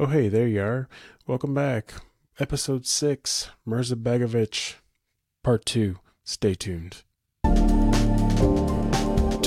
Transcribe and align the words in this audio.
Oh, 0.00 0.06
hey, 0.06 0.28
there 0.28 0.46
you 0.46 0.62
are. 0.62 0.88
Welcome 1.26 1.54
back. 1.54 1.92
Episode 2.38 2.86
6, 2.86 3.50
Mirza 3.66 3.96
Begovic, 3.96 4.76
Part 5.42 5.66
2. 5.66 5.96
Stay 6.22 6.54
tuned. 6.54 7.02
To 7.42 7.50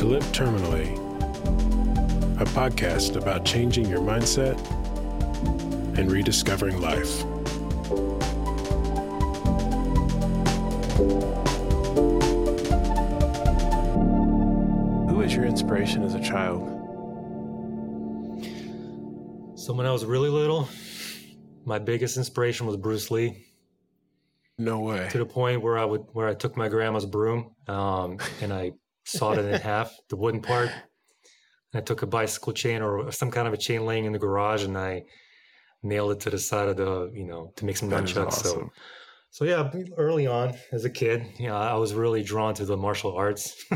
Live 0.03 0.25
Terminally, 0.33 0.97
a 2.41 2.43
podcast 2.43 3.15
about 3.15 3.45
changing 3.45 3.87
your 3.87 4.01
mindset 4.01 4.59
and 5.97 6.11
rediscovering 6.11 6.81
life. 6.81 7.21
Who 15.07 15.15
was 15.15 15.33
your 15.33 15.45
inspiration 15.45 16.03
as 16.03 16.13
a 16.13 16.19
child? 16.19 16.80
So 19.61 19.73
when 19.73 19.85
I 19.85 19.91
was 19.91 20.05
really 20.05 20.29
little, 20.29 20.67
my 21.65 21.77
biggest 21.77 22.17
inspiration 22.17 22.65
was 22.65 22.77
Bruce 22.77 23.11
Lee. 23.11 23.45
No 24.57 24.79
way. 24.79 25.07
To 25.11 25.19
the 25.19 25.25
point 25.25 25.61
where 25.61 25.77
I 25.77 25.85
would 25.85 26.01
where 26.13 26.27
I 26.27 26.33
took 26.33 26.57
my 26.57 26.67
grandma's 26.67 27.05
broom 27.05 27.53
um, 27.67 28.17
and 28.41 28.51
I 28.51 28.71
sawed 29.05 29.37
it 29.37 29.45
in 29.45 29.61
half, 29.71 29.95
the 30.09 30.15
wooden 30.15 30.41
part. 30.41 30.69
And 30.69 31.79
I 31.79 31.81
took 31.81 32.01
a 32.01 32.07
bicycle 32.07 32.53
chain 32.53 32.81
or 32.81 33.11
some 33.11 33.29
kind 33.29 33.47
of 33.47 33.53
a 33.53 33.57
chain 33.57 33.85
laying 33.85 34.05
in 34.05 34.13
the 34.13 34.17
garage 34.17 34.63
and 34.63 34.75
I 34.75 35.03
nailed 35.83 36.13
it 36.13 36.21
to 36.21 36.31
the 36.31 36.39
side 36.39 36.67
of 36.67 36.77
the, 36.77 37.11
you 37.13 37.25
know, 37.27 37.53
to 37.57 37.65
make 37.65 37.77
some 37.77 37.89
That 37.89 38.05
nunchucks. 38.05 38.27
awesome. 38.27 38.71
So 39.29 39.45
so 39.45 39.45
yeah, 39.45 39.71
early 39.95 40.25
on 40.25 40.55
as 40.71 40.85
a 40.85 40.89
kid, 40.89 41.23
you 41.37 41.49
know, 41.49 41.55
I 41.55 41.75
was 41.75 41.93
really 41.93 42.23
drawn 42.23 42.55
to 42.55 42.65
the 42.65 42.77
martial 42.77 43.15
arts. 43.15 43.63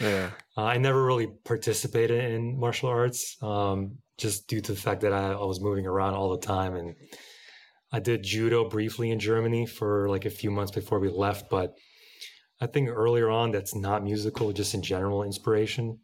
Yeah. 0.00 0.30
Uh, 0.56 0.64
I 0.64 0.78
never 0.78 1.04
really 1.04 1.28
participated 1.44 2.32
in 2.32 2.58
martial 2.58 2.88
arts, 2.88 3.36
um, 3.42 3.98
just 4.18 4.46
due 4.46 4.60
to 4.60 4.72
the 4.72 4.80
fact 4.80 5.00
that 5.02 5.12
I, 5.12 5.32
I 5.32 5.44
was 5.44 5.60
moving 5.60 5.86
around 5.86 6.14
all 6.14 6.30
the 6.30 6.46
time. 6.46 6.74
And 6.76 6.94
I 7.90 8.00
did 8.00 8.22
judo 8.22 8.68
briefly 8.68 9.10
in 9.10 9.18
Germany 9.18 9.66
for 9.66 10.08
like 10.08 10.24
a 10.24 10.30
few 10.30 10.50
months 10.50 10.72
before 10.72 10.98
we 11.00 11.08
left. 11.08 11.50
But 11.50 11.74
I 12.60 12.66
think 12.66 12.88
earlier 12.88 13.30
on, 13.30 13.50
that's 13.50 13.74
not 13.74 14.04
musical, 14.04 14.52
just 14.52 14.74
in 14.74 14.82
general 14.82 15.22
inspiration 15.24 15.98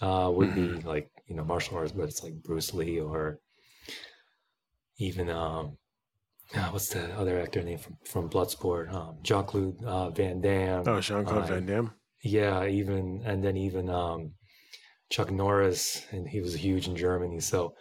uh, 0.00 0.30
would 0.32 0.54
be 0.54 0.68
like, 0.88 1.10
you 1.26 1.34
know, 1.34 1.44
martial 1.44 1.76
arts, 1.76 1.92
but 1.92 2.04
it's 2.04 2.22
like 2.22 2.34
Bruce 2.42 2.72
Lee 2.72 3.00
or 3.00 3.40
even, 4.98 5.28
um, 5.28 5.76
ah, 6.54 6.68
what's 6.70 6.88
the 6.88 7.12
other 7.16 7.40
actor 7.40 7.62
name 7.62 7.78
from, 7.78 7.96
from 8.04 8.30
Bloodsport? 8.30 8.92
Um, 8.92 9.16
Jean-Claude 9.22 9.84
uh, 9.84 10.10
Van 10.10 10.40
Damme. 10.40 10.84
Oh, 10.86 11.00
Jean 11.00 11.24
Claude 11.24 11.44
Uh, 11.44 11.46
Van 11.46 11.66
Damme? 11.66 11.92
yeah, 12.22 12.64
even 12.66 13.22
and 13.24 13.44
then 13.44 13.56
even 13.56 13.88
um, 13.90 14.32
Chuck 15.10 15.30
Norris, 15.30 16.04
and 16.10 16.28
he 16.28 16.40
was 16.40 16.54
huge 16.54 16.86
in 16.88 16.96
Germany. 16.96 17.40
So, 17.40 17.74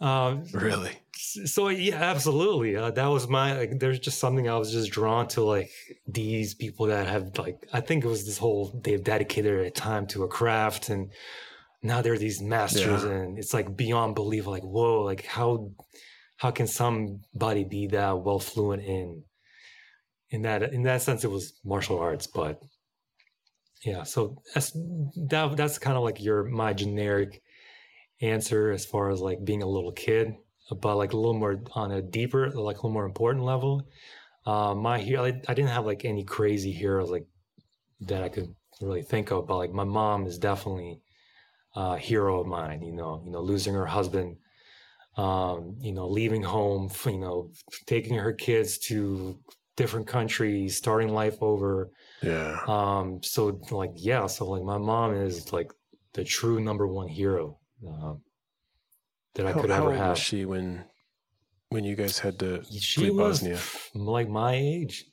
um, 0.00 0.44
Really? 0.52 0.92
so 1.12 1.68
yeah, 1.68 1.96
absolutely. 1.96 2.76
Uh, 2.76 2.90
that 2.92 3.06
was 3.06 3.28
my 3.28 3.56
like. 3.58 3.78
There's 3.78 3.98
just 4.00 4.18
something 4.18 4.48
I 4.48 4.56
was 4.56 4.72
just 4.72 4.90
drawn 4.90 5.28
to, 5.28 5.42
like 5.42 5.70
these 6.06 6.54
people 6.54 6.86
that 6.86 7.06
have 7.06 7.36
like. 7.38 7.66
I 7.72 7.80
think 7.80 8.04
it 8.04 8.08
was 8.08 8.24
this 8.24 8.38
whole 8.38 8.80
they've 8.82 9.02
dedicated 9.04 9.52
their 9.58 9.70
time 9.70 10.06
to 10.08 10.24
a 10.24 10.28
craft, 10.28 10.88
and 10.88 11.10
now 11.82 12.00
they're 12.00 12.16
these 12.18 12.40
masters, 12.40 13.04
Yeah. 13.04 13.10
and 13.10 13.38
it's 13.38 13.52
like 13.52 13.76
beyond 13.76 14.14
belief. 14.14 14.46
Like 14.46 14.62
whoa, 14.62 15.02
like 15.02 15.26
how 15.26 15.70
how 16.38 16.50
can 16.50 16.66
somebody 16.66 17.64
be 17.64 17.86
that 17.88 18.18
well 18.20 18.38
fluent 18.38 18.82
in 18.82 19.22
in 20.30 20.42
that 20.42 20.62
in 20.72 20.84
that 20.84 21.02
sense 21.02 21.22
it 21.24 21.30
was 21.30 21.52
martial 21.64 21.98
arts 21.98 22.26
but 22.26 22.62
yeah 23.84 24.02
so 24.02 24.42
that's 24.54 24.72
that 25.16 25.56
that's 25.56 25.78
kind 25.78 25.96
of 25.96 26.02
like 26.02 26.20
your 26.22 26.44
my 26.44 26.72
generic 26.72 27.42
answer 28.20 28.70
as 28.70 28.84
far 28.84 29.10
as 29.10 29.20
like 29.20 29.44
being 29.44 29.62
a 29.62 29.68
little 29.68 29.92
kid 29.92 30.34
but 30.80 30.96
like 30.96 31.12
a 31.12 31.16
little 31.16 31.34
more 31.34 31.60
on 31.72 31.92
a 31.92 32.02
deeper 32.02 32.50
like 32.50 32.76
a 32.76 32.78
little 32.78 32.90
more 32.90 33.06
important 33.06 33.44
level 33.44 33.82
uh 34.46 34.74
my 34.74 34.98
hero 34.98 35.24
I, 35.24 35.28
I 35.48 35.54
didn't 35.54 35.70
have 35.70 35.86
like 35.86 36.04
any 36.04 36.24
crazy 36.24 36.72
heroes 36.72 37.10
like 37.10 37.26
that 38.02 38.22
i 38.22 38.28
could 38.28 38.54
really 38.80 39.02
think 39.02 39.30
of 39.30 39.46
but 39.46 39.56
like 39.56 39.72
my 39.72 39.84
mom 39.84 40.26
is 40.26 40.38
definitely 40.38 41.00
a 41.74 41.96
hero 41.96 42.40
of 42.40 42.46
mine 42.46 42.82
you 42.82 42.92
know 42.92 43.22
you 43.24 43.32
know 43.32 43.40
losing 43.40 43.74
her 43.74 43.86
husband 43.86 44.36
um, 45.16 45.76
you 45.80 45.92
know, 45.92 46.08
leaving 46.08 46.42
home, 46.42 46.90
you 47.04 47.18
know, 47.18 47.50
taking 47.86 48.16
her 48.16 48.32
kids 48.32 48.78
to 48.78 49.38
different 49.76 50.06
countries, 50.06 50.76
starting 50.76 51.08
life 51.08 51.36
over. 51.40 51.90
Yeah. 52.22 52.60
Um, 52.66 53.22
so 53.22 53.60
like, 53.70 53.92
yeah, 53.96 54.26
so 54.26 54.48
like 54.48 54.62
my 54.62 54.78
mom 54.78 55.14
is 55.14 55.52
like 55.52 55.72
the 56.12 56.24
true 56.24 56.60
number 56.60 56.86
one 56.86 57.08
hero 57.08 57.58
um, 57.86 58.20
that 59.34 59.46
I 59.46 59.52
How, 59.52 59.60
could 59.60 59.70
how 59.70 59.82
ever 59.88 59.96
have. 59.96 60.10
was 60.10 60.18
she 60.18 60.44
when 60.44 60.84
when 61.70 61.84
you 61.84 61.94
guys 61.96 62.18
had 62.18 62.38
to 62.40 62.62
She 62.70 63.00
flee 63.02 63.10
was 63.10 63.40
Bosnia? 63.40 63.58
like 63.94 64.28
my 64.28 64.54
age, 64.54 65.04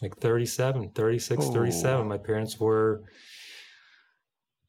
like 0.00 0.16
37, 0.18 0.90
36, 0.90 1.44
Oh. 1.44 1.52
37. 1.52 2.08
My 2.08 2.18
parents 2.18 2.58
were, 2.58 3.02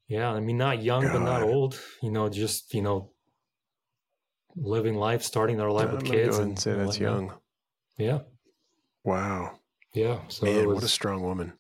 yeah, 0.08 0.30
I 0.32 0.40
mean, 0.42 0.58
not 0.58 0.84
young, 0.84 1.04
but 1.04 1.20
not 1.22 1.42
old, 1.44 1.80
you 2.02 2.12
know, 2.12 2.28
just, 2.30 2.74
you 2.74 2.82
know, 2.82 3.12
living 4.56 4.96
life, 4.96 5.24
starting 5.24 5.58
their 5.58 5.72
life 5.72 5.90
I'm 5.90 5.96
with 5.96 6.06
kids. 6.06 6.14
go 6.14 6.20
ahead 6.36 6.42
and 6.42 6.50
and 6.52 6.60
say 6.60 6.74
that's 6.76 7.00
young. 7.00 7.34
Yeah. 7.98 8.20
Wow. 9.04 9.60
Yeah. 9.94 10.20
So 10.28 10.46
Man, 10.46 10.60
it 10.60 10.68
what 10.68 10.84
a 10.84 10.88
strong 10.88 11.22
woman. 11.24 11.54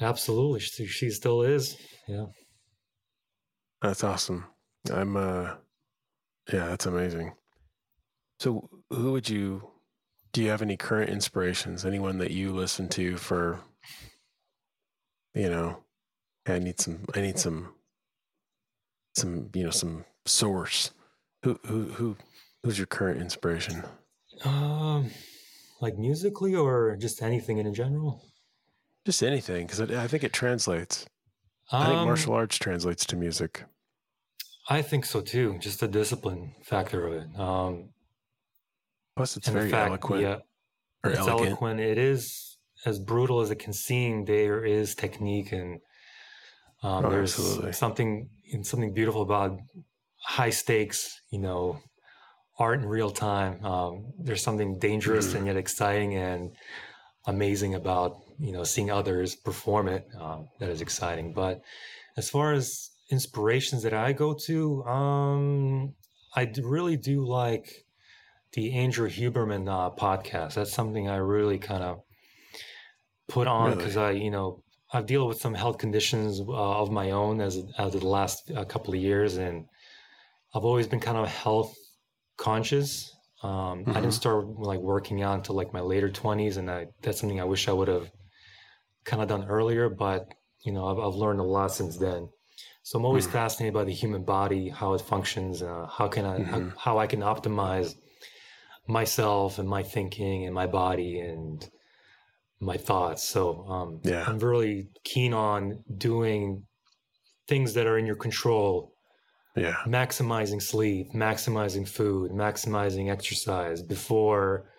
Absolutely 0.00 0.60
she, 0.60 0.86
she 0.86 1.10
still 1.10 1.42
is. 1.42 1.76
Yeah. 2.06 2.26
That's 3.82 4.04
awesome. 4.04 4.44
I'm 4.92 5.16
uh 5.16 5.54
yeah, 6.52 6.66
that's 6.66 6.86
amazing. 6.86 7.34
So 8.40 8.68
who 8.90 9.12
would 9.12 9.28
you 9.28 9.70
do 10.32 10.42
you 10.42 10.50
have 10.50 10.62
any 10.62 10.76
current 10.76 11.10
inspirations? 11.10 11.84
Anyone 11.84 12.18
that 12.18 12.30
you 12.30 12.52
listen 12.52 12.88
to 12.90 13.16
for 13.16 13.60
you 15.34 15.48
know, 15.48 15.78
I 16.46 16.58
need 16.58 16.80
some 16.80 17.04
I 17.14 17.20
need 17.20 17.38
some 17.38 17.74
some 19.16 19.50
you 19.54 19.64
know 19.64 19.70
some 19.70 20.04
source. 20.26 20.92
Who 21.44 21.58
who 21.64 21.84
who 21.84 22.16
who's 22.62 22.78
your 22.78 22.86
current 22.86 23.20
inspiration? 23.20 23.84
Um, 24.44 25.10
like 25.80 25.96
musically 25.96 26.54
or 26.54 26.96
just 26.96 27.22
anything 27.22 27.58
in 27.58 27.74
general. 27.74 28.22
Just 29.08 29.22
anything, 29.22 29.64
because 29.66 29.80
I, 29.80 30.04
I 30.04 30.06
think 30.06 30.22
it 30.22 30.34
translates. 30.34 31.06
I 31.72 31.86
think 31.86 31.96
Um, 32.00 32.08
martial 32.08 32.34
arts 32.34 32.58
translates 32.58 33.06
to 33.06 33.16
music. 33.16 33.64
I 34.68 34.82
think 34.82 35.06
so 35.06 35.22
too. 35.22 35.56
Just 35.60 35.80
the 35.80 35.88
discipline 35.88 36.54
factor 36.62 37.06
of 37.06 37.12
it. 37.14 37.40
Um, 37.40 37.88
Plus, 39.16 39.38
it's 39.38 39.48
very 39.48 39.70
fact, 39.70 39.88
eloquent 39.88 40.20
Yeah, 40.20 40.38
or 41.02 41.10
it's 41.12 41.20
elegant. 41.20 41.48
eloquent. 41.48 41.80
It 41.80 41.96
is 41.96 42.58
as 42.84 42.98
brutal 42.98 43.40
as 43.40 43.50
it 43.50 43.58
can 43.58 43.72
seem. 43.72 44.26
There 44.26 44.62
is 44.62 44.94
technique 44.94 45.52
and 45.52 45.80
um, 46.82 47.06
Oh, 47.06 47.10
there's 47.10 47.32
absolutely. 47.32 47.72
something 47.72 48.28
something 48.62 48.92
beautiful 48.92 49.22
about 49.22 49.58
high 50.20 50.50
stakes. 50.50 51.18
You 51.30 51.38
know, 51.38 51.78
art 52.58 52.80
in 52.80 52.84
real 52.86 53.10
time. 53.10 53.64
Um, 53.64 54.12
there's 54.18 54.42
something 54.42 54.78
dangerous 54.78 55.28
Mhm. 55.28 55.34
and 55.36 55.46
yet 55.46 55.56
exciting 55.56 56.14
and 56.14 56.54
amazing 57.28 57.74
about 57.74 58.16
you 58.40 58.52
know 58.52 58.64
seeing 58.64 58.90
others 58.90 59.36
perform 59.36 59.86
it. 59.88 60.04
Um, 60.20 60.48
that 60.58 60.70
is 60.70 60.80
exciting. 60.80 61.32
But 61.32 61.60
as 62.16 62.28
far 62.28 62.52
as 62.52 62.90
inspirations 63.10 63.82
that 63.84 63.94
I 63.94 64.12
go 64.12 64.34
to, 64.46 64.82
um, 64.84 65.94
I 66.34 66.44
d- 66.46 66.62
really 66.64 66.96
do 66.96 67.24
like 67.24 67.84
the 68.54 68.72
Andrew 68.72 69.08
Huberman 69.08 69.68
uh, 69.68 69.90
podcast. 69.94 70.54
That's 70.54 70.72
something 70.72 71.08
I 71.08 71.16
really 71.16 71.58
kind 71.58 71.82
of 71.84 72.00
put 73.28 73.46
on 73.46 73.66
Really? 73.70 73.76
because 73.76 73.96
I, 73.96 74.10
you 74.12 74.30
know, 74.30 74.62
I've 74.92 75.06
dealt 75.06 75.28
with 75.28 75.40
some 75.40 75.54
health 75.54 75.78
conditions 75.78 76.40
uh, 76.40 76.80
of 76.82 76.90
my 76.90 77.10
own 77.10 77.40
as 77.40 77.58
as 77.78 77.94
of 77.94 78.00
the 78.00 78.08
last 78.08 78.50
uh, 78.50 78.64
couple 78.64 78.94
of 78.94 79.00
years, 79.00 79.36
and 79.36 79.66
I've 80.54 80.64
always 80.64 80.86
been 80.88 81.00
kind 81.00 81.18
of 81.18 81.28
health 81.28 81.74
conscious. 82.38 83.14
Um, 83.42 83.86
I 83.94 84.00
Mhm. 84.00 84.02
didn't 84.02 84.14
start 84.14 84.46
like 84.58 84.80
working 84.80 85.22
out 85.22 85.36
until 85.36 85.54
like 85.56 85.72
my 85.72 85.80
later 85.80 86.10
twenties, 86.10 86.56
and 86.56 86.70
I, 86.70 86.88
that's 87.02 87.20
something 87.20 87.40
I 87.40 87.44
wish 87.44 87.68
I 87.68 87.72
would 87.72 87.88
have 87.88 88.10
kind 89.04 89.22
of 89.22 89.28
done 89.28 89.44
earlier. 89.48 89.88
But 89.88 90.28
you 90.64 90.72
know, 90.72 90.86
I've, 90.86 90.98
I've 90.98 91.14
learned 91.14 91.40
a 91.40 91.44
lot 91.44 91.72
since 91.72 91.96
then. 91.98 92.30
So 92.82 92.98
I'm 92.98 93.04
always 93.04 93.26
Mhm. 93.26 93.32
fascinated 93.32 93.74
by 93.74 93.84
the 93.84 93.92
human 93.92 94.24
body, 94.24 94.68
how 94.70 94.94
it 94.94 95.00
functions, 95.02 95.62
uh, 95.62 95.86
how 95.86 96.08
can 96.08 96.24
I, 96.24 96.38
Mhm. 96.38 96.72
how, 96.72 96.78
how 96.78 96.98
I 96.98 97.06
can 97.06 97.20
optimize 97.20 97.94
myself 98.88 99.58
and 99.58 99.68
my 99.68 99.82
thinking 99.82 100.46
and 100.46 100.54
my 100.54 100.66
body 100.66 101.20
and 101.20 101.68
my 102.60 102.76
thoughts. 102.76 103.24
So 103.24 103.64
um, 103.66 104.00
Yeah. 104.04 104.24
I'm 104.26 104.38
really 104.38 104.88
keen 105.04 105.34
on 105.34 105.84
doing 105.96 106.66
things 107.48 107.74
that 107.74 107.86
are 107.86 107.98
in 107.98 108.06
your 108.06 108.16
control, 108.16 108.94
Yeah. 109.60 109.76
maximizing 109.86 110.62
sleep, 110.62 111.12
maximizing 111.12 111.86
food, 111.86 112.32
maximizing 112.32 113.10
exercise 113.10 113.82
before 113.82 114.70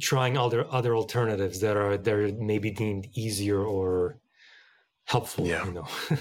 trying 0.00 0.36
other 0.36 0.66
other 0.70 0.96
alternatives 0.96 1.60
that 1.60 1.76
are 1.76 1.96
that 1.96 2.14
are 2.14 2.32
maybe 2.32 2.70
deemed 2.70 3.08
easier 3.14 3.62
or 3.62 4.18
helpful. 5.04 5.46
Yeah. 5.46 5.64
You 5.64 5.72
know. 5.72 5.88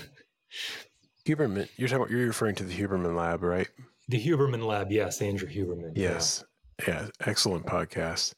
Huberman, 1.26 1.68
you're 1.76 1.90
talking. 1.90 2.04
About, 2.04 2.12
you're 2.12 2.28
referring 2.28 2.56
to 2.56 2.64
the 2.64 2.74
Huberman 2.74 3.16
Lab, 3.16 3.44
right? 3.44 3.68
The 4.08 4.24
Huberman 4.24 4.66
Lab, 4.66 4.92
yes, 4.92 5.22
Andrew 5.22 5.50
Huberman. 5.50 5.92
Yes, 5.96 6.44
yeah, 6.88 7.02
yeah 7.02 7.08
excellent 7.26 7.66
podcast. 7.66 8.34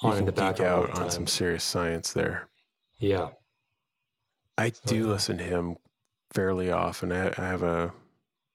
On 0.00 0.10
you 0.10 0.16
can 0.18 0.26
the 0.26 0.32
back 0.32 0.60
out 0.60 0.98
on 0.98 1.10
some 1.10 1.26
serious 1.26 1.64
science 1.64 2.12
there. 2.12 2.48
Yeah, 2.98 3.28
I 4.56 4.72
do 4.86 5.06
listen 5.06 5.36
to 5.38 5.44
him 5.44 5.76
fairly 6.32 6.70
often. 6.70 7.12
I, 7.12 7.28
I 7.28 7.46
have 7.46 7.62
a 7.62 7.92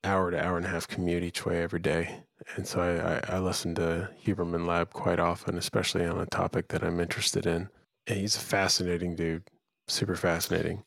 hour 0.03 0.31
to 0.31 0.43
hour 0.43 0.57
and 0.57 0.65
a 0.65 0.69
half 0.69 0.87
commute 0.87 1.23
each 1.23 1.45
way 1.45 1.61
every 1.61 1.79
day. 1.79 2.21
And 2.55 2.65
so 2.65 2.79
I, 2.81 3.33
I, 3.33 3.37
I, 3.37 3.39
listen 3.39 3.75
to 3.75 4.09
Huberman 4.25 4.65
Lab 4.65 4.93
quite 4.93 5.19
often, 5.19 5.57
especially 5.57 6.05
on 6.05 6.19
a 6.19 6.25
topic 6.25 6.69
that 6.69 6.83
I'm 6.83 6.99
interested 6.99 7.45
in. 7.45 7.69
And 8.07 8.17
he's 8.19 8.37
a 8.37 8.39
fascinating 8.39 9.15
dude, 9.15 9.43
super 9.87 10.15
fascinating. 10.15 10.83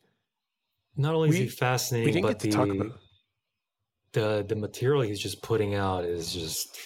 Not 0.96 1.14
only 1.14 1.28
we, 1.28 1.36
is 1.36 1.42
he 1.42 1.48
fascinating, 1.48 2.22
but 2.22 2.38
the, 2.38 2.92
the 4.12 4.44
the 4.48 4.56
material 4.56 5.02
he's 5.02 5.20
just 5.20 5.42
putting 5.42 5.74
out 5.74 6.04
is 6.04 6.32
just 6.32 6.76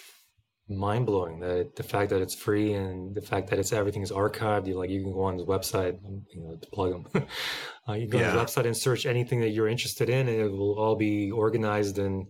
mind 0.69 1.07
blowing. 1.07 1.41
That 1.41 1.77
the 1.77 1.83
fact 1.83 2.11
that 2.11 2.21
it's 2.21 2.35
free 2.35 2.73
and 2.73 3.15
the 3.15 3.21
fact 3.21 3.51
that 3.51 3.59
it's 3.59 3.73
everything 3.73 4.03
is 4.03 4.11
archived. 4.11 4.67
You 4.67 4.79
like 4.79 4.91
you 4.91 5.03
can 5.03 5.13
go 5.13 5.23
on 5.23 5.39
his 5.39 5.47
website, 5.47 5.99
you 6.35 6.43
know, 6.43 6.57
to 6.57 6.71
plug 6.71 6.93
him. 6.93 7.27
uh, 7.89 7.93
you 7.93 8.09
go 8.09 8.19
yeah. 8.19 8.31
on 8.31 8.39
his 8.39 8.43
website 8.43 8.67
and 8.67 8.77
search 8.77 9.07
anything 9.07 9.41
that 9.41 9.51
you're 9.51 9.69
interested 9.69 10.09
in, 10.09 10.29
and 10.29 10.41
it 10.41 10.51
will 10.51 10.79
all 10.79 10.97
be 10.97 11.31
organized. 11.31 11.99
And 11.99 12.27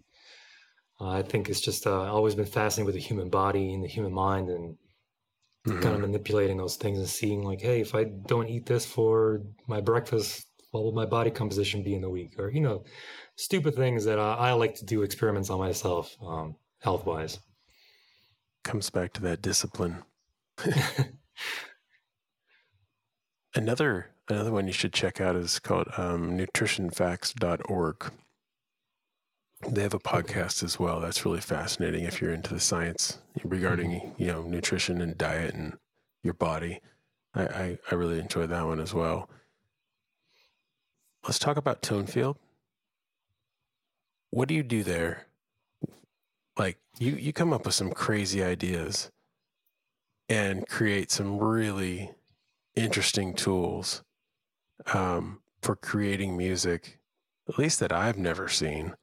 uh, 1.00 1.08
I 1.08 1.22
think 1.22 1.48
it's 1.48 1.60
just 1.60 1.86
uh, 1.86 2.12
always 2.12 2.34
been 2.34 2.46
fascinating 2.46 2.86
with 2.86 2.94
the 2.94 3.00
human 3.00 3.30
body 3.30 3.72
and 3.72 3.82
the 3.82 3.88
human 3.88 4.12
mind, 4.12 4.50
and 4.50 4.76
mm-hmm. 5.66 5.80
kind 5.80 5.94
of 5.94 6.00
manipulating 6.00 6.58
those 6.58 6.76
things 6.76 6.98
and 6.98 7.08
seeing 7.08 7.42
like, 7.42 7.60
hey, 7.60 7.80
if 7.80 7.94
I 7.94 8.04
don't 8.04 8.48
eat 8.48 8.66
this 8.66 8.84
for 8.84 9.42
my 9.66 9.80
breakfast, 9.80 10.46
what 10.72 10.84
will 10.84 10.92
my 10.92 11.06
body 11.06 11.30
composition 11.30 11.82
be 11.82 11.94
in 11.94 12.02
the 12.02 12.10
week? 12.10 12.38
Or 12.38 12.50
you 12.50 12.60
know, 12.60 12.84
stupid 13.36 13.76
things 13.76 14.04
that 14.04 14.18
I 14.18 14.52
like 14.52 14.74
to 14.76 14.84
do 14.84 15.02
experiments 15.02 15.48
on 15.48 15.58
myself, 15.58 16.14
um, 16.20 16.56
health 16.82 17.06
wise 17.06 17.38
comes 18.66 18.90
back 18.90 19.12
to 19.14 19.22
that 19.22 19.40
discipline. 19.40 20.02
another 23.54 24.10
another 24.28 24.50
one 24.50 24.66
you 24.66 24.72
should 24.72 24.92
check 24.92 25.20
out 25.20 25.36
is 25.36 25.60
called 25.60 25.86
um, 25.96 26.36
nutritionfacts.org. 26.36 28.12
They 29.68 29.82
have 29.82 29.94
a 29.94 29.98
podcast 29.98 30.62
as 30.64 30.78
well. 30.78 31.00
That's 31.00 31.24
really 31.24 31.40
fascinating 31.40 32.04
if 32.04 32.20
you're 32.20 32.34
into 32.34 32.52
the 32.52 32.60
science 32.60 33.18
regarding 33.44 33.92
mm-hmm. 33.92 34.22
you 34.22 34.26
know 34.26 34.42
nutrition 34.42 35.00
and 35.00 35.16
diet 35.16 35.54
and 35.54 35.78
your 36.22 36.34
body. 36.34 36.80
I, 37.34 37.42
I, 37.42 37.78
I 37.90 37.94
really 37.94 38.18
enjoy 38.18 38.46
that 38.48 38.66
one 38.66 38.80
as 38.80 38.92
well. 38.92 39.30
Let's 41.24 41.38
talk 41.38 41.56
about 41.56 41.82
Tonefield. 41.82 42.36
What 44.30 44.48
do 44.48 44.54
you 44.54 44.62
do 44.62 44.82
there? 44.82 45.25
Like 46.58 46.78
you 46.98 47.12
you 47.12 47.32
come 47.32 47.52
up 47.52 47.66
with 47.66 47.74
some 47.74 47.90
crazy 47.90 48.42
ideas 48.42 49.10
and 50.28 50.66
create 50.68 51.10
some 51.10 51.38
really 51.38 52.12
interesting 52.74 53.34
tools 53.34 54.02
um, 54.92 55.40
for 55.62 55.76
creating 55.76 56.36
music 56.36 56.98
at 57.48 57.58
least 57.58 57.80
that 57.80 57.92
i've 57.92 58.18
never 58.18 58.48
seen. 58.48 58.94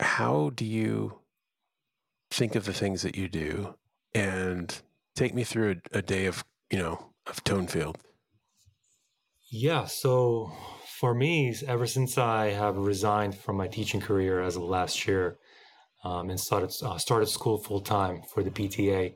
How 0.00 0.50
do 0.54 0.64
you 0.64 1.20
think 2.30 2.54
of 2.54 2.64
the 2.64 2.72
things 2.72 3.02
that 3.02 3.16
you 3.16 3.28
do? 3.28 3.74
And 4.14 4.80
take 5.16 5.34
me 5.34 5.44
through 5.44 5.80
a, 5.92 5.98
a 5.98 6.02
day 6.02 6.26
of 6.26 6.44
you 6.70 6.78
know 6.78 7.10
of 7.26 7.42
tonefield. 7.44 7.96
Yeah 9.50 9.86
so 9.86 10.52
for 10.98 11.14
me 11.14 11.54
ever 11.66 11.86
since 11.86 12.18
i 12.18 12.46
have 12.46 12.76
resigned 12.76 13.36
from 13.36 13.56
my 13.56 13.68
teaching 13.68 14.00
career 14.00 14.40
as 14.40 14.56
of 14.56 14.62
last 14.62 15.06
year 15.06 15.38
um, 16.04 16.30
and 16.30 16.38
started 16.38 16.72
uh, 16.82 16.98
started 16.98 17.26
school 17.26 17.58
full 17.58 17.80
time 17.80 18.22
for 18.22 18.42
the 18.42 18.50
PTA 18.50 19.14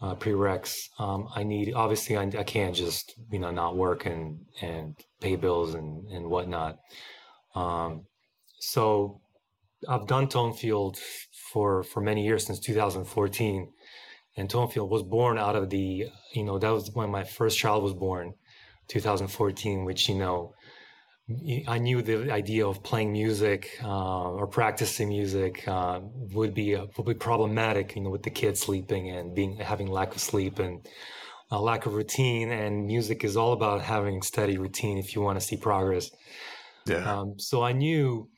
uh, 0.00 0.14
prereqs. 0.16 0.88
Um, 0.98 1.28
I 1.34 1.42
need 1.44 1.74
obviously 1.74 2.16
I, 2.16 2.22
I, 2.22 2.42
can't 2.42 2.74
just 2.74 3.14
you 3.30 3.38
know 3.38 3.50
not 3.50 3.76
work 3.76 4.06
and 4.06 4.44
and 4.60 4.96
pay 5.20 5.36
bills 5.36 5.74
and 5.74 6.06
and 6.08 6.28
whatnot. 6.28 6.78
Um, 7.54 8.06
so 8.58 9.20
I've 9.88 10.06
done 10.06 10.26
Tonefield 10.26 10.98
for 11.52 11.82
for 11.82 12.00
many 12.00 12.24
years 12.24 12.46
since 12.46 12.58
2014, 12.60 13.72
and 14.36 14.48
Tonefield 14.48 14.88
was 14.88 15.02
born 15.02 15.38
out 15.38 15.56
of 15.56 15.70
the 15.70 16.06
you 16.32 16.44
know 16.44 16.58
that 16.58 16.70
was 16.70 16.90
when 16.92 17.10
my 17.10 17.24
first 17.24 17.58
child 17.58 17.82
was 17.82 17.94
born, 17.94 18.34
2014, 18.88 19.84
which 19.84 20.08
you 20.08 20.16
know 20.16 20.54
I 21.68 21.78
knew 21.78 22.02
the 22.02 22.32
idea 22.32 22.66
of 22.66 22.82
playing 22.82 23.12
music 23.12 23.78
uh, 23.82 24.30
or 24.30 24.46
practicing 24.48 25.08
music 25.08 25.66
uh, 25.68 26.00
would 26.32 26.52
be 26.52 26.74
uh, 26.74 26.86
would 26.96 27.06
be 27.06 27.14
problematic, 27.14 27.94
you 27.94 28.02
know, 28.02 28.10
with 28.10 28.24
the 28.24 28.30
kids 28.30 28.60
sleeping 28.60 29.08
and 29.08 29.34
being 29.34 29.56
having 29.56 29.86
lack 29.86 30.14
of 30.14 30.20
sleep 30.20 30.58
and 30.58 30.84
a 31.50 31.60
lack 31.60 31.86
of 31.86 31.94
routine. 31.94 32.50
And 32.50 32.86
music 32.86 33.22
is 33.22 33.36
all 33.36 33.52
about 33.52 33.82
having 33.82 34.20
steady 34.22 34.58
routine 34.58 34.98
if 34.98 35.14
you 35.14 35.22
want 35.22 35.38
to 35.38 35.46
see 35.46 35.56
progress. 35.56 36.10
Yeah. 36.86 37.20
Um, 37.20 37.38
so 37.38 37.62
I 37.62 37.72
knew. 37.72 38.28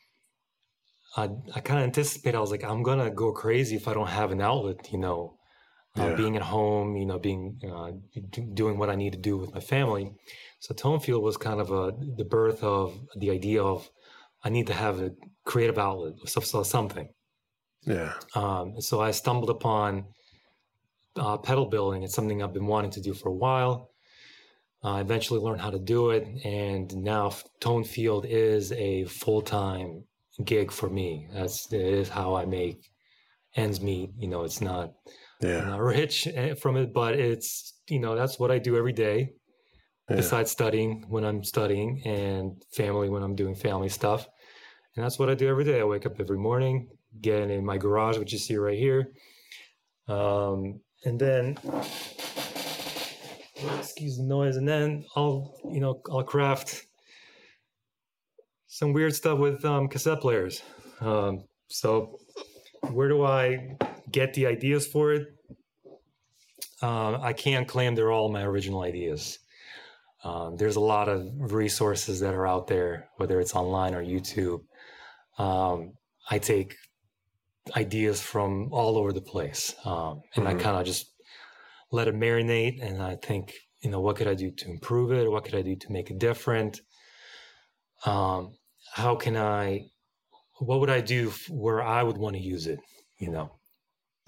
I, 1.17 1.29
I 1.55 1.61
kind 1.61 1.79
of 1.79 1.85
anticipated. 1.85 2.37
I 2.37 2.41
was 2.41 2.51
like, 2.51 2.65
I'm 2.65 2.83
gonna 2.83 3.11
go 3.11 3.33
crazy 3.33 3.77
if 3.77 3.87
I 3.89 3.95
don't 3.95 4.09
have 4.09 4.31
an 4.31 4.43
outlet. 4.43 4.93
You 4.93 4.99
know, 4.99 5.39
uh, 5.99 6.09
yeah. 6.09 6.15
being 6.17 6.37
at 6.37 6.43
home. 6.43 6.97
You 6.97 7.07
know, 7.07 7.19
being 7.19 7.61
uh, 7.67 7.93
doing 8.53 8.77
what 8.77 8.91
I 8.91 8.95
need 8.95 9.15
to 9.15 9.19
do 9.19 9.39
with 9.39 9.55
my 9.55 9.61
family. 9.61 10.13
So 10.65 10.73
Tone 10.75 10.99
Tonefield 10.99 11.21
was 11.21 11.37
kind 11.37 11.61
of 11.61 11.71
a 11.73 11.93
the 12.17 12.25
birth 12.25 12.63
of 12.63 12.99
the 13.17 13.31
idea 13.31 13.63
of 13.63 13.91
I 14.43 14.49
need 14.49 14.67
to 14.69 14.73
have 14.73 14.99
a 14.99 15.13
creative 15.45 15.77
outlet, 15.77 16.15
so 16.25 16.63
something. 16.63 17.11
Yeah. 17.83 18.15
Um, 18.35 18.81
so 18.81 18.99
I 18.99 19.11
stumbled 19.11 19.51
upon 19.51 20.07
uh, 21.17 21.37
pedal 21.37 21.67
building. 21.67 22.03
It's 22.03 22.15
something 22.15 22.43
I've 22.43 22.55
been 22.55 22.67
wanting 22.67 22.93
to 22.93 23.03
do 23.03 23.13
for 23.13 23.29
a 23.29 23.35
while. 23.35 23.91
I 24.83 25.03
eventually 25.03 25.39
learned 25.39 25.61
how 25.61 25.69
to 25.69 25.79
do 25.79 26.11
it, 26.11 26.27
and 26.47 26.97
now 26.97 27.29
Tonefield 27.61 28.25
is 28.25 28.73
a 28.73 29.05
full 29.05 29.43
time 29.43 30.05
gig 30.43 30.73
for 30.73 30.89
me. 30.89 31.29
That's 31.31 31.71
it 31.75 31.83
is 31.83 32.09
how 32.09 32.37
I 32.37 32.47
make 32.47 32.91
ends 33.55 33.83
meet. 33.83 34.13
You 34.17 34.29
know, 34.29 34.45
it's 34.45 34.63
not 34.63 34.95
yeah. 35.43 35.61
not 35.67 35.81
rich 35.81 36.27
eh, 36.27 36.55
from 36.55 36.79
it, 36.79 36.95
but 36.95 37.21
it's 37.21 37.75
you 37.87 37.99
know 37.99 38.17
that's 38.17 38.39
what 38.39 38.51
I 38.51 38.59
do 38.59 38.79
every 38.79 38.95
day 38.95 39.35
yeah. 40.09 40.17
besides 40.17 40.51
studying 40.51 41.05
when 41.09 41.25
I'm 41.25 41.43
studying 41.45 42.03
and 42.05 42.63
family 42.73 43.09
when 43.09 43.23
I'm 43.23 43.35
doing 43.35 43.55
family 43.55 43.89
stuff. 43.89 44.29
And 44.97 45.05
that's 45.05 45.19
what 45.19 45.29
I 45.29 45.35
do 45.35 45.49
every 45.49 45.65
day. 45.65 45.81
I 45.81 45.85
wake 45.85 46.07
up 46.07 46.21
every 46.21 46.39
morning, 46.39 46.89
get 47.21 47.51
in 47.51 47.65
my 47.65 47.79
garage, 47.79 48.19
which 48.19 48.33
you 48.33 48.39
see 48.39 48.57
right 48.57 48.79
here. 48.79 49.13
Um, 50.07 50.81
and 51.05 51.19
then, 51.19 51.59
excuse 53.79 54.17
the 54.17 54.23
noise, 54.23 54.57
and 54.57 54.69
then 54.69 55.05
I'll, 55.17 55.55
you 55.71 55.81
know, 55.81 56.01
I'll 56.11 56.23
craft 56.23 56.87
some 58.67 58.93
weird 58.93 59.15
stuff 59.15 59.39
with 59.39 59.65
um, 59.65 59.89
cassette 59.89 60.21
players. 60.21 60.63
Um, 61.01 61.45
so, 61.69 62.19
where 62.91 63.09
do 63.09 63.25
I 63.25 63.77
get 64.11 64.35
the 64.35 64.47
ideas 64.47 64.87
for 64.87 65.13
it? 65.13 65.29
Uh, 66.83 67.19
I 67.21 67.33
can't 67.33 67.67
claim 67.67 67.95
they're 67.95 68.13
all 68.13 68.31
my 68.31 68.43
original 68.43 68.83
ideas. 68.83 69.39
Um, 70.25 70.57
there's 70.57 70.77
a 70.77 70.81
lot 70.81 71.09
of 71.09 71.29
resources 71.37 72.21
that 72.21 72.35
are 72.35 72.47
out 72.47 72.67
there, 72.67 73.11
whether 73.19 73.41
it's 73.41 73.55
online 73.55 73.95
or 73.95 74.03
YouTube. 74.03 74.61
Um, 75.39 75.93
I 76.31 76.39
take 76.39 76.75
ideas 77.77 78.23
from 78.23 78.73
all 78.73 78.97
over 78.97 79.13
the 79.13 79.21
place, 79.21 79.75
um, 79.85 80.23
and 80.35 80.47
mm-hmm. 80.47 80.59
I 80.59 80.63
kind 80.63 80.79
of 80.79 80.87
just 80.87 81.13
let 81.93 82.09
it 82.09 82.15
marinate. 82.15 82.83
And 82.83 83.03
I 83.03 83.17
think, 83.17 83.53
you 83.83 83.91
know, 83.91 84.01
what 84.01 84.17
could 84.17 84.27
I 84.27 84.35
do 84.35 84.51
to 84.51 84.71
improve 84.71 85.13
it? 85.13 85.31
What 85.31 85.45
could 85.45 85.57
I 85.57 85.63
do 85.63 85.77
to 85.77 85.93
make 85.93 86.11
it 86.11 86.19
different? 86.19 86.81
Um, 88.07 88.55
how 88.93 89.17
can 89.17 89.37
I? 89.37 89.83
What 90.59 90.81
would 90.81 90.91
I 90.91 91.03
do 91.03 91.33
where 91.51 91.83
I 91.83 92.03
would 92.03 92.17
want 92.17 92.37
to 92.37 92.43
use 92.43 92.67
it? 92.67 92.79
You 93.19 93.31
know. 93.31 93.53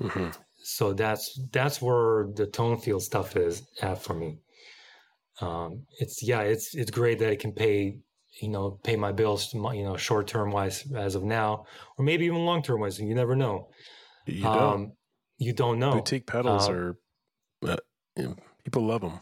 Mm-hmm. 0.02 0.28
So 0.58 0.92
that's 0.92 1.40
that's 1.52 1.80
where 1.80 2.26
the 2.34 2.46
Tonefield 2.48 3.00
stuff 3.00 3.34
is 3.34 3.62
at 3.80 4.02
for 4.02 4.12
me 4.12 4.40
um, 5.40 5.82
it's 5.98 6.22
yeah, 6.22 6.40
it's 6.40 6.74
it's 6.74 6.90
great 6.90 7.18
that 7.18 7.30
it 7.30 7.40
can 7.40 7.52
pay 7.52 7.98
you 8.40 8.48
know 8.48 8.78
pay 8.82 8.96
my 8.96 9.12
bills 9.12 9.52
you 9.54 9.84
know 9.84 9.96
short 9.96 10.26
term 10.26 10.50
wise 10.50 10.84
as 10.94 11.14
of 11.14 11.22
now, 11.22 11.64
or 11.98 12.04
maybe 12.04 12.24
even 12.26 12.44
long 12.44 12.62
term 12.62 12.80
wise. 12.80 12.98
You 12.98 13.14
never 13.14 13.36
know. 13.36 13.68
You 14.26 14.42
don't. 14.42 14.74
Um, 14.74 14.92
you 15.38 15.52
don't 15.52 15.78
know. 15.78 15.92
Boutique 15.92 16.26
pedals 16.26 16.68
um, 16.68 16.74
are 16.74 16.98
uh, 17.66 17.76
you 18.16 18.24
know, 18.24 18.36
people 18.64 18.86
love 18.86 19.02
them. 19.02 19.20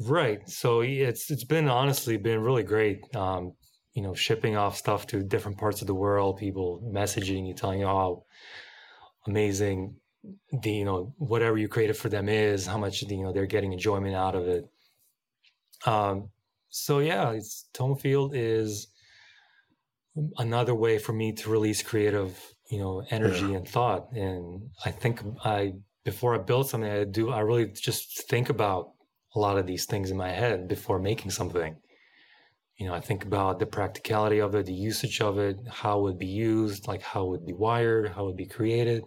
Right. 0.00 0.48
So 0.48 0.80
it's 0.80 1.30
it's 1.30 1.44
been 1.44 1.68
honestly 1.68 2.16
been 2.16 2.40
really 2.40 2.62
great. 2.62 3.14
Um, 3.14 3.52
you 3.92 4.02
know, 4.02 4.14
shipping 4.14 4.56
off 4.56 4.76
stuff 4.76 5.06
to 5.08 5.22
different 5.22 5.58
parts 5.58 5.80
of 5.80 5.86
the 5.86 5.94
world, 5.94 6.38
people 6.38 6.80
messaging 6.92 7.46
you, 7.46 7.54
telling 7.54 7.80
you 7.80 7.86
how 7.86 8.24
amazing 9.26 9.96
the 10.62 10.70
you 10.70 10.84
know 10.84 11.14
whatever 11.18 11.58
you 11.58 11.68
created 11.68 11.96
for 11.96 12.08
them 12.08 12.28
is, 12.28 12.66
how 12.66 12.78
much 12.78 13.02
you 13.02 13.22
know 13.22 13.32
they're 13.32 13.46
getting 13.46 13.72
enjoyment 13.72 14.14
out 14.14 14.34
of 14.34 14.46
it. 14.46 14.68
Um, 15.86 16.30
so 16.68 17.00
yeah, 17.00 17.30
it's 17.30 17.68
tone 17.72 17.96
field 17.96 18.32
is 18.34 18.88
another 20.38 20.74
way 20.74 20.98
for 20.98 21.12
me 21.12 21.32
to 21.32 21.50
release 21.50 21.82
creative, 21.82 22.38
you 22.70 22.78
know, 22.78 23.02
energy 23.10 23.46
yeah. 23.46 23.56
and 23.58 23.68
thought. 23.68 24.12
And 24.12 24.70
I 24.84 24.90
think 24.90 25.20
I 25.44 25.74
before 26.04 26.34
I 26.34 26.38
build 26.38 26.68
something, 26.68 26.90
I 26.90 27.04
do 27.04 27.30
I 27.30 27.40
really 27.40 27.66
just 27.66 28.28
think 28.28 28.48
about 28.48 28.92
a 29.34 29.38
lot 29.38 29.58
of 29.58 29.66
these 29.66 29.86
things 29.86 30.10
in 30.10 30.16
my 30.16 30.30
head 30.30 30.68
before 30.68 30.98
making 30.98 31.30
something. 31.30 31.76
You 32.76 32.86
know, 32.86 32.94
I 32.94 33.00
think 33.00 33.24
about 33.24 33.58
the 33.58 33.66
practicality 33.66 34.40
of 34.40 34.54
it, 34.54 34.66
the 34.66 34.72
usage 34.72 35.20
of 35.20 35.38
it, 35.38 35.58
how 35.68 35.98
it 35.98 36.02
would 36.02 36.18
be 36.18 36.26
used, 36.26 36.88
like 36.88 37.02
how 37.02 37.26
it 37.26 37.28
would 37.28 37.46
be 37.46 37.52
wired, 37.52 38.08
how 38.08 38.22
it 38.22 38.26
would 38.26 38.36
be 38.36 38.46
created. 38.46 39.04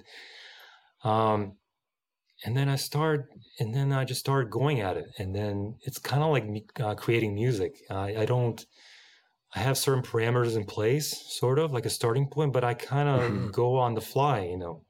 Um, 1.04 1.54
and 2.46 2.56
then 2.56 2.70
I 2.70 2.76
start, 2.76 3.30
and 3.60 3.74
then 3.74 3.92
I 3.92 4.04
just 4.04 4.20
start 4.20 4.50
going 4.50 4.82
at 4.82 4.98
it. 4.98 5.06
And 5.18 5.34
then 5.36 5.76
it's 5.82 6.00
kind 6.00 6.24
of 6.24 6.32
like 6.32 6.72
uh, 6.80 6.96
creating 6.96 7.36
music. 7.36 7.82
I, 7.90 8.18
I 8.18 8.26
don't, 8.26 8.66
I 9.56 9.60
have 9.60 9.78
certain 9.78 10.04
parameters 10.04 10.56
in 10.56 10.66
place, 10.66 11.10
sort 11.28 11.60
of 11.60 11.72
like 11.72 11.86
a 11.86 11.90
starting 11.90 12.28
point, 12.28 12.54
but 12.54 12.64
I 12.64 12.74
kind 12.74 13.08
of 13.08 13.22
mm-hmm. 13.22 13.52
go 13.52 13.78
on 13.78 13.94
the 13.94 14.02
fly, 14.02 14.42
you 14.42 14.58
know, 14.58 14.84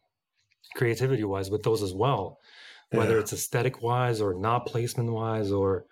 creativity 0.75 1.23
wise 1.23 1.51
with 1.51 1.63
those 1.63 1.83
as 1.83 1.93
well, 1.93 2.39
yeah. 2.91 2.99
whether 2.99 3.19
it's 3.19 3.33
aesthetic 3.33 3.81
wise 3.81 4.21
or 4.21 4.33
not 4.33 4.65
placement 4.65 5.11
wise 5.11 5.51
or 5.51 5.85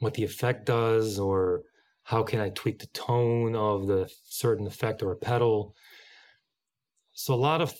what 0.00 0.14
the 0.14 0.24
effect 0.24 0.66
does 0.66 1.18
or 1.18 1.62
how 2.02 2.22
can 2.22 2.40
I 2.40 2.50
tweak 2.50 2.78
the 2.78 2.86
tone 2.88 3.56
of 3.56 3.86
the 3.86 4.10
certain 4.28 4.66
effect 4.66 5.02
or 5.02 5.12
a 5.12 5.16
pedal. 5.16 5.74
So 7.12 7.34
a 7.34 7.36
lot 7.36 7.60
of 7.60 7.74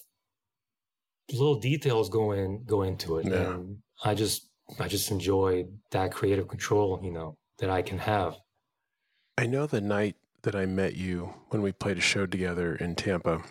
little 1.32 1.58
details 1.58 2.08
go 2.08 2.32
in 2.32 2.64
go 2.64 2.82
into 2.82 3.18
it. 3.18 3.26
Yeah. 3.26 3.54
And 3.54 3.78
I 4.04 4.14
just 4.14 4.48
I 4.78 4.88
just 4.88 5.10
enjoy 5.10 5.66
that 5.92 6.12
creative 6.12 6.48
control, 6.48 7.00
you 7.02 7.12
know, 7.12 7.36
that 7.58 7.70
I 7.70 7.82
can 7.82 7.98
have. 7.98 8.36
I 9.38 9.46
know 9.46 9.66
the 9.66 9.80
night 9.80 10.16
that 10.42 10.54
I 10.54 10.66
met 10.66 10.94
you 10.96 11.34
when 11.48 11.62
we 11.62 11.72
played 11.72 11.98
a 11.98 12.00
show 12.02 12.26
together 12.26 12.74
in 12.74 12.94
Tampa. 12.94 13.42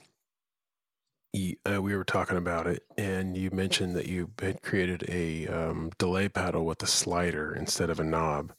You, 1.33 1.57
uh, 1.69 1.81
we 1.81 1.95
were 1.95 2.05
talking 2.05 2.37
about 2.37 2.65
it, 2.65 2.83
and 2.97 3.35
you 3.35 3.51
mentioned 3.51 3.93
that 3.95 4.07
you 4.07 4.31
had 4.39 4.61
created 4.61 5.03
a 5.09 5.47
um, 5.47 5.91
delay 5.97 6.29
pedal 6.29 6.65
with 6.65 6.81
a 6.81 6.87
slider 6.87 7.53
instead 7.53 7.89
of 7.89 7.99
a 7.99 8.05
knob. 8.05 8.53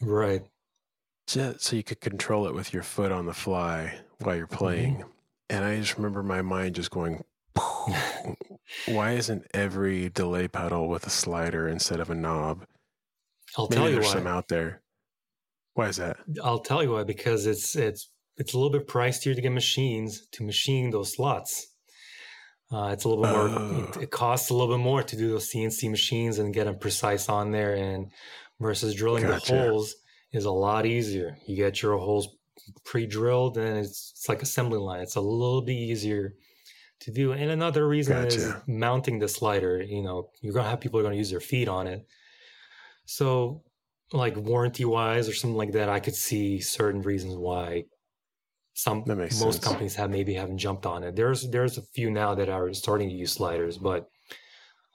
Right. 0.00 0.42
So, 1.26 1.54
so 1.58 1.76
you 1.76 1.82
could 1.82 2.00
control 2.00 2.46
it 2.46 2.54
with 2.54 2.72
your 2.72 2.82
foot 2.82 3.12
on 3.12 3.26
the 3.26 3.34
fly 3.34 4.00
while 4.20 4.36
you're 4.36 4.46
playing. 4.46 4.96
Mm-hmm. 4.96 5.08
And 5.50 5.64
I 5.64 5.78
just 5.78 5.96
remember 5.96 6.22
my 6.22 6.40
mind 6.40 6.74
just 6.74 6.90
going, 6.90 7.24
why 8.86 9.12
isn't 9.12 9.46
every 9.52 10.08
delay 10.08 10.48
pedal 10.48 10.88
with 10.88 11.06
a 11.06 11.10
slider 11.10 11.68
instead 11.68 12.00
of 12.00 12.10
a 12.10 12.14
knob? 12.14 12.64
I'll 13.56 13.68
Maybe 13.68 13.76
tell 13.76 13.88
you 13.88 13.94
there's 13.96 14.06
why. 14.06 14.12
some 14.12 14.26
out 14.26 14.48
there. 14.48 14.82
Why 15.74 15.88
is 15.88 15.96
that? 15.96 16.16
I'll 16.42 16.60
tell 16.60 16.82
you 16.82 16.92
why. 16.92 17.04
Because 17.04 17.46
it's 17.46 17.76
it's 17.76 18.10
it's 18.36 18.54
a 18.54 18.58
little 18.58 18.72
bit 18.72 18.88
pricier 18.88 19.34
to 19.34 19.40
get 19.40 19.52
machines 19.52 20.26
to 20.32 20.44
machine 20.44 20.90
those 20.90 21.14
slots. 21.14 21.68
Uh, 22.72 22.88
it's 22.88 23.04
a 23.04 23.08
little 23.08 23.24
bit 23.24 23.32
more. 23.32 23.48
It, 23.48 23.96
oh. 23.96 24.00
it, 24.00 24.10
costs 24.10 24.50
a 24.50 24.54
little 24.54 24.76
bit 24.76 24.82
more 24.82 25.02
to 25.02 25.16
do 25.16 25.30
those 25.30 25.52
CNC 25.52 25.90
machines 25.90 26.38
and 26.38 26.54
get 26.54 26.64
them 26.64 26.78
precise 26.78 27.28
on 27.28 27.52
there, 27.52 27.74
and 27.74 28.10
versus 28.60 28.94
drilling 28.94 29.24
gotcha. 29.24 29.52
the 29.52 29.58
holes 29.58 29.94
is 30.32 30.44
a 30.44 30.50
lot 30.50 30.86
easier. 30.86 31.36
You 31.46 31.56
get 31.56 31.82
your 31.82 31.98
holes 31.98 32.28
pre-drilled, 32.84 33.58
and 33.58 33.78
it's, 33.78 34.12
it's 34.16 34.28
like 34.28 34.42
assembly 34.42 34.78
line. 34.78 35.02
It's 35.02 35.16
a 35.16 35.20
little 35.20 35.62
bit 35.62 35.74
easier 35.74 36.34
to 37.04 37.12
do. 37.12 37.32
And 37.32 37.50
another 37.50 37.86
reason 37.86 38.22
gotcha. 38.22 38.36
is 38.36 38.54
mounting 38.66 39.18
the 39.18 39.28
slider. 39.28 39.82
You 39.82 40.02
know, 40.02 40.30
you're 40.40 40.54
gonna 40.54 40.68
have 40.68 40.80
people 40.80 41.00
are 41.00 41.02
gonna 41.02 41.16
use 41.16 41.30
their 41.30 41.40
feet 41.40 41.68
on 41.68 41.86
it. 41.86 42.06
So 43.06 43.62
like 44.12 44.36
warranty 44.36 44.84
wise 44.84 45.28
or 45.28 45.34
something 45.34 45.56
like 45.56 45.72
that, 45.72 45.88
I 45.88 46.00
could 46.00 46.14
see 46.14 46.60
certain 46.60 47.02
reasons 47.02 47.36
why 47.36 47.84
some 48.74 49.04
most 49.06 49.40
sense. 49.40 49.58
companies 49.58 49.94
have 49.94 50.10
maybe 50.10 50.34
haven't 50.34 50.58
jumped 50.58 50.86
on 50.86 51.04
it. 51.04 51.14
There's 51.14 51.48
there's 51.50 51.78
a 51.78 51.82
few 51.94 52.10
now 52.10 52.34
that 52.34 52.48
are 52.48 52.72
starting 52.74 53.08
to 53.08 53.14
use 53.14 53.32
sliders, 53.32 53.78
but 53.78 54.08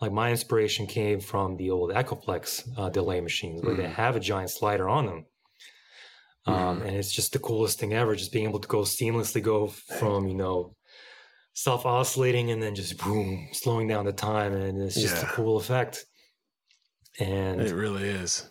like 0.02 0.12
my 0.12 0.32
inspiration 0.32 0.88
came 0.88 1.20
from 1.20 1.58
the 1.58 1.72
old 1.72 1.92
Echoplex 1.92 2.68
uh, 2.78 2.90
delay 2.90 3.22
machines 3.22 3.62
where 3.62 3.76
mm. 3.76 3.78
they 3.78 3.88
have 3.88 4.16
a 4.16 4.20
giant 4.20 4.50
slider 4.50 4.90
on 4.90 5.06
them. 5.06 5.26
Um, 6.46 6.80
mm. 6.80 6.88
and 6.88 6.96
it's 6.96 7.12
just 7.12 7.34
the 7.34 7.40
coolest 7.40 7.80
thing 7.80 7.94
ever, 7.94 8.16
just 8.16 8.32
being 8.32 8.48
able 8.48 8.60
to 8.60 8.68
go 8.68 8.80
seamlessly 8.80 9.44
go 9.44 9.68
from, 9.68 10.28
you 10.28 10.36
know, 10.36 10.76
self 11.60 11.86
oscillating 11.86 12.52
and 12.52 12.64
then 12.64 12.74
just 12.74 12.98
boom, 12.98 13.50
slowing 13.52 13.86
down 13.86 14.06
the 14.06 14.14
time. 14.14 14.54
And 14.54 14.82
it's 14.82 14.96
just 14.96 15.22
yeah. 15.22 15.30
a 15.30 15.34
cool 15.34 15.58
effect. 15.58 16.06
And 17.20 17.60
it 17.60 17.76
really 17.76 18.08
is. 18.08 18.50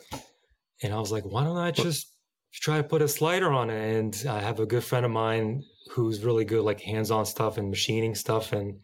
And 0.83 0.93
I 0.93 1.01
was 1.01 1.11
like, 1.11 1.25
why 1.25 1.43
don't 1.43 1.57
I 1.57 1.71
just 1.71 2.13
try 2.53 2.77
to 2.77 2.83
put 2.85 3.01
a 3.01 3.09
slider 3.09 3.51
on 3.51 3.71
it? 3.71 3.97
And 3.97 4.27
I 4.29 4.41
have 4.41 4.61
a 4.61 4.67
good 4.67 4.85
friend 4.85 5.07
of 5.07 5.11
mine 5.11 5.65
who's 5.91 6.23
really 6.23 6.45
good, 6.45 6.63
like 6.65 6.83
hands 6.83 7.11
on 7.11 7.25
stuff 7.25 7.57
and 7.57 7.71
machining 7.71 8.15
stuff. 8.15 8.53
And 8.53 8.79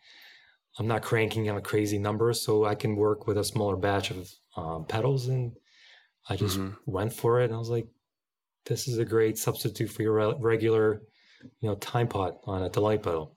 I'm 0.79 0.87
not 0.87 1.03
cranking 1.03 1.51
out 1.51 1.63
crazy 1.63 1.99
numbers, 1.99 2.41
so 2.41 2.65
I 2.65 2.75
can 2.77 2.97
work 2.97 3.27
with 3.27 3.37
a 3.37 3.45
smaller 3.45 3.77
batch 3.77 4.11
of 4.11 4.31
um, 4.57 4.87
pedals. 4.87 5.29
And 5.29 5.53
I 6.31 6.37
just 6.37 6.59
mm-hmm. 6.59 6.75
went 6.87 7.13
for 7.13 7.43
it. 7.43 7.45
And 7.45 7.55
I 7.55 7.59
was 7.59 7.69
like, 7.69 7.89
this 8.65 8.89
is 8.89 8.97
a 8.97 9.05
great 9.05 9.37
substitute 9.37 9.91
for 9.91 10.01
your 10.01 10.15
re- 10.15 10.35
regular, 10.41 11.03
you 11.61 11.69
know, 11.69 11.75
time 11.75 12.09
pot 12.09 12.39
on 12.45 12.63
a 12.63 12.71
delay 12.71 12.97
pedal. 12.97 13.34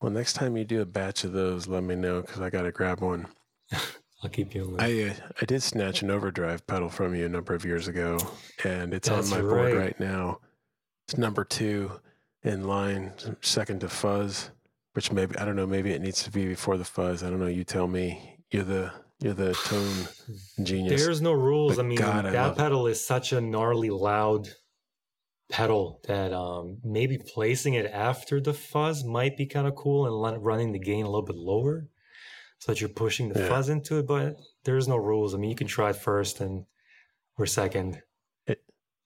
Well, 0.00 0.12
next 0.12 0.34
time 0.34 0.56
you 0.56 0.64
do 0.64 0.82
a 0.82 0.86
batch 0.86 1.24
of 1.24 1.32
those, 1.32 1.66
let 1.66 1.82
me 1.82 1.94
know 1.94 2.20
because 2.20 2.40
I 2.40 2.50
got 2.50 2.62
to 2.62 2.72
grab 2.72 3.00
one. 3.00 3.26
I'll 4.22 4.30
keep 4.30 4.54
you. 4.54 4.76
I 4.78 5.10
uh, 5.10 5.14
I 5.40 5.44
did 5.44 5.62
snatch 5.62 6.02
an 6.02 6.10
overdrive 6.10 6.66
pedal 6.66 6.88
from 6.88 7.14
you 7.14 7.26
a 7.26 7.28
number 7.28 7.54
of 7.54 7.64
years 7.64 7.88
ago, 7.88 8.18
and 8.64 8.94
it's 8.94 9.08
That's 9.08 9.30
on 9.32 9.38
my 9.38 9.48
board 9.48 9.74
right 9.74 9.98
now. 10.00 10.40
It's 11.06 11.18
number 11.18 11.44
two 11.44 11.92
in 12.42 12.64
line, 12.64 13.12
second 13.42 13.80
to 13.80 13.88
fuzz, 13.88 14.50
which 14.94 15.12
maybe 15.12 15.36
I 15.36 15.44
don't 15.44 15.56
know. 15.56 15.66
Maybe 15.66 15.92
it 15.92 16.00
needs 16.00 16.22
to 16.24 16.30
be 16.30 16.46
before 16.46 16.76
the 16.78 16.84
fuzz. 16.84 17.22
I 17.22 17.30
don't 17.30 17.40
know. 17.40 17.46
You 17.46 17.64
tell 17.64 17.86
me. 17.86 18.32
You're 18.50 18.64
the 18.64 18.92
you're 19.20 19.34
the 19.34 19.54
tone 19.54 20.08
genius. 20.62 21.04
There's 21.04 21.20
no 21.20 21.32
rules. 21.32 21.76
But 21.76 21.84
I 21.84 21.88
mean, 21.88 21.98
God, 21.98 22.24
that 22.26 22.56
pedal 22.56 22.86
is 22.86 23.04
such 23.04 23.32
a 23.32 23.40
gnarly, 23.40 23.90
loud 23.90 24.48
pedal 25.48 26.00
that 26.06 26.32
um, 26.32 26.78
maybe 26.82 27.18
placing 27.18 27.74
it 27.74 27.86
after 27.86 28.40
the 28.40 28.52
fuzz 28.52 29.04
might 29.04 29.36
be 29.36 29.46
kind 29.46 29.66
of 29.66 29.74
cool 29.76 30.06
and 30.06 30.44
running 30.44 30.72
the 30.72 30.78
gain 30.78 31.04
a 31.04 31.08
little 31.08 31.24
bit 31.24 31.36
lower 31.36 31.88
so 32.58 32.72
that 32.72 32.80
you're 32.80 32.88
pushing 32.88 33.28
the 33.28 33.40
yeah. 33.40 33.48
fuzz 33.48 33.68
into 33.68 33.98
it. 33.98 34.06
But 34.06 34.36
there's 34.64 34.88
no 34.88 34.96
rules. 34.96 35.34
I 35.34 35.38
mean, 35.38 35.50
you 35.50 35.56
can 35.56 35.66
try 35.66 35.90
it 35.90 35.96
first 35.96 36.40
and 36.40 36.64
or 37.38 37.46
second. 37.46 38.02
It, 38.46 38.62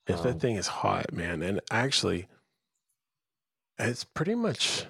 if 0.07 0.19
um, 0.19 0.23
that 0.25 0.41
thing 0.41 0.57
is 0.57 0.67
hot, 0.67 1.13
man, 1.13 1.43
and 1.43 1.61
actually, 1.71 2.27
it's 3.79 4.05
pretty 4.05 4.35
much 4.35 4.87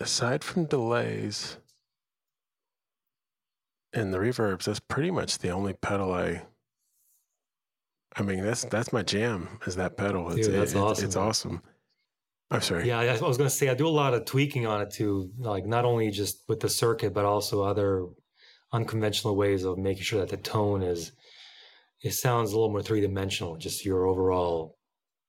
aside 0.00 0.44
from 0.44 0.66
delays 0.66 1.58
and 3.92 4.12
the 4.12 4.18
reverbs, 4.18 4.64
that's 4.64 4.80
pretty 4.80 5.10
much 5.10 5.38
the 5.38 5.50
only 5.50 5.74
pedal 5.74 6.12
I. 6.12 6.42
I 8.16 8.22
mean, 8.22 8.44
that's 8.44 8.64
that's 8.64 8.92
my 8.92 9.02
jam. 9.02 9.48
Is 9.66 9.76
that 9.76 9.96
pedal? 9.96 10.30
It's, 10.32 10.46
Dude, 10.46 10.56
that's 10.56 10.74
it, 10.74 10.78
awesome. 10.78 11.04
It's 11.04 11.16
awesome. 11.16 11.62
I'm 12.50 12.60
sorry. 12.60 12.86
Yeah, 12.86 13.00
I 13.00 13.12
was 13.12 13.38
going 13.38 13.48
to 13.48 13.54
say 13.54 13.70
I 13.70 13.74
do 13.74 13.88
a 13.88 13.88
lot 13.88 14.12
of 14.12 14.26
tweaking 14.26 14.66
on 14.66 14.82
it 14.82 14.90
too, 14.90 15.30
like 15.38 15.64
not 15.64 15.86
only 15.86 16.10
just 16.10 16.44
with 16.48 16.60
the 16.60 16.68
circuit, 16.68 17.14
but 17.14 17.24
also 17.24 17.62
other 17.62 18.06
unconventional 18.72 19.36
ways 19.36 19.64
of 19.64 19.78
making 19.78 20.02
sure 20.02 20.20
that 20.20 20.28
the 20.28 20.36
tone 20.36 20.82
is. 20.82 21.12
It 22.02 22.12
sounds 22.12 22.52
a 22.52 22.56
little 22.56 22.70
more 22.70 22.82
three 22.82 23.00
dimensional, 23.00 23.56
just 23.56 23.84
your 23.84 24.06
overall 24.06 24.76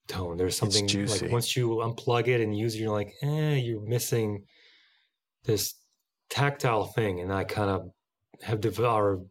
tone. 0.08 0.38
There's 0.38 0.58
something 0.58 0.88
like 1.08 1.32
once 1.32 1.56
you 1.56 1.70
unplug 1.70 2.28
it 2.28 2.42
and 2.42 2.58
use 2.58 2.76
it, 2.76 2.80
you're 2.80 2.92
like, 2.92 3.14
eh, 3.22 3.56
you're 3.56 3.82
missing 3.82 4.44
this 5.46 5.76
tactile 6.30 6.86
thing, 6.86 7.22
and 7.22 7.32
I 7.32 7.44
kind 7.44 7.70
of 7.70 7.90
have 8.42 8.60
developed 8.60 9.28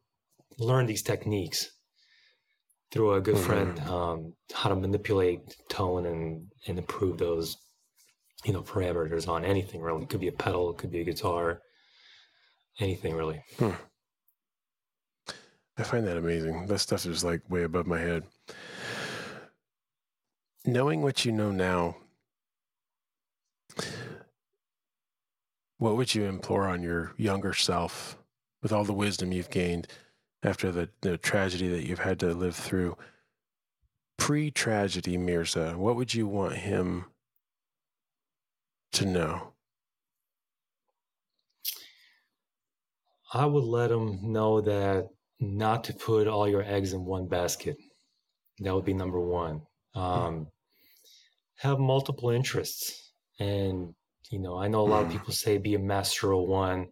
learned 0.59 0.89
these 0.89 1.03
techniques 1.03 1.73
through 2.93 3.15
a 3.15 3.21
good 3.21 3.37
mm-hmm. 3.37 3.45
friend 3.45 3.81
um, 3.89 4.33
how 4.53 4.69
to 4.69 4.77
manipulate 4.77 5.57
tone 5.69 6.07
and 6.07 6.47
and 6.69 6.79
improve 6.79 7.19
those 7.19 7.57
you 8.45 8.53
know 8.53 8.63
parameters 8.63 9.29
on 9.29 9.45
anything 9.45 9.81
really. 9.81 10.03
It 10.03 10.09
could 10.09 10.21
be 10.21 10.29
a 10.29 10.33
pedal, 10.33 10.71
it 10.71 10.79
could 10.79 10.91
be 10.91 11.01
a 11.01 11.05
guitar, 11.05 11.63
anything 12.79 13.15
really. 13.15 13.43
Hmm. 13.59 13.71
I 15.79 15.85
find 15.85 16.07
that 16.07 16.19
amazing. 16.19 16.67
That 16.67 16.81
stuff 16.81 17.07
is 17.07 17.25
like 17.25 17.41
way 17.49 17.63
above 17.63 17.87
my 17.87 17.99
head. 17.99 18.25
Knowing 20.65 21.03
what 21.03 21.25
you 21.25 21.33
know 21.33 21.51
now, 21.51 21.97
what 25.79 25.97
would 25.97 26.15
you 26.15 26.25
implore 26.25 26.69
on 26.69 26.83
your 26.83 27.15
younger 27.17 27.55
self 27.55 28.19
with 28.63 28.71
all 28.71 28.85
the 28.85 28.93
wisdom 28.93 29.33
you've 29.33 29.51
gained 29.51 29.89
after 30.43 30.73
the, 30.73 30.89
the 31.01 31.19
tragedy 31.19 31.69
that 31.69 31.87
you've 31.87 32.01
had 32.01 32.19
to 32.21 32.35
live 32.35 32.57
through? 32.57 32.97
Pre 34.19 34.51
tragedy, 34.51 35.17
Mirza, 35.17 35.75
what 35.77 35.97
would 35.97 36.15
you 36.15 36.27
want 36.27 36.57
him 36.57 37.07
to 38.93 39.07
know? 39.07 39.53
I 43.35 43.47
would 43.47 43.65
let 43.65 43.91
him 43.91 44.33
know 44.33 44.61
that 44.61 45.09
not 45.41 45.85
to 45.85 45.95
put 45.95 46.29
all 46.29 46.49
your 46.49 46.63
eggs 46.63 46.93
in 46.93 47.05
one 47.05 47.27
basket. 47.27 47.77
That 48.61 48.75
would 48.75 48.85
be 48.85 48.95
number 48.95 49.21
one. 49.21 49.63
Um, 49.95 50.49
have 51.57 51.79
multiple 51.79 52.31
interests. 52.31 53.13
And, 53.41 53.95
you 54.31 54.39
know, 54.39 54.59
I 54.59 54.69
know 54.69 54.81
a 54.81 54.89
lot 54.89 55.05
mm. 55.05 55.07
of 55.07 55.13
people 55.13 55.33
say 55.33 55.59
be 55.59 55.75
a 55.75 55.79
master 55.79 56.33
of 56.33 56.47
one. 56.47 56.89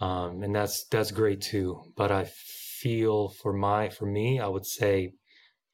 Um, 0.00 0.42
and 0.42 0.54
that's 0.54 0.86
that's 0.90 1.10
great 1.10 1.40
too. 1.40 1.80
But 1.96 2.12
I 2.12 2.24
feel 2.26 3.28
for 3.28 3.52
my 3.52 3.88
for 3.88 4.06
me, 4.06 4.40
I 4.40 4.46
would 4.46 4.66
say 4.66 5.12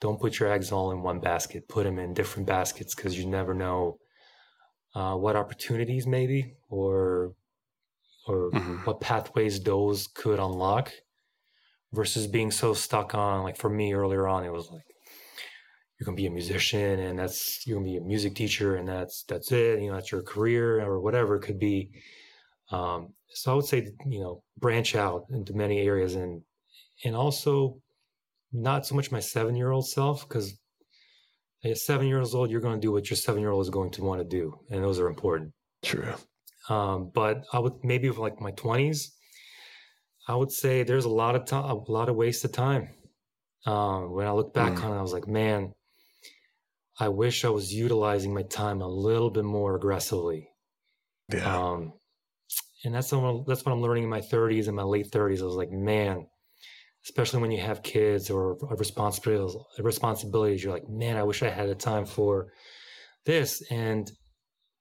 don't 0.01 0.21
put 0.21 0.39
your 0.39 0.53
eggs 0.53 0.73
all 0.73 0.93
in 0.93 1.03
one 1.03 1.21
basket. 1.21 1.69
Put 1.69 1.85
them 1.85 1.99
in 1.99 2.15
different 2.15 2.47
baskets 2.47 2.95
because 2.95 3.19
you 3.19 3.27
never 3.27 3.55
know 3.55 3.99
uh, 4.95 5.15
what 5.15 5.37
opportunities 5.37 6.07
maybe 6.07 6.55
or 6.69 7.33
or 8.27 8.51
mm-hmm. 8.51 8.77
what 8.85 9.01
pathways 9.01 9.61
those 9.63 10.07
could 10.15 10.39
unlock 10.39 10.93
versus 11.93 12.27
being 12.27 12.51
so 12.51 12.73
stuck 12.73 13.15
on 13.15 13.43
like 13.43 13.57
for 13.57 13.69
me 13.69 13.93
earlier 13.93 14.29
on 14.29 14.45
it 14.45 14.53
was 14.53 14.71
like 14.71 14.85
you're 15.99 16.05
gonna 16.05 16.17
be 16.17 16.27
a 16.27 16.31
musician 16.31 17.01
and 17.01 17.19
that's 17.19 17.67
you're 17.67 17.77
gonna 17.77 17.91
be 17.91 17.97
a 17.97 18.01
music 18.01 18.35
teacher 18.35 18.77
and 18.77 18.89
that's 18.89 19.25
that's 19.29 19.51
it 19.53 19.81
you 19.81 19.89
know 19.89 19.95
that's 19.95 20.13
your 20.13 20.23
career 20.23 20.81
or 20.81 21.01
whatever 21.01 21.37
it 21.37 21.43
could 21.43 21.59
be 21.59 21.91
um, 22.73 23.13
so 23.29 23.53
i 23.53 23.55
would 23.55 23.65
say 23.65 23.89
you 24.07 24.21
know 24.21 24.43
branch 24.59 24.95
out 24.95 25.27
into 25.31 25.55
many 25.55 25.81
areas 25.81 26.15
and 26.15 26.43
and 27.05 27.15
also 27.17 27.77
not 28.53 28.87
so 28.87 28.95
much 28.95 29.11
my 29.11 29.21
seven 29.21 29.57
year 29.57 29.71
old 29.71 29.89
self 29.89 30.29
because 30.29 30.59
at 31.65 31.79
seven 31.79 32.07
years 32.07 32.35
old 32.35 32.51
you're 32.51 32.61
going 32.61 32.81
to 32.81 32.87
do 32.87 32.93
what 32.93 33.09
your 33.09 33.17
seven 33.17 33.41
year 33.41 33.51
old 33.51 33.63
is 33.63 33.71
going 33.71 33.91
to 33.91 34.03
want 34.03 34.21
to 34.21 34.27
do 34.27 34.59
and 34.71 34.83
those 34.83 34.99
are 34.99 35.09
important 35.09 35.53
true 35.83 36.13
um, 36.69 37.11
but 37.15 37.45
i 37.53 37.59
would 37.59 37.75
maybe 37.83 38.09
for 38.09 38.21
like 38.21 38.41
my 38.41 38.53
20s 38.53 39.09
I 40.29 40.35
would 40.37 40.53
say 40.53 40.83
there's 40.83 41.05
a 41.05 41.11
lot 41.11 41.35
of 41.35 41.47
time, 41.47 41.65
a 41.65 41.75
lot 41.91 42.09
of 42.09 42.17
wasted 42.17 42.53
time. 42.53 42.91
Um, 43.67 44.13
when 44.13 44.27
I 44.27 44.33
look 44.33 44.55
back 44.55 44.75
mm. 44.75 44.85
on 44.85 44.93
it, 44.93 44.99
I 44.99 45.03
was 45.03 45.13
like, 45.13 45.27
man, 45.27 45.73
I 46.99 47.09
wish 47.09 47.45
I 47.45 47.49
was 47.49 47.73
utilizing 47.73 48.33
my 48.33 48.43
time 48.43 48.81
a 48.81 48.89
little 48.89 49.31
bit 49.31 49.45
more 49.45 49.75
aggressively. 49.77 50.49
Yeah. 51.33 51.71
Um, 51.71 51.95
and 52.85 52.95
that's 52.95 53.13
what 53.13 53.47
that's 53.47 53.65
what 53.65 53.73
I'm 53.73 53.81
learning 53.81 54.05
in 54.05 54.11
my 54.11 54.21
30s 54.21 54.67
and 54.67 54.77
my 54.77 54.83
late 54.83 55.11
30s. 55.11 55.41
I 55.41 55.45
was 55.45 55.55
like, 55.55 55.71
man, 55.71 56.27
especially 57.05 57.41
when 57.41 57.51
you 57.51 57.61
have 57.61 57.83
kids 57.83 58.31
or 58.31 58.57
responsibilities, 58.77 59.57
responsibilities, 59.79 60.63
you're 60.63 60.73
like, 60.73 60.89
man, 60.89 61.17
I 61.17 61.23
wish 61.23 61.43
I 61.43 61.49
had 61.51 61.69
the 61.69 61.75
time 61.75 62.07
for 62.07 62.53
this. 63.25 63.63
And 63.71 64.11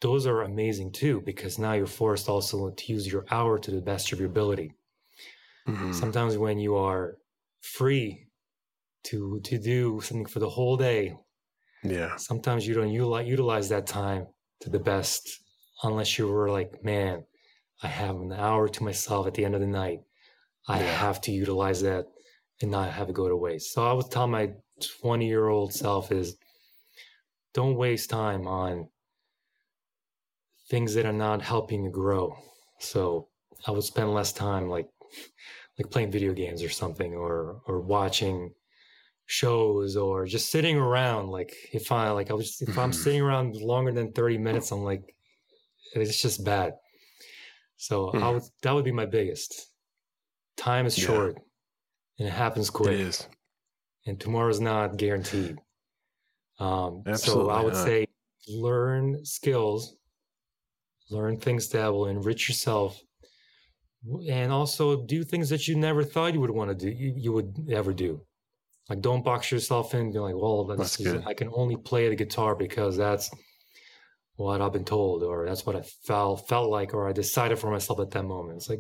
those 0.02 0.26
are 0.26 0.42
amazing 0.42 0.94
too, 0.94 1.22
because 1.26 1.60
now 1.60 1.74
you're 1.74 1.86
forced 1.86 2.28
also 2.28 2.72
to 2.72 2.92
use 2.92 3.12
your 3.12 3.26
hour 3.30 3.60
to 3.60 3.72
the 3.72 3.82
best 3.82 4.12
of 4.12 4.20
your 4.20 4.30
ability. 4.30 4.74
Mm-hmm. 5.68 5.94
Sometimes 5.94 6.38
when 6.38 6.58
you 6.58 6.76
are 6.76 7.18
free 7.62 8.28
to 9.04 9.40
to 9.44 9.58
do 9.58 10.02
something 10.02 10.26
for 10.26 10.40
the 10.40 10.50
whole 10.50 10.78
day, 10.78 11.16
yeah. 11.84 12.16
Sometimes 12.18 12.68
you 12.68 12.74
don't 12.74 12.92
utilize 12.92 13.28
utilize 13.28 13.70
that 13.70 13.88
time 13.88 14.28
to 14.62 14.70
the 14.70 14.80
best 14.80 15.40
unless 15.84 16.18
you 16.18 16.28
were 16.28 16.50
like, 16.50 16.84
man, 16.84 17.24
I 17.84 17.88
have 17.88 18.16
an 18.16 18.34
hour 18.34 18.68
to 18.70 18.84
myself 18.84 19.28
at 19.28 19.34
the 19.34 19.46
end 19.46 19.56
of 19.56 19.62
the 19.62 19.68
night. 19.68 20.02
I 20.68 20.82
yeah. 20.82 20.92
have 20.92 21.22
to 21.22 21.32
utilize 21.32 21.82
that 21.82 22.06
and 22.62 22.72
not 22.72 22.92
have 22.92 23.10
it 23.10 23.14
go 23.14 23.28
to 23.28 23.36
waste. 23.36 23.74
So 23.74 23.86
I 23.86 23.94
would 23.94 24.12
tell 24.12 24.28
my 24.28 24.52
20 25.02 25.28
year 25.28 25.48
old 25.48 25.74
self 25.74 26.12
is 26.12 26.38
don't 27.54 27.76
waste 27.76 28.10
time 28.10 28.48
on 28.48 28.88
things 30.70 30.94
that 30.94 31.06
are 31.06 31.14
not 31.14 31.42
helping 31.42 31.84
you 31.84 31.92
grow. 31.92 32.36
So 32.80 33.28
I 33.68 33.72
would 33.72 33.84
spend 33.84 34.14
less 34.14 34.32
time 34.32 34.70
like 34.70 34.88
like 35.78 35.92
playing 35.92 36.12
video 36.12 36.34
games 36.34 36.64
or 36.64 36.70
something 36.70 37.14
or 37.14 37.62
or 37.68 37.82
watching 37.82 38.52
shows 39.26 39.96
or 39.96 40.26
just 40.26 40.52
sitting 40.52 40.78
around 40.78 41.30
like 41.30 41.54
if 41.72 41.92
i 41.92 42.10
like 42.12 42.30
i 42.30 42.34
was 42.34 42.62
if 42.62 42.78
i'm 42.78 42.92
mm-hmm. 42.92 43.02
sitting 43.02 43.22
around 43.22 43.56
longer 43.56 43.92
than 43.94 44.12
30 44.12 44.38
minutes 44.38 44.72
i'm 44.72 44.84
like 44.84 45.16
it's 45.94 46.22
just 46.22 46.44
bad 46.44 46.74
so 47.82 48.12
mm. 48.14 48.22
i 48.22 48.30
would 48.30 48.44
that 48.62 48.74
would 48.74 48.86
be 48.86 48.92
my 48.92 49.08
biggest 49.08 49.72
time 50.56 50.86
is 50.86 50.96
yeah. 50.98 51.08
short 51.08 51.36
and 52.20 52.28
it 52.28 52.32
happens 52.32 52.70
quick 52.70 52.94
it 52.94 53.00
is 53.00 53.28
and 54.06 54.20
tomorrow's 54.20 54.60
not 54.60 54.98
guaranteed 54.98 55.58
um 56.60 57.02
so 57.16 57.50
i 57.50 57.60
would 57.60 57.74
not. 57.74 57.84
say 57.84 58.06
learn 58.48 59.26
skills 59.26 59.96
learn 61.10 61.38
things 61.38 61.70
that 61.70 61.92
will 61.92 62.06
enrich 62.06 62.48
yourself 62.48 63.02
and 64.30 64.52
also 64.52 65.04
do 65.06 65.24
things 65.24 65.50
that 65.50 65.68
you 65.68 65.76
never 65.76 66.04
thought 66.04 66.36
you 66.36 66.40
would 66.40 66.52
want 66.52 66.70
to 66.70 66.76
do 66.76 66.90
you, 66.92 67.14
you 67.18 67.32
would 67.32 67.68
ever 67.72 67.94
do 67.94 68.22
like 68.90 69.02
don't 69.02 69.26
box 69.26 69.52
yourself 69.52 69.96
in 69.96 70.12
be 70.12 70.20
like 70.20 70.36
well 70.36 70.66
that's, 70.66 70.98
that's 70.98 71.26
i 71.26 71.34
can 71.34 71.50
only 71.54 71.78
play 71.78 72.10
the 72.10 72.16
guitar 72.16 72.56
because 72.56 72.96
that's 72.96 73.32
what 74.36 74.62
i've 74.62 74.74
been 74.74 74.86
told 74.86 75.24
or 75.24 75.46
that's 75.46 75.66
what 75.66 75.76
i 75.76 75.82
felt 76.04 76.48
felt 76.48 76.70
like 76.70 76.94
or 76.94 77.08
i 77.08 77.12
decided 77.12 77.60
for 77.60 77.70
myself 77.70 78.00
at 78.00 78.12
that 78.12 78.24
moment. 78.24 78.58
It's 78.58 78.70
like 78.70 78.80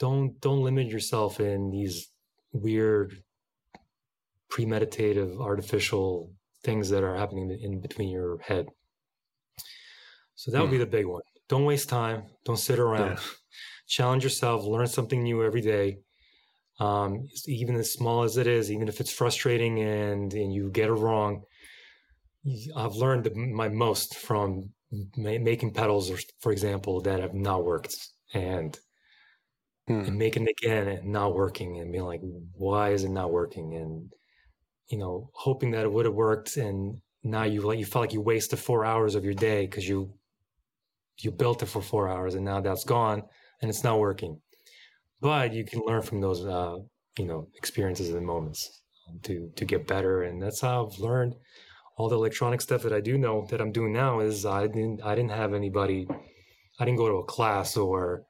don't 0.00 0.40
don't 0.40 0.64
limit 0.64 0.88
yourself 0.88 1.38
in 1.38 1.70
these 1.70 2.10
weird 2.52 3.22
premeditative 4.50 5.40
artificial 5.40 6.32
things 6.64 6.88
that 6.90 7.04
are 7.04 7.14
happening 7.14 7.56
in 7.62 7.80
between 7.80 8.08
your 8.08 8.38
head. 8.40 8.66
So 10.34 10.50
that 10.50 10.60
would 10.60 10.70
be 10.70 10.76
hmm. 10.76 10.80
the 10.80 10.86
big 10.86 11.06
one. 11.06 11.22
Don't 11.48 11.64
waste 11.64 11.88
time. 11.88 12.24
Don't 12.44 12.56
sit 12.56 12.78
around. 12.78 13.10
Yeah. 13.10 13.20
Challenge 13.86 14.24
yourself, 14.24 14.64
learn 14.64 14.86
something 14.86 15.22
new 15.22 15.44
every 15.44 15.60
day. 15.60 15.98
Um, 16.78 17.26
even 17.46 17.74
as 17.76 17.92
small 17.92 18.22
as 18.22 18.38
it 18.38 18.46
is, 18.46 18.72
even 18.72 18.88
if 18.88 19.00
it's 19.00 19.12
frustrating 19.12 19.80
and, 19.80 20.32
and 20.32 20.52
you 20.52 20.70
get 20.70 20.88
it 20.88 20.92
wrong, 20.92 21.42
I've 22.76 22.94
learned 22.94 23.28
my 23.34 23.68
most 23.68 24.16
from 24.16 24.70
ma- 24.92 25.38
making 25.38 25.74
pedals, 25.74 26.10
for 26.40 26.52
example, 26.52 27.00
that 27.02 27.20
have 27.20 27.34
not 27.34 27.64
worked 27.64 27.94
and, 28.32 28.78
hmm. 29.86 30.00
and 30.00 30.18
making 30.18 30.46
it 30.46 30.54
again 30.58 30.88
and 30.88 31.12
not 31.12 31.34
working 31.34 31.78
and 31.78 31.92
being 31.92 32.04
like, 32.04 32.20
why 32.54 32.90
is 32.90 33.04
it 33.04 33.10
not 33.10 33.30
working? 33.30 33.74
And, 33.74 34.12
you 34.88 34.98
know, 34.98 35.30
hoping 35.34 35.72
that 35.72 35.84
it 35.84 35.92
would 35.92 36.06
have 36.06 36.14
worked. 36.14 36.56
And 36.56 37.00
now 37.22 37.44
you 37.44 37.60
like, 37.60 37.78
you 37.78 37.84
felt 37.84 38.04
like 38.04 38.14
you 38.14 38.22
wasted 38.22 38.58
four 38.58 38.84
hours 38.84 39.14
of 39.14 39.24
your 39.24 39.34
day 39.34 39.66
because 39.66 39.86
you, 39.88 40.14
you 41.18 41.30
built 41.30 41.62
it 41.62 41.66
for 41.66 41.82
four 41.82 42.08
hours 42.08 42.34
and 42.34 42.44
now 42.44 42.60
that's 42.60 42.84
gone 42.84 43.22
and 43.60 43.68
it's 43.68 43.84
not 43.84 43.98
working. 43.98 44.40
But 45.20 45.52
you 45.52 45.64
can 45.66 45.82
learn 45.86 46.00
from 46.00 46.22
those, 46.22 46.44
uh, 46.44 46.76
you 47.18 47.26
know, 47.26 47.48
experiences 47.56 48.08
and 48.08 48.26
moments 48.26 48.82
to 49.24 49.50
to 49.56 49.64
get 49.64 49.86
better. 49.86 50.22
And 50.22 50.42
that's 50.42 50.60
how 50.62 50.86
I've 50.86 50.98
learned 50.98 51.34
all 52.00 52.08
the 52.08 52.16
electronic 52.16 52.62
stuff 52.62 52.82
that 52.84 52.94
I 52.94 53.00
do 53.00 53.18
know 53.18 53.46
that 53.50 53.60
I'm 53.60 53.72
doing 53.72 53.92
now. 53.92 54.20
Is 54.20 54.46
I 54.46 54.66
didn't 54.66 55.02
I 55.04 55.14
didn't 55.14 55.32
have 55.32 55.52
anybody, 55.52 56.08
I 56.78 56.84
didn't 56.86 56.96
go 56.96 57.08
to 57.08 57.16
a 57.16 57.24
class 57.24 57.76
or, 57.76 58.22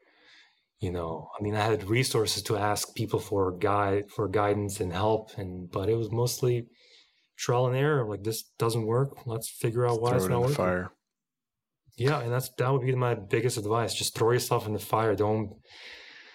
you 0.81 0.91
know, 0.91 1.29
I 1.39 1.43
mean, 1.43 1.55
I 1.55 1.61
had 1.61 1.89
resources 1.89 2.43
to 2.45 2.57
ask 2.57 2.93
people 2.97 3.21
for 3.21 3.57
guide 3.57 4.11
for 4.11 4.27
guidance 4.27 4.81
and 4.81 4.93
help, 4.93 5.31
and 5.39 5.71
but 5.71 5.89
it 5.89 5.95
was 5.95 6.11
mostly 6.11 6.67
trial 7.39 7.69
and 7.69 7.77
error. 7.77 8.05
Like 8.11 8.25
this 8.25 8.43
doesn't 8.59 8.87
work. 8.87 9.25
Let's 9.25 9.49
figure 9.49 9.87
out 9.87 10.01
why 10.03 10.17
it's 10.17 10.27
not 10.27 10.41
working. 10.41 10.57
Fire. 10.57 10.91
Yeah, 11.97 12.21
and 12.21 12.33
that's 12.33 12.51
that 12.59 12.73
would 12.73 12.83
be 12.83 12.95
my 12.95 13.15
biggest 13.15 13.57
advice. 13.57 13.95
Just 13.95 14.17
throw 14.17 14.33
yourself 14.33 14.67
in 14.67 14.73
the 14.73 14.81
fire. 14.81 15.15
Don't 15.15 15.53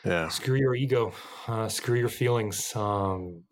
yeah. 0.06 0.30
screw 0.30 0.56
your 0.56 0.76
ego, 0.76 1.12
uh, 1.48 1.68
screw 1.68 2.00
your 2.00 2.10
feelings. 2.10 2.74
Um, 2.76 3.44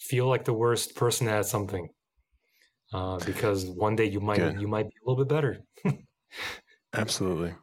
feel 0.00 0.26
like 0.26 0.44
the 0.44 0.54
worst 0.64 0.96
person 0.96 1.28
at 1.28 1.46
something, 1.46 1.88
uh, 2.92 3.18
because 3.24 3.66
one 3.66 3.96
day 3.96 4.06
you 4.06 4.20
might 4.20 4.38
Good. 4.38 4.60
you 4.60 4.68
might 4.68 4.88
be 4.88 4.94
a 5.04 5.08
little 5.08 5.24
bit 5.24 5.32
better. 5.32 5.58
Absolutely. 6.92 7.54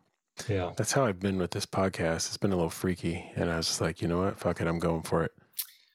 Yeah, 0.47 0.71
that's 0.77 0.91
how 0.91 1.05
I've 1.05 1.19
been 1.19 1.37
with 1.37 1.51
this 1.51 1.65
podcast. 1.65 2.27
It's 2.27 2.37
been 2.37 2.51
a 2.51 2.55
little 2.55 2.69
freaky, 2.69 3.31
and 3.35 3.49
I 3.49 3.57
was 3.57 3.67
just 3.67 3.81
like, 3.81 4.01
you 4.01 4.07
know 4.07 4.19
what, 4.19 4.39
fuck 4.39 4.61
it, 4.61 4.67
I'm 4.67 4.79
going 4.79 5.01
for 5.01 5.23
it. 5.23 5.31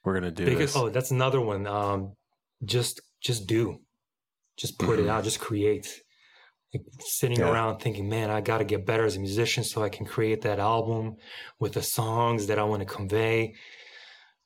We're 0.04 0.14
gonna 0.14 0.32
do 0.32 0.44
because, 0.44 0.72
this. 0.72 0.76
Oh, 0.76 0.88
that's 0.88 1.12
another 1.12 1.40
one. 1.40 1.66
Um, 1.66 2.12
just 2.64 3.00
just 3.20 3.46
do, 3.46 3.80
just 4.56 4.78
put 4.78 4.98
mm-hmm. 4.98 5.08
it 5.08 5.10
out, 5.10 5.24
just 5.24 5.40
create 5.40 6.02
like 6.74 6.84
sitting 7.00 7.38
yeah. 7.38 7.50
around 7.50 7.78
thinking, 7.78 8.08
man, 8.08 8.30
I 8.30 8.40
got 8.40 8.58
to 8.58 8.64
get 8.64 8.86
better 8.86 9.04
as 9.04 9.16
a 9.16 9.20
musician 9.20 9.62
so 9.62 9.82
I 9.82 9.88
can 9.88 10.06
create 10.06 10.42
that 10.42 10.58
album 10.58 11.16
with 11.58 11.74
the 11.74 11.82
songs 11.82 12.46
that 12.46 12.58
I 12.58 12.64
want 12.64 12.80
to 12.80 12.86
convey. 12.86 13.54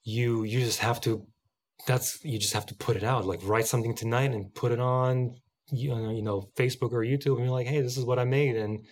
You 0.03 0.43
you 0.45 0.61
just 0.61 0.81
have 0.81 1.01
to 1.03 1.27
that's 1.87 2.23
you 2.25 2.39
just 2.39 2.53
have 2.53 2.67
to 2.67 2.75
put 2.75 2.97
it 2.97 3.05
out. 3.05 3.25
Like 3.25 3.41
write 3.43 3.67
something 3.67 3.95
tonight 3.95 4.33
and 4.33 4.53
put 4.55 4.73
it 4.73 4.81
on 4.81 5.37
you 5.73 5.91
know, 5.91 6.11
you 6.11 6.23
know 6.23 6.49
Facebook 6.57 6.93
or 6.93 7.01
YouTube 7.01 7.37
and 7.37 7.45
you're 7.45 7.51
like, 7.51 7.67
hey, 7.67 7.81
this 7.81 7.97
is 7.97 8.05
what 8.05 8.19
I 8.19 8.25
made 8.25 8.57
and 8.57 8.85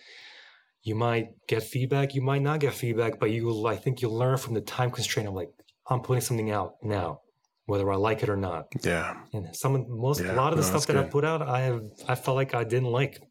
you 0.83 0.95
might 0.95 1.29
get 1.47 1.63
feedback, 1.63 2.13
you 2.13 2.21
might 2.21 2.41
not 2.41 2.59
get 2.59 2.73
feedback, 2.73 3.19
but 3.19 3.31
you 3.31 3.45
will 3.45 3.67
I 3.67 3.75
think 3.75 4.01
you'll 4.01 4.17
learn 4.17 4.37
from 4.37 4.53
the 4.53 4.61
time 4.61 4.91
constraint 4.91 5.29
of 5.29 5.35
like 5.35 5.49
I'm 5.89 6.01
putting 6.01 6.21
something 6.21 6.51
out 6.51 6.75
now 6.81 7.21
whether 7.65 7.91
I 7.91 7.95
like 7.95 8.21
it 8.23 8.29
or 8.29 8.37
not. 8.37 8.67
Yeah. 8.83 9.15
And 9.33 9.55
some 9.55 9.85
most 9.89 10.21
yeah, 10.21 10.33
a 10.33 10.35
lot 10.35 10.53
of 10.53 10.57
the 10.57 10.63
no, 10.63 10.69
stuff 10.69 10.85
that 10.87 10.93
good. 10.93 11.05
I 11.05 11.09
put 11.09 11.25
out, 11.25 11.41
I 11.41 11.61
have 11.61 11.81
I 12.07 12.15
felt 12.15 12.35
like 12.35 12.53
I 12.53 12.63
didn't 12.63 12.91
like. 12.91 13.21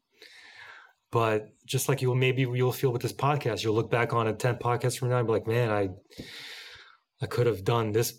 But 1.11 1.47
just 1.65 1.87
like 1.87 2.01
you'll 2.01 2.15
maybe 2.15 2.41
you'll 2.41 2.73
feel 2.73 2.91
with 2.91 3.01
this 3.01 3.13
podcast, 3.13 3.63
you'll 3.63 3.75
look 3.75 3.89
back 3.89 4.13
on 4.13 4.27
it 4.27 4.39
ten 4.39 4.55
podcasts 4.55 4.97
from 4.97 5.09
now 5.09 5.17
and 5.17 5.27
be 5.27 5.33
like, 5.33 5.47
man, 5.47 5.71
I 5.71 5.89
I 7.21 7.27
could 7.27 7.47
have 7.47 7.63
done 7.63 7.93
this 7.93 8.17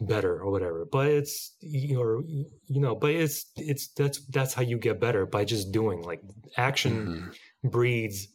better 0.00 0.40
or 0.40 0.50
whatever. 0.50 0.86
But 0.90 1.08
it's 1.08 1.52
you 1.60 2.24
you 2.66 2.80
know 2.80 2.94
but 2.94 3.10
it's 3.10 3.46
it's 3.56 3.88
that's 3.88 4.24
that's 4.26 4.54
how 4.54 4.62
you 4.62 4.78
get 4.78 5.00
better 5.00 5.26
by 5.26 5.44
just 5.44 5.72
doing 5.72 6.02
like 6.02 6.22
action 6.56 7.06
mm-hmm. 7.06 7.68
breeds 7.68 8.28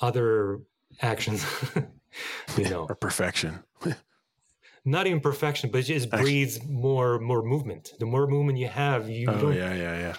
other 0.00 0.60
actions 1.00 1.44
you 2.56 2.68
know. 2.68 2.86
Or 2.88 2.94
perfection. 2.94 3.60
Not 4.84 5.06
even 5.06 5.20
perfection 5.20 5.70
but 5.70 5.78
it 5.78 5.84
just 5.84 6.10
breeds 6.10 6.62
more 6.64 7.18
more 7.18 7.42
movement. 7.42 7.92
The 7.98 8.06
more 8.06 8.26
movement 8.26 8.58
you 8.58 8.68
have 8.68 9.08
you 9.08 9.28
oh, 9.30 9.40
don't 9.40 9.54
yeah 9.54 9.74
yeah 9.74 9.98
yeah. 9.98 10.14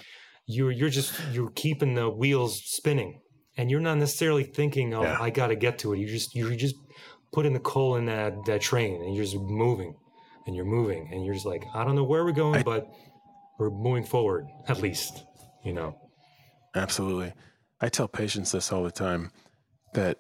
you're 0.45 0.71
you're 0.71 0.89
just 0.89 1.13
you're 1.31 1.51
keeping 1.51 1.95
the 1.95 2.09
wheels 2.09 2.61
spinning. 2.65 3.21
And 3.57 3.71
you're 3.71 3.79
not 3.79 3.97
necessarily 3.99 4.43
thinking 4.43 4.93
oh 4.93 5.03
yeah. 5.03 5.17
i 5.21 5.29
gotta 5.29 5.55
get 5.55 5.79
to 5.79 5.93
it. 5.93 5.99
You 5.99 6.07
just 6.07 6.35
you're 6.35 6.55
just 6.55 6.75
putting 7.31 7.53
the 7.53 7.59
coal 7.59 7.95
in 7.95 8.05
that 8.07 8.33
that 8.45 8.61
train 8.61 9.01
and 9.01 9.15
you're 9.15 9.23
just 9.23 9.38
moving 9.38 9.95
and 10.45 10.55
you're 10.55 10.65
moving 10.65 11.10
and 11.12 11.25
you're 11.25 11.34
just 11.34 11.45
like 11.45 11.65
i 11.73 11.84
don't 11.84 11.95
know 11.95 12.03
where 12.03 12.23
we're 12.23 12.31
going 12.31 12.60
I, 12.60 12.63
but 12.63 12.89
we're 13.60 13.69
moving 13.69 14.03
forward 14.03 14.47
at 14.67 14.81
least 14.81 15.25
you 15.65 15.73
know? 15.73 15.97
Absolutely. 16.75 17.34
I 17.81 17.89
tell 17.89 18.08
patients 18.08 18.51
this 18.51 18.71
all 18.71 18.84
the 18.84 18.91
time 18.91 19.31
that 19.93 20.19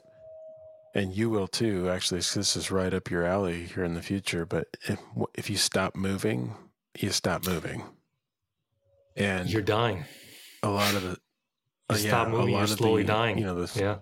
and 0.93 1.15
you 1.15 1.29
will 1.29 1.47
too 1.47 1.89
actually 1.89 2.19
this 2.19 2.55
is 2.55 2.71
right 2.71 2.93
up 2.93 3.11
your 3.11 3.25
alley 3.25 3.65
here 3.65 3.83
in 3.83 3.93
the 3.93 4.01
future 4.01 4.45
but 4.45 4.67
if, 4.87 4.99
if 5.35 5.49
you 5.49 5.57
stop 5.57 5.95
moving 5.95 6.55
you 6.97 7.09
stop 7.09 7.45
moving. 7.45 7.83
And 9.17 9.49
you're 9.49 9.61
dying. 9.61 10.05
a 10.63 10.69
lot 10.69 10.95
of 10.95 11.03
the 11.03 11.09
you 11.09 11.15
uh, 11.89 11.95
stop 11.95 12.27
yeah, 12.27 12.33
moving 12.33 12.55
you're 12.55 12.67
slowly 12.67 13.03
the, 13.03 13.07
dying. 13.07 13.37
you 13.37 13.45
know 13.45 13.59
this 13.59 13.75
yeah. 13.75 13.97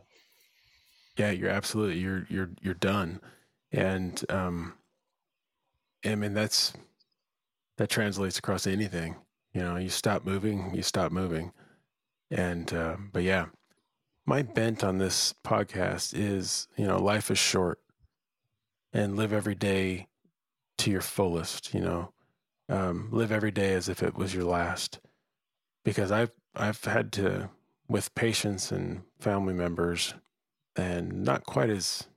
Yeah 1.17 1.31
you're 1.31 1.49
absolutely 1.49 1.99
you're 1.99 2.25
you're 2.29 2.51
you're 2.61 2.73
done. 2.75 3.19
And 3.71 4.23
um 4.29 4.73
I 6.05 6.15
mean, 6.15 6.33
that's 6.33 6.73
that 7.77 7.89
translates 7.89 8.37
across 8.37 8.67
anything. 8.67 9.15
You 9.53 9.61
know, 9.61 9.77
you 9.77 9.89
stop 9.89 10.25
moving, 10.25 10.73
you 10.73 10.81
stop 10.83 11.11
moving. 11.11 11.51
And, 12.31 12.71
uh, 12.73 12.97
but 13.11 13.23
yeah, 13.23 13.47
my 14.25 14.41
bent 14.41 14.83
on 14.83 14.97
this 14.97 15.35
podcast 15.45 16.13
is, 16.15 16.67
you 16.75 16.87
know, 16.87 16.97
life 16.97 17.29
is 17.29 17.37
short 17.37 17.79
and 18.91 19.15
live 19.15 19.33
every 19.33 19.55
day 19.55 20.07
to 20.79 20.91
your 20.91 21.01
fullest, 21.01 21.73
you 21.73 21.81
know, 21.81 22.11
um, 22.69 23.09
live 23.11 23.31
every 23.31 23.51
day 23.51 23.73
as 23.73 23.89
if 23.89 24.01
it 24.01 24.15
was 24.15 24.33
your 24.33 24.45
last. 24.45 24.99
Because 25.83 26.11
I've, 26.11 26.31
I've 26.55 26.83
had 26.83 27.11
to, 27.13 27.49
with 27.87 28.15
patients 28.15 28.71
and 28.71 29.03
family 29.19 29.53
members, 29.53 30.13
and 30.75 31.23
not 31.23 31.45
quite 31.45 31.69
as 31.69 32.07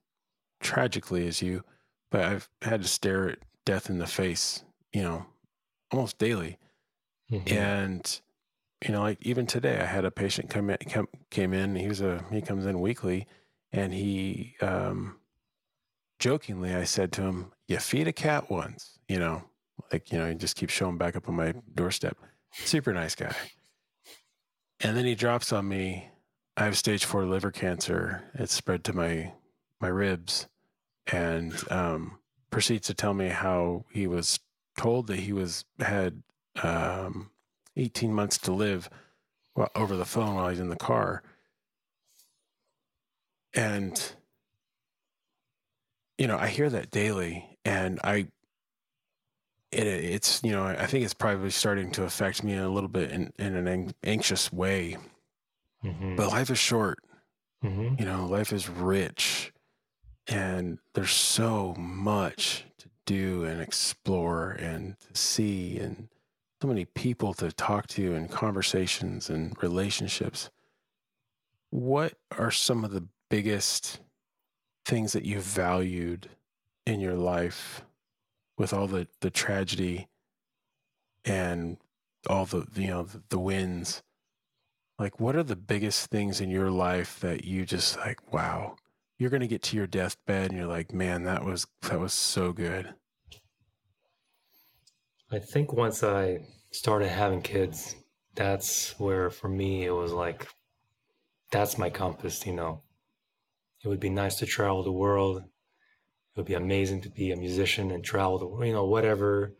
tragically 0.61 1.27
as 1.27 1.43
you, 1.43 1.63
but 2.11 2.23
I've 2.23 2.49
had 2.63 2.83
to 2.83 2.89
stare 2.89 3.29
at 3.29 3.39
death 3.67 3.91
in 3.91 3.99
the 3.99 4.07
face, 4.07 4.63
you 4.95 5.03
know, 5.03 5.27
almost 5.91 6.17
daily. 6.17 6.59
Mm-hmm. 7.31 7.53
And 7.53 8.21
you 8.87 8.93
know, 8.93 9.03
like 9.03 9.19
even 9.21 9.47
today, 9.47 9.79
I 9.81 9.85
had 9.85 10.07
a 10.07 10.11
patient 10.11 10.49
come 10.49 10.71
in, 10.71 10.79
come, 10.89 11.09
came 11.31 11.53
in. 11.53 11.77
He 11.77 11.89
was 11.89 12.01
a 12.01 12.25
he 12.31 12.41
comes 12.41 12.65
in 12.65 12.81
weekly, 12.81 13.27
and 13.73 13.93
he 13.93 14.55
um, 14.63 15.17
jokingly, 16.19 16.75
I 16.75 16.85
said 16.85 17.13
to 17.13 17.23
him, 17.23 17.53
"You 17.69 17.79
feed 17.79 18.09
a 18.09 18.13
cat 18.13 18.51
once, 18.51 18.99
you 19.09 19.19
know, 19.19 19.45
like 19.93 20.13
you 20.13 20.19
know, 20.19 20.29
he 20.29 20.35
just 20.35 20.57
keeps 20.57 20.73
showing 20.73 20.99
back 20.99 21.17
up 21.17 21.29
on 21.29 21.37
my 21.37 21.55
doorstep. 21.75 22.17
Super 22.53 22.93
nice 22.93 23.15
guy." 23.15 23.35
And 24.81 24.97
then 24.97 25.07
he 25.07 25.15
drops 25.15 25.53
on 25.53 25.69
me. 25.69 26.11
I 26.57 26.65
have 26.65 26.77
stage 26.77 27.05
four 27.05 27.25
liver 27.25 27.51
cancer. 27.51 28.25
It's 28.35 28.55
spread 28.55 28.85
to 28.85 28.93
my 28.93 29.33
my 29.81 29.89
ribs, 29.89 30.47
and 31.11 31.55
um, 31.71 32.16
proceeds 32.51 32.87
to 32.87 32.95
tell 32.95 33.15
me 33.15 33.29
how 33.29 33.85
he 33.91 34.07
was 34.07 34.41
told 34.77 35.07
that 35.09 35.21
he 35.21 35.33
was 35.33 35.65
had 35.79 36.23
um, 36.63 37.31
18 37.77 38.13
months 38.13 38.39
to 38.39 38.53
live 38.53 38.89
well, 39.55 39.71
over 39.75 39.97
the 39.97 40.05
phone 40.05 40.35
while 40.35 40.49
he's 40.49 40.61
in 40.61 40.69
the 40.69 40.77
car. 40.77 41.23
And, 43.55 44.13
you 46.19 46.27
know, 46.27 46.37
I 46.37 46.49
hear 46.49 46.69
that 46.69 46.91
daily 46.91 47.59
and 47.65 47.99
I, 48.05 48.29
it, 49.73 49.87
it's, 49.87 50.43
you 50.45 50.53
know, 50.53 50.65
I 50.65 50.87
think 50.87 51.05
it's 51.05 51.15
probably 51.15 51.51
starting 51.51 51.91
to 51.93 52.05
affect 52.05 52.45
me 52.45 52.57
a 52.57 52.69
little 52.69 52.89
bit 52.89 53.11
in, 53.11 53.33
in 53.39 53.57
an 53.57 53.95
anxious 54.05 54.53
way. 54.53 54.99
Mm-hmm. 55.83 56.17
But 56.17 56.29
life 56.29 56.51
is 56.51 56.59
short. 56.59 56.99
Mm-hmm. 57.65 57.97
You 57.99 58.05
know, 58.05 58.27
life 58.27 58.53
is 58.53 58.69
rich. 58.69 59.53
And 60.29 60.79
there's 60.95 61.13
so 61.13 61.75
much 61.79 62.65
to 62.79 62.89
do 63.05 63.45
and 63.45 63.61
explore 63.61 64.51
and 64.51 64.99
to 64.99 65.19
see, 65.19 65.79
and 65.79 66.09
so 66.61 66.69
many 66.69 66.85
people 66.85 67.33
to 67.35 67.53
talk 67.53 67.87
to, 67.89 68.15
and 68.15 68.31
conversations 68.31 69.31
and 69.31 69.55
relationships. 69.63 70.51
What 71.71 72.15
are 72.37 72.51
some 72.51 72.85
of 72.85 72.91
the 72.91 73.07
biggest 73.29 74.01
things 74.85 75.13
that 75.13 75.25
you 75.25 75.41
valued 75.41 76.29
in 76.87 77.01
your 77.01 77.15
life 77.17 77.83
with 78.57 78.73
all 78.73 78.87
the, 78.87 79.07
the 79.21 79.31
tragedy 79.31 80.09
and 81.25 81.77
all 82.29 82.47
the 82.47 82.67
you 82.75 82.89
know 82.89 83.03
the, 83.03 83.23
the 83.29 83.39
wins 83.39 84.03
like 84.99 85.21
what 85.21 85.37
are 85.37 85.43
the 85.43 85.57
biggest 85.57 86.11
things 86.11 86.41
in 86.41 86.51
your 86.51 86.71
life 86.71 87.21
that 87.21 87.45
you 87.45 87.65
just 87.67 87.97
like 87.99 88.33
wow 88.33 88.77
you're 89.19 89.31
going 89.31 89.41
to 89.41 89.47
get 89.47 89.63
to 89.63 89.77
your 89.77 89.87
deathbed 89.87 90.51
and 90.51 90.59
you're 90.59 90.69
like, 90.69 90.93
man, 90.93 91.25
that 91.25 91.45
was 91.45 91.67
that 91.83 92.01
was 92.01 92.13
so 92.13 92.53
good. 92.53 92.95
I 95.31 95.39
think 95.39 95.73
once 95.73 96.05
I 96.05 96.41
started 96.71 97.09
having 97.09 97.43
kids, 97.43 97.97
that's 98.35 98.99
where 98.99 99.31
for 99.31 99.49
me 99.49 99.85
it 99.85 99.91
was 99.91 100.13
like 100.13 100.47
that's 101.51 101.79
my 101.79 101.91
compass, 101.91 102.47
you 102.47 102.53
know. 102.53 102.83
It 103.85 103.89
would 103.89 104.01
be 104.01 104.11
nice 104.11 104.37
to 104.37 104.47
travel 104.47 104.83
the 104.83 104.93
world. 104.93 105.39
It 105.39 106.37
would 106.37 106.47
be 106.47 106.55
amazing 106.55 107.03
to 107.03 107.11
be 107.11 107.31
a 107.31 107.37
musician 107.37 107.91
and 107.91 108.05
travel 108.05 108.39
the 108.39 108.47
world, 108.47 108.67
you 108.67 108.73
know, 108.73 108.85
whatever 108.85 109.55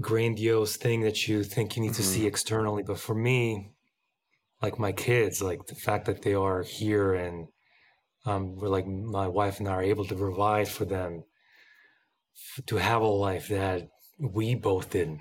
grandiose 0.00 0.76
thing 0.76 1.02
that 1.02 1.28
you 1.28 1.44
think 1.44 1.76
you 1.76 1.82
need 1.82 1.92
mm-hmm. 1.92 1.96
to 1.96 2.02
see 2.02 2.18
mm-hmm. 2.20 2.28
externally. 2.28 2.82
But 2.82 2.98
for 2.98 3.14
me, 3.14 3.72
like 4.62 4.78
my 4.78 4.92
kids, 4.92 5.42
like 5.42 5.66
the 5.66 5.74
fact 5.74 6.06
that 6.06 6.22
they 6.22 6.34
are 6.34 6.62
here 6.62 7.14
and 7.14 7.48
um, 8.26 8.56
we're 8.56 8.68
like 8.68 8.86
my 8.86 9.26
wife 9.28 9.58
and 9.58 9.68
I 9.68 9.72
are 9.72 9.82
able 9.82 10.04
to 10.04 10.14
provide 10.14 10.68
for 10.68 10.84
them 10.84 11.24
f- 12.36 12.64
to 12.66 12.76
have 12.76 13.02
a 13.02 13.06
life 13.06 13.48
that 13.48 13.88
we 14.18 14.54
both 14.54 14.90
didn't. 14.90 15.20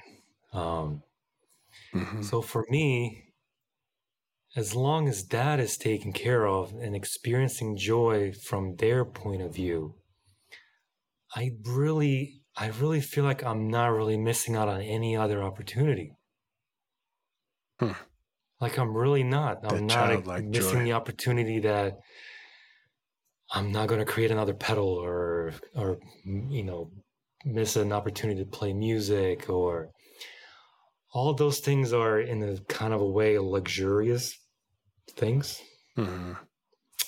Um, 0.52 1.04
mm-hmm. 1.94 2.22
So 2.22 2.42
for 2.42 2.66
me, 2.70 3.34
as 4.56 4.76
long 4.76 5.08
as 5.08 5.28
that 5.28 5.60
is 5.60 5.78
taken 5.78 6.12
care 6.12 6.46
of 6.46 6.74
and 6.74 6.96
experiencing 6.96 7.78
joy 7.78 8.34
from 8.34 8.76
their 8.76 9.06
point 9.06 9.42
of 9.42 9.54
view, 9.54 9.96
I 11.36 11.52
really, 11.64 12.42
I 12.58 12.68
really 12.68 13.00
feel 13.00 13.24
like 13.24 13.44
I'm 13.44 13.70
not 13.70 13.88
really 13.88 14.18
missing 14.18 14.56
out 14.56 14.68
on 14.68 14.82
any 14.82 15.16
other 15.16 15.44
opportunity. 15.44 16.18
Hmm. 17.80 17.92
Like 18.60 18.78
I'm 18.78 18.96
really 18.96 19.24
not. 19.24 19.60
I'm 19.64 19.88
that 19.88 20.26
not 20.26 20.44
missing 20.44 20.80
joy. 20.80 20.84
the 20.84 20.94
opportunity 20.94 21.60
that 21.60 22.00
I'm 23.52 23.72
not 23.72 23.88
going 23.88 24.00
to 24.00 24.06
create 24.06 24.32
another 24.32 24.54
pedal 24.54 24.88
or 24.88 25.54
or 25.76 26.00
you 26.26 26.64
know 26.64 26.92
miss 27.46 27.76
an 27.76 27.92
opportunity 27.92 28.44
to 28.44 28.50
play 28.50 28.74
music 28.74 29.50
or 29.50 29.90
all 31.12 31.34
those 31.34 31.60
things 31.60 31.92
are 31.94 32.20
in 32.20 32.44
a 32.44 32.58
kind 32.72 32.94
of 32.94 33.02
a 33.02 33.08
way 33.08 33.40
luxurious 33.40 34.38
things. 35.12 35.60
Mm-hmm. 35.98 36.34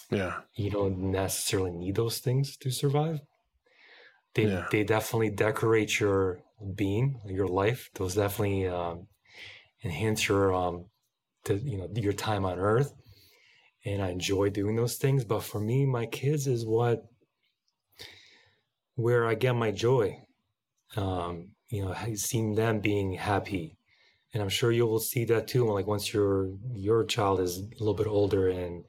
Yeah, 0.10 0.42
you 0.56 0.72
don't 0.72 1.12
necessarily 1.12 1.72
need 1.72 1.96
those 1.96 2.20
things 2.20 2.58
to 2.58 2.72
survive. 2.72 3.20
They 4.34 4.48
yeah. 4.48 4.66
they 4.72 4.84
definitely 4.84 5.30
decorate 5.30 6.00
your 6.00 6.40
being, 6.76 7.22
your 7.26 7.48
life. 7.48 7.90
Those 7.96 8.16
definitely 8.16 8.68
um, 8.68 9.08
enhance 9.84 10.28
your 10.28 10.54
um, 10.54 10.86
the, 11.46 11.56
you 11.56 11.78
know 11.78 11.88
your 11.94 12.14
time 12.14 12.46
on 12.46 12.60
Earth 12.60 12.94
and 13.86 14.02
I 14.02 14.10
enjoy 14.10 14.50
doing 14.50 14.76
those 14.76 14.96
things. 14.98 15.24
But 15.24 15.44
for 15.44 15.60
me, 15.60 15.86
my 15.86 16.06
kids 16.06 16.48
is 16.48 16.65
what 16.65 17.06
where 18.96 19.26
I 19.26 19.36
get 19.36 19.56
my 19.56 19.72
joy. 19.72 20.20
Um, 20.96 21.50
you 21.70 21.84
know, 21.84 21.96
seeing 22.15 22.56
them 22.56 22.80
being 22.80 23.13
happy, 23.13 23.78
and 24.34 24.44
I'm 24.44 24.50
sure 24.50 24.72
you 24.72 24.86
will 24.86 25.00
see 25.00 25.26
that 25.26 25.48
too. 25.48 25.65
Like 25.65 25.88
once 25.88 26.13
your 26.13 26.52
your 26.74 27.06
child 27.06 27.39
is 27.39 27.58
a 27.60 27.80
little 27.80 27.94
bit 27.94 28.08
older 28.08 28.50
and 28.50 28.84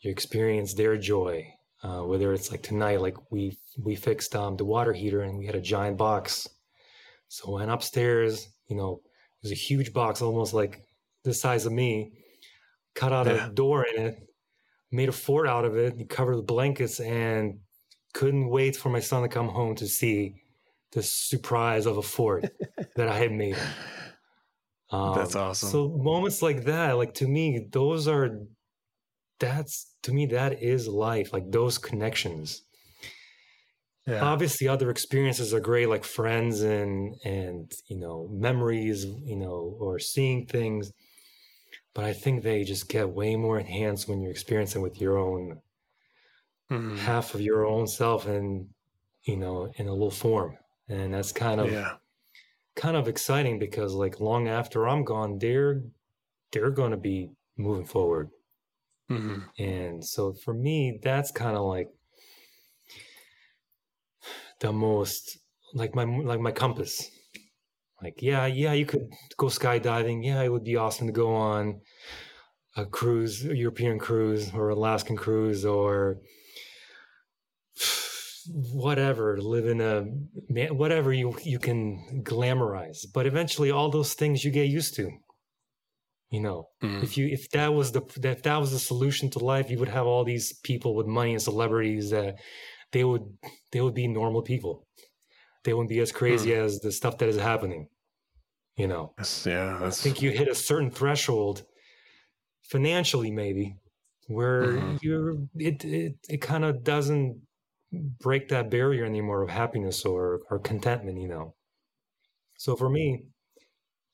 you 0.00 0.10
experience 0.10 0.74
their 0.74 0.96
joy, 0.96 1.46
uh, 1.82 2.02
whether 2.02 2.32
it's 2.32 2.50
like 2.50 2.62
tonight, 2.62 3.00
like 3.00 3.16
we 3.30 3.58
we 3.82 3.96
fixed 3.96 4.36
um, 4.36 4.56
the 4.56 4.64
water 4.64 4.92
heater 4.92 5.22
and 5.22 5.38
we 5.38 5.46
had 5.46 5.56
a 5.56 5.60
giant 5.60 5.98
box. 5.98 6.48
So 7.28 7.48
I 7.48 7.58
went 7.58 7.70
upstairs. 7.70 8.48
You 8.68 8.76
know, 8.76 9.00
it 9.04 9.42
was 9.42 9.52
a 9.52 9.56
huge 9.56 9.92
box, 9.92 10.22
almost 10.22 10.54
like 10.54 10.82
the 11.24 11.34
size 11.34 11.66
of 11.66 11.72
me 11.72 12.12
cut 12.94 13.12
out 13.12 13.26
yeah. 13.26 13.46
a 13.46 13.50
door 13.50 13.84
in 13.84 14.02
it, 14.02 14.28
made 14.90 15.08
a 15.08 15.12
fort 15.12 15.48
out 15.48 15.64
of 15.64 15.76
it, 15.76 16.08
covered 16.08 16.36
the 16.36 16.42
blankets, 16.42 17.00
and 17.00 17.58
couldn't 18.12 18.48
wait 18.48 18.76
for 18.76 18.88
my 18.88 19.00
son 19.00 19.22
to 19.22 19.28
come 19.28 19.48
home 19.48 19.74
to 19.76 19.86
see 19.86 20.36
the 20.92 21.02
surprise 21.02 21.86
of 21.86 21.98
a 21.98 22.02
fort 22.02 22.44
that 22.96 23.08
I 23.08 23.18
had 23.18 23.32
made. 23.32 23.56
Um, 24.90 25.16
that's 25.16 25.34
awesome. 25.34 25.68
So 25.68 25.88
moments 25.88 26.40
like 26.40 26.64
that, 26.64 26.92
like 26.92 27.14
to 27.14 27.26
me, 27.26 27.68
those 27.72 28.06
are 28.06 28.40
that's 29.40 29.96
to 30.04 30.12
me 30.12 30.26
that 30.26 30.62
is 30.62 30.86
life. 30.86 31.32
Like 31.32 31.50
those 31.50 31.78
connections. 31.78 32.62
Yeah. 34.06 34.22
Obviously, 34.22 34.68
other 34.68 34.90
experiences 34.90 35.54
are 35.54 35.60
great, 35.60 35.88
like 35.88 36.04
friends 36.04 36.60
and 36.62 37.16
and 37.24 37.72
you 37.88 37.98
know 37.98 38.28
memories, 38.30 39.04
you 39.04 39.36
know, 39.36 39.76
or 39.80 39.98
seeing 39.98 40.46
things. 40.46 40.92
But 41.94 42.04
I 42.04 42.12
think 42.12 42.42
they 42.42 42.64
just 42.64 42.88
get 42.88 43.08
way 43.08 43.36
more 43.36 43.58
enhanced 43.58 44.08
when 44.08 44.20
you're 44.20 44.32
experiencing 44.32 44.82
with 44.82 45.00
your 45.00 45.16
own 45.16 45.60
mm-hmm. 46.70 46.96
half 46.96 47.34
of 47.34 47.40
your 47.40 47.64
own 47.64 47.86
self, 47.86 48.26
and 48.26 48.68
you 49.22 49.36
know, 49.36 49.72
in 49.76 49.86
a 49.86 49.92
little 49.92 50.10
form, 50.10 50.58
and 50.88 51.14
that's 51.14 51.32
kind 51.32 51.60
of 51.60 51.70
yeah. 51.70 51.94
kind 52.74 52.96
of 52.96 53.06
exciting 53.08 53.58
because 53.58 53.94
like 53.94 54.20
long 54.20 54.48
after 54.48 54.88
I'm 54.88 55.04
gone, 55.04 55.38
they're 55.38 55.82
they're 56.52 56.70
going 56.70 56.90
to 56.90 56.96
be 56.96 57.30
moving 57.56 57.86
forward, 57.86 58.30
mm-hmm. 59.10 59.40
and 59.62 60.04
so 60.04 60.32
for 60.32 60.52
me, 60.52 60.98
that's 61.00 61.30
kind 61.30 61.56
of 61.56 61.64
like 61.64 61.90
the 64.60 64.72
most 64.72 65.38
like 65.74 65.94
my 65.94 66.04
like 66.04 66.40
my 66.40 66.52
compass 66.52 67.10
like 68.02 68.20
yeah 68.20 68.46
yeah 68.46 68.72
you 68.72 68.86
could 68.86 69.08
go 69.36 69.46
skydiving 69.46 70.24
yeah 70.24 70.42
it 70.42 70.50
would 70.50 70.64
be 70.64 70.76
awesome 70.76 71.06
to 71.06 71.12
go 71.12 71.34
on 71.34 71.80
a 72.76 72.84
cruise 72.84 73.44
a 73.44 73.56
european 73.56 73.98
cruise 73.98 74.50
or 74.54 74.68
alaskan 74.68 75.16
cruise 75.16 75.64
or 75.64 76.18
whatever 78.72 79.40
live 79.40 79.66
in 79.66 79.80
a 79.80 80.02
whatever 80.72 81.12
you 81.12 81.36
you 81.44 81.58
can 81.58 82.22
glamorize 82.22 83.06
but 83.12 83.26
eventually 83.26 83.70
all 83.70 83.90
those 83.90 84.14
things 84.14 84.44
you 84.44 84.50
get 84.50 84.68
used 84.68 84.94
to 84.94 85.10
you 86.30 86.40
know 86.40 86.68
mm. 86.82 87.02
if 87.02 87.16
you 87.16 87.26
if 87.26 87.48
that 87.50 87.72
was 87.72 87.92
the 87.92 88.02
if 88.22 88.42
that 88.42 88.58
was 88.58 88.70
the 88.70 88.78
solution 88.78 89.30
to 89.30 89.38
life 89.38 89.70
you 89.70 89.78
would 89.78 89.88
have 89.88 90.06
all 90.06 90.24
these 90.24 90.52
people 90.62 90.94
with 90.94 91.06
money 91.06 91.32
and 91.32 91.40
celebrities 91.40 92.10
that 92.10 92.36
they 92.94 93.04
would 93.04 93.26
they 93.72 93.82
would 93.82 93.92
be 93.92 94.08
normal 94.08 94.40
people. 94.40 94.86
They 95.64 95.74
won't 95.74 95.88
be 95.88 95.98
as 96.00 96.12
crazy 96.12 96.50
mm. 96.50 96.56
as 96.56 96.80
the 96.80 96.92
stuff 96.92 97.18
that 97.18 97.28
is 97.28 97.36
happening. 97.36 97.88
You 98.76 98.88
know. 98.88 99.14
That's, 99.16 99.46
yeah. 99.46 99.78
That's... 99.80 100.00
I 100.00 100.02
think 100.02 100.22
you 100.22 100.30
hit 100.30 100.48
a 100.48 100.54
certain 100.54 100.90
threshold 100.90 101.64
financially 102.62 103.30
maybe 103.30 103.76
where 104.26 104.68
mm-hmm. 104.68 104.96
you're 105.02 105.36
it 105.56 105.84
it, 105.84 106.16
it 106.28 106.40
kind 106.40 106.64
of 106.64 106.82
doesn't 106.82 107.40
break 107.92 108.48
that 108.48 108.70
barrier 108.70 109.04
anymore 109.04 109.42
of 109.42 109.50
happiness 109.50 110.04
or 110.04 110.40
or 110.50 110.58
contentment, 110.58 111.20
you 111.20 111.28
know. 111.28 111.54
So 112.56 112.76
for 112.76 112.88
me, 112.88 113.24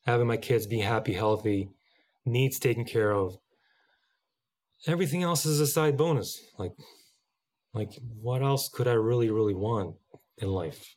having 0.07 0.27
my 0.27 0.37
kids 0.37 0.67
be 0.67 0.81
happy, 0.81 1.13
healthy, 1.13 1.71
needs 2.25 2.59
taken 2.59 2.85
care 2.85 3.13
of, 3.13 3.39
everything 4.87 5.23
else 5.23 5.47
is 5.47 5.61
a 5.61 5.67
side 5.67 5.97
bonus. 5.97 6.41
Like 6.59 6.73
like, 7.73 7.93
what 8.21 8.43
else 8.43 8.69
could 8.69 8.89
I 8.89 8.95
really, 8.95 9.31
really 9.31 9.55
want 9.55 9.97
in 10.39 10.49
life? 10.49 10.97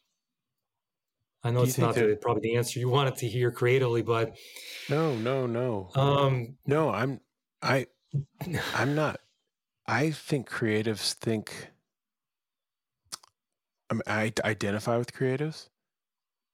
I 1.44 1.52
know 1.52 1.64
it's 1.64 1.78
not 1.78 1.96
the, 1.96 2.18
probably 2.22 2.42
the 2.42 2.56
answer 2.56 2.80
you 2.80 2.90
wanted 2.98 3.18
to 3.18 3.28
hear 3.28 3.52
creatively, 3.52 4.02
but 4.02 4.38
no, 4.90 5.16
no, 5.16 5.46
no, 5.46 5.90
um, 5.96 6.56
no. 6.66 6.90
I'm, 6.90 7.20
I, 7.62 7.88
I'm 8.76 8.96
not. 8.96 9.20
I 9.88 10.12
think 10.12 10.50
creatives 10.50 11.14
think. 11.14 11.70
I, 13.90 13.94
mean, 13.96 14.04
I 14.08 14.34
identify 14.46 14.98
with 14.98 15.14
creatives, 15.14 15.70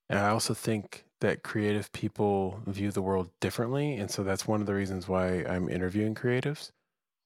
and 0.09 0.17
I 0.19 0.29
also 0.29 0.53
think 0.53 1.05
that 1.21 1.43
creative 1.43 1.91
people 1.91 2.61
view 2.65 2.91
the 2.91 3.01
world 3.01 3.29
differently, 3.39 3.95
and 3.95 4.09
so 4.09 4.23
that's 4.23 4.47
one 4.47 4.61
of 4.61 4.67
the 4.67 4.73
reasons 4.73 5.07
why 5.07 5.43
I'm 5.43 5.69
interviewing 5.69 6.15
creatives. 6.15 6.71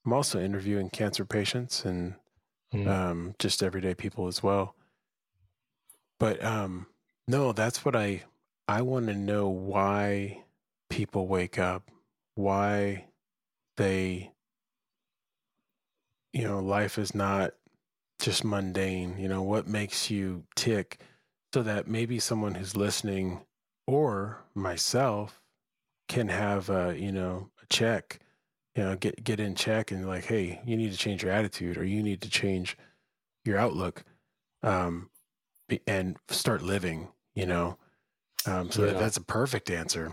I'm 0.05 0.13
also 0.13 0.41
interviewing 0.41 0.89
cancer 0.89 1.23
patients 1.23 1.85
and 1.85 2.15
mm. 2.73 2.87
um, 2.87 3.35
just 3.39 3.63
everyday 3.63 3.95
people 3.95 4.27
as 4.27 4.43
well. 4.43 4.75
But 6.19 6.43
um, 6.43 6.87
no, 7.27 7.51
that's 7.53 7.85
what 7.85 7.95
I 7.95 8.23
I 8.67 8.81
want 8.81 9.07
to 9.07 9.13
know 9.15 9.49
why 9.49 10.43
people 10.89 11.27
wake 11.27 11.59
up, 11.59 11.89
why 12.35 13.05
they, 13.77 14.31
you 16.33 16.43
know, 16.43 16.59
life 16.59 16.97
is 16.97 17.13
not 17.15 17.53
just 18.19 18.43
mundane. 18.43 19.17
You 19.17 19.27
know, 19.27 19.43
what 19.43 19.67
makes 19.67 20.09
you 20.09 20.43
tick, 20.55 20.99
so 21.53 21.63
that 21.63 21.87
maybe 21.87 22.19
someone 22.19 22.55
who's 22.55 22.75
listening 22.75 23.41
or 23.87 24.43
myself 24.55 25.41
can 26.07 26.29
have 26.29 26.69
a 26.69 26.95
you 26.97 27.11
know 27.11 27.49
a 27.61 27.65
check 27.69 28.19
you 28.75 28.83
know 28.83 28.95
get 28.95 29.23
get 29.23 29.39
in 29.39 29.55
check 29.55 29.91
and 29.91 30.07
like 30.07 30.25
hey 30.25 30.61
you 30.65 30.75
need 30.77 30.91
to 30.91 30.97
change 30.97 31.23
your 31.23 31.31
attitude 31.31 31.77
or 31.77 31.83
you 31.85 32.03
need 32.03 32.21
to 32.21 32.29
change 32.29 32.77
your 33.45 33.57
outlook 33.57 34.03
um 34.63 35.09
and 35.87 36.17
start 36.29 36.61
living 36.61 37.09
you 37.35 37.45
know? 37.45 37.77
Um 38.45 38.71
so 38.71 38.85
yeah. 38.85 38.93
that's 38.93 39.17
a 39.17 39.23
perfect 39.23 39.69
answer. 39.69 40.11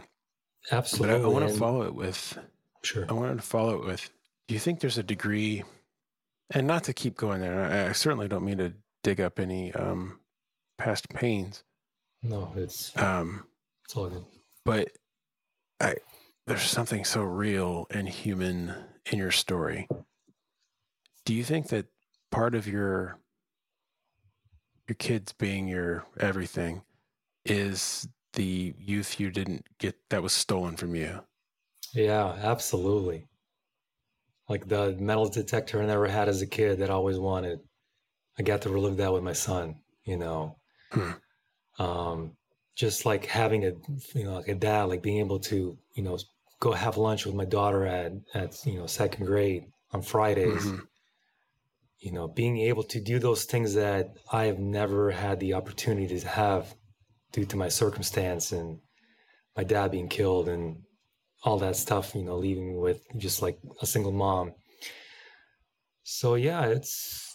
Absolutely 0.71 1.19
but 1.19 1.23
i, 1.23 1.25
I 1.25 1.33
want 1.33 1.49
to 1.49 1.59
follow 1.59 1.83
it 1.83 1.95
with 1.95 2.39
sure. 2.83 3.07
I 3.09 3.13
wanted 3.13 3.37
to 3.37 3.43
follow 3.43 3.75
it 3.81 3.87
with 3.87 4.11
do 4.49 4.55
you 4.55 4.61
think 4.61 4.81
there's 4.81 4.99
a 4.99 5.03
degree 5.03 5.65
and 6.53 6.67
not 6.67 6.85
to 6.85 6.93
keep 6.93 7.17
going 7.17 7.41
there 7.41 7.65
i, 7.65 7.89
I 7.89 7.93
certainly 7.93 8.29
don't 8.29 8.45
mean 8.45 8.59
to 8.59 8.75
dig 9.03 9.21
up 9.21 9.39
any 9.39 9.73
um 9.73 10.19
past 10.79 11.09
pains. 11.11 11.63
No 12.23 12.53
it's 12.57 12.97
um 12.97 13.45
it's 13.85 13.97
all 13.97 14.09
good. 14.09 14.25
but 14.65 14.91
i 15.81 15.97
there's 16.47 16.63
something 16.63 17.05
so 17.05 17.23
real 17.23 17.87
and 17.91 18.09
human 18.09 18.75
in 19.11 19.19
your 19.19 19.31
story. 19.31 19.89
Do 21.25 21.35
you 21.35 21.45
think 21.45 21.69
that 21.69 21.87
part 22.31 22.55
of 22.55 22.67
your 22.67 23.19
your 24.91 24.97
kids 24.97 25.33
being 25.33 25.69
your 25.69 26.05
everything 26.19 26.83
is 27.45 28.09
the 28.33 28.75
youth 28.77 29.21
you 29.21 29.31
didn't 29.31 29.65
get 29.79 29.95
that 30.11 30.21
was 30.21 30.33
stolen 30.33 30.77
from 30.77 30.97
you? 30.97 31.21
Yeah, 31.95 32.37
absolutely. 32.43 33.29
Like 34.49 34.67
the 34.67 34.97
metal 34.99 35.29
detector 35.29 35.81
I 35.81 35.87
never 35.87 36.09
had 36.09 36.29
as 36.29 36.43
a 36.43 36.47
kid 36.47 36.81
that 36.81 36.91
I 36.91 36.95
always 36.95 37.21
wanted. 37.21 37.61
I 38.37 38.43
got 38.43 38.63
to 38.63 38.71
relive 38.71 38.97
that 38.97 39.13
with 39.13 39.23
my 39.23 39.33
son, 39.33 39.77
you 40.05 40.17
know. 40.17 40.57
Hmm. 40.91 41.11
Um, 41.79 42.33
just 42.75 43.07
like 43.07 43.27
having 43.27 43.67
a 43.67 43.73
you 44.15 44.25
know 44.25 44.39
like 44.39 44.49
a 44.49 44.55
dad 44.57 44.85
like 44.85 45.03
being 45.03 45.19
able 45.19 45.39
to 45.39 45.79
you 45.95 46.03
know 46.03 46.19
go 46.59 46.73
have 46.73 46.97
lunch 46.97 47.27
with 47.27 47.35
my 47.37 47.45
daughter 47.45 47.87
at 47.87 48.13
at 48.35 48.67
you 48.67 48.79
know 48.79 48.87
second 48.87 49.27
grade 49.27 49.67
on 49.93 50.03
fridays 50.03 50.65
mm-hmm. 50.65 50.85
You 52.01 52.13
know 52.13 52.29
being 52.29 52.59
able 52.59 52.83
to 52.83 53.01
do 53.01 53.19
those 53.19 53.45
things 53.45 53.75
that 53.75 54.09
i 54.33 54.45
have 54.45 54.59
never 54.59 55.11
had 55.11 55.39
the 55.41 55.55
opportunity 55.55 56.19
to 56.19 56.29
have 56.29 56.75
due 57.33 57.45
to 57.45 57.57
my 57.57 57.69
circumstance 57.69 58.53
and 58.53 58.79
my 59.57 59.65
dad 59.65 59.91
being 59.91 60.09
killed 60.09 60.49
and 60.49 60.77
all 61.45 61.59
that 61.59 61.77
stuff 61.77 62.15
you 62.15 62.25
know 62.25 62.37
leaving 62.37 62.81
with 62.81 63.01
just 63.17 63.43
like 63.43 63.59
a 63.83 63.87
single 63.87 64.13
mom 64.13 64.53
so 66.03 66.35
yeah 66.35 66.65
it's 66.67 67.31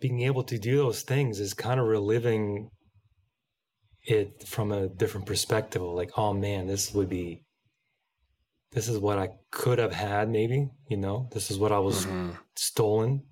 being 0.00 0.22
able 0.22 0.42
to 0.42 0.58
do 0.58 0.76
those 0.76 1.02
things 1.02 1.38
is 1.38 1.54
kind 1.54 1.80
of 1.80 1.86
reliving 1.86 2.70
it 4.04 4.46
from 4.46 4.72
a 4.72 4.88
different 4.88 5.26
perspective 5.26 5.82
of 5.82 5.94
like, 5.94 6.10
oh 6.16 6.32
man, 6.32 6.66
this 6.66 6.92
would 6.94 7.08
be, 7.08 7.44
this 8.72 8.88
is 8.88 8.98
what 8.98 9.18
I 9.18 9.30
could 9.50 9.78
have 9.78 9.92
had, 9.92 10.28
maybe, 10.28 10.68
you 10.88 10.96
know, 10.96 11.28
this 11.32 11.50
is 11.50 11.58
what 11.58 11.72
I 11.72 11.78
was 11.78 12.06
mm-hmm. 12.06 12.30
stolen. 12.56 13.22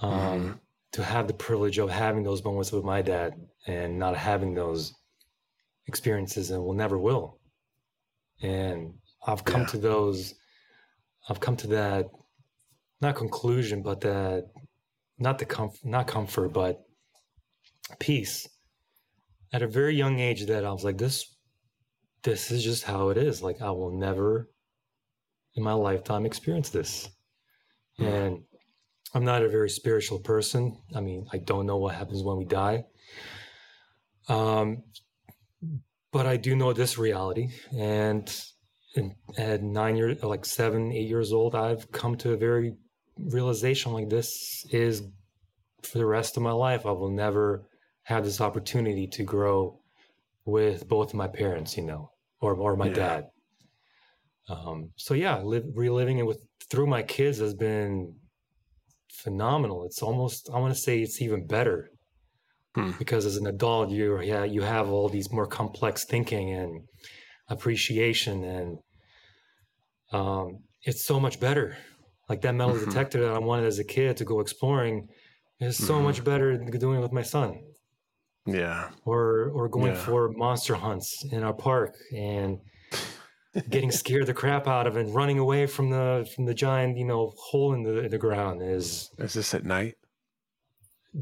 Um, 0.00 0.12
mm-hmm. 0.12 0.52
To 0.92 1.02
have 1.02 1.26
the 1.26 1.34
privilege 1.34 1.78
of 1.78 1.90
having 1.90 2.22
those 2.22 2.44
moments 2.44 2.70
with 2.70 2.84
my 2.84 3.02
dad 3.02 3.34
and 3.66 3.98
not 3.98 4.16
having 4.16 4.54
those 4.54 4.94
experiences 5.86 6.50
and 6.50 6.62
will 6.62 6.74
never 6.74 6.98
will. 6.98 7.40
And 8.42 8.94
I've 9.26 9.44
come 9.44 9.62
yeah. 9.62 9.66
to 9.68 9.78
those, 9.78 10.34
I've 11.28 11.40
come 11.40 11.56
to 11.56 11.66
that, 11.68 12.06
not 13.00 13.16
conclusion, 13.16 13.82
but 13.82 14.00
that, 14.02 14.46
not 15.18 15.38
the 15.38 15.46
comfort, 15.46 15.84
not 15.84 16.06
comfort, 16.06 16.52
but 16.52 16.84
peace 17.98 18.48
at 19.52 19.62
a 19.62 19.68
very 19.68 19.96
young 19.96 20.18
age 20.20 20.46
that 20.46 20.64
I 20.64 20.72
was 20.72 20.84
like, 20.84 20.98
this, 20.98 21.36
this 22.22 22.50
is 22.50 22.62
just 22.62 22.84
how 22.84 23.10
it 23.10 23.16
is. 23.16 23.42
Like 23.42 23.62
I 23.62 23.70
will 23.70 23.92
never 23.92 24.48
in 25.54 25.62
my 25.62 25.72
lifetime 25.72 26.26
experience 26.26 26.70
this. 26.70 27.08
Mm-hmm. 27.98 28.12
And 28.12 28.42
I'm 29.14 29.24
not 29.24 29.42
a 29.42 29.48
very 29.48 29.70
spiritual 29.70 30.18
person. 30.18 30.76
I 30.94 31.00
mean, 31.00 31.26
I 31.32 31.38
don't 31.38 31.66
know 31.66 31.76
what 31.76 31.94
happens 31.94 32.22
when 32.22 32.36
we 32.36 32.44
die. 32.44 32.84
Um, 34.28 34.82
but 36.12 36.26
I 36.26 36.36
do 36.36 36.56
know 36.56 36.72
this 36.72 36.98
reality. 36.98 37.48
And 37.76 38.28
in, 38.96 39.14
at 39.38 39.62
nine 39.62 39.96
years, 39.96 40.22
like 40.22 40.44
seven, 40.44 40.92
eight 40.92 41.08
years 41.08 41.32
old, 41.32 41.54
I've 41.54 41.90
come 41.92 42.16
to 42.18 42.32
a 42.32 42.36
very 42.36 42.74
realization 43.18 43.92
like 43.92 44.08
this 44.08 44.66
is 44.70 45.02
for 45.82 45.98
the 45.98 46.06
rest 46.06 46.36
of 46.36 46.42
my 46.42 46.52
life. 46.52 46.84
I 46.84 46.92
will 46.92 47.10
never 47.10 47.68
have 48.02 48.24
this 48.24 48.40
opportunity 48.40 49.06
to 49.08 49.22
grow 49.22 49.80
with 50.44 50.88
both 50.88 51.14
my 51.14 51.28
parents, 51.28 51.76
you 51.76 51.84
know, 51.84 52.10
or 52.40 52.54
or 52.54 52.76
my 52.76 52.88
yeah. 52.88 52.94
dad. 52.94 53.24
Um, 54.48 54.90
so 54.96 55.14
yeah, 55.14 55.38
live, 55.38 55.64
reliving 55.74 56.18
it 56.18 56.26
with 56.26 56.40
through 56.70 56.86
my 56.86 57.02
kids 57.02 57.38
has 57.38 57.54
been 57.54 58.14
phenomenal. 59.22 59.84
It's 59.84 60.02
almost 60.02 60.50
I 60.52 60.58
want 60.58 60.74
to 60.74 60.80
say 60.80 61.00
it's 61.00 61.20
even 61.20 61.46
better 61.46 61.90
hmm. 62.74 62.92
because 62.98 63.26
as 63.26 63.36
an 63.36 63.46
adult, 63.46 63.90
you 63.90 64.20
yeah 64.20 64.44
you 64.44 64.62
have 64.62 64.88
all 64.88 65.08
these 65.08 65.32
more 65.32 65.46
complex 65.46 66.04
thinking 66.04 66.52
and 66.52 66.82
appreciation, 67.48 68.44
and 68.44 68.78
um, 70.12 70.58
it's 70.82 71.04
so 71.04 71.20
much 71.20 71.40
better. 71.40 71.76
Like 72.28 72.40
that 72.42 72.54
metal 72.54 72.74
mm-hmm. 72.74 72.86
detector 72.86 73.20
that 73.20 73.34
I 73.34 73.38
wanted 73.38 73.66
as 73.66 73.78
a 73.78 73.84
kid 73.84 74.16
to 74.16 74.24
go 74.24 74.40
exploring 74.40 75.08
is 75.60 75.76
so 75.76 75.94
mm-hmm. 75.94 76.04
much 76.04 76.24
better 76.24 76.56
than 76.56 76.70
doing 76.70 76.98
it 76.98 77.02
with 77.02 77.12
my 77.12 77.22
son. 77.22 77.60
Yeah. 78.46 78.90
Or 79.04 79.50
or 79.50 79.68
going 79.68 79.92
yeah. 79.92 80.04
for 80.04 80.30
monster 80.30 80.74
hunts 80.74 81.24
in 81.30 81.42
our 81.42 81.54
park 81.54 81.94
and 82.14 82.58
getting 83.68 83.90
scared 83.90 84.26
the 84.26 84.34
crap 84.34 84.66
out 84.66 84.86
of 84.86 84.96
and 84.96 85.14
running 85.14 85.38
away 85.38 85.66
from 85.66 85.90
the 85.90 86.28
from 86.34 86.44
the 86.46 86.54
giant, 86.54 86.96
you 86.96 87.04
know, 87.04 87.32
hole 87.36 87.72
in 87.74 87.82
the 87.82 88.00
in 88.00 88.10
the 88.10 88.18
ground 88.18 88.62
is 88.62 89.10
Is 89.18 89.34
this 89.34 89.54
at 89.54 89.64
night? 89.64 89.94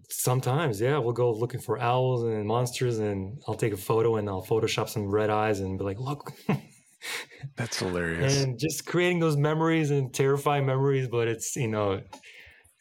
Sometimes, 0.08 0.80
yeah. 0.80 0.96
We'll 0.98 1.12
go 1.12 1.30
looking 1.32 1.60
for 1.60 1.78
owls 1.78 2.24
and 2.24 2.46
monsters 2.46 2.98
and 2.98 3.38
I'll 3.46 3.54
take 3.54 3.74
a 3.74 3.76
photo 3.76 4.16
and 4.16 4.28
I'll 4.28 4.44
Photoshop 4.44 4.88
some 4.88 5.06
red 5.10 5.28
eyes 5.28 5.60
and 5.60 5.76
be 5.76 5.84
like, 5.84 5.98
look 5.98 6.32
That's 7.56 7.78
hilarious. 7.78 8.42
And 8.42 8.58
just 8.58 8.86
creating 8.86 9.20
those 9.20 9.36
memories 9.36 9.90
and 9.90 10.14
terrifying 10.14 10.64
memories, 10.64 11.08
but 11.08 11.28
it's 11.28 11.56
you 11.56 11.68
know, 11.68 12.00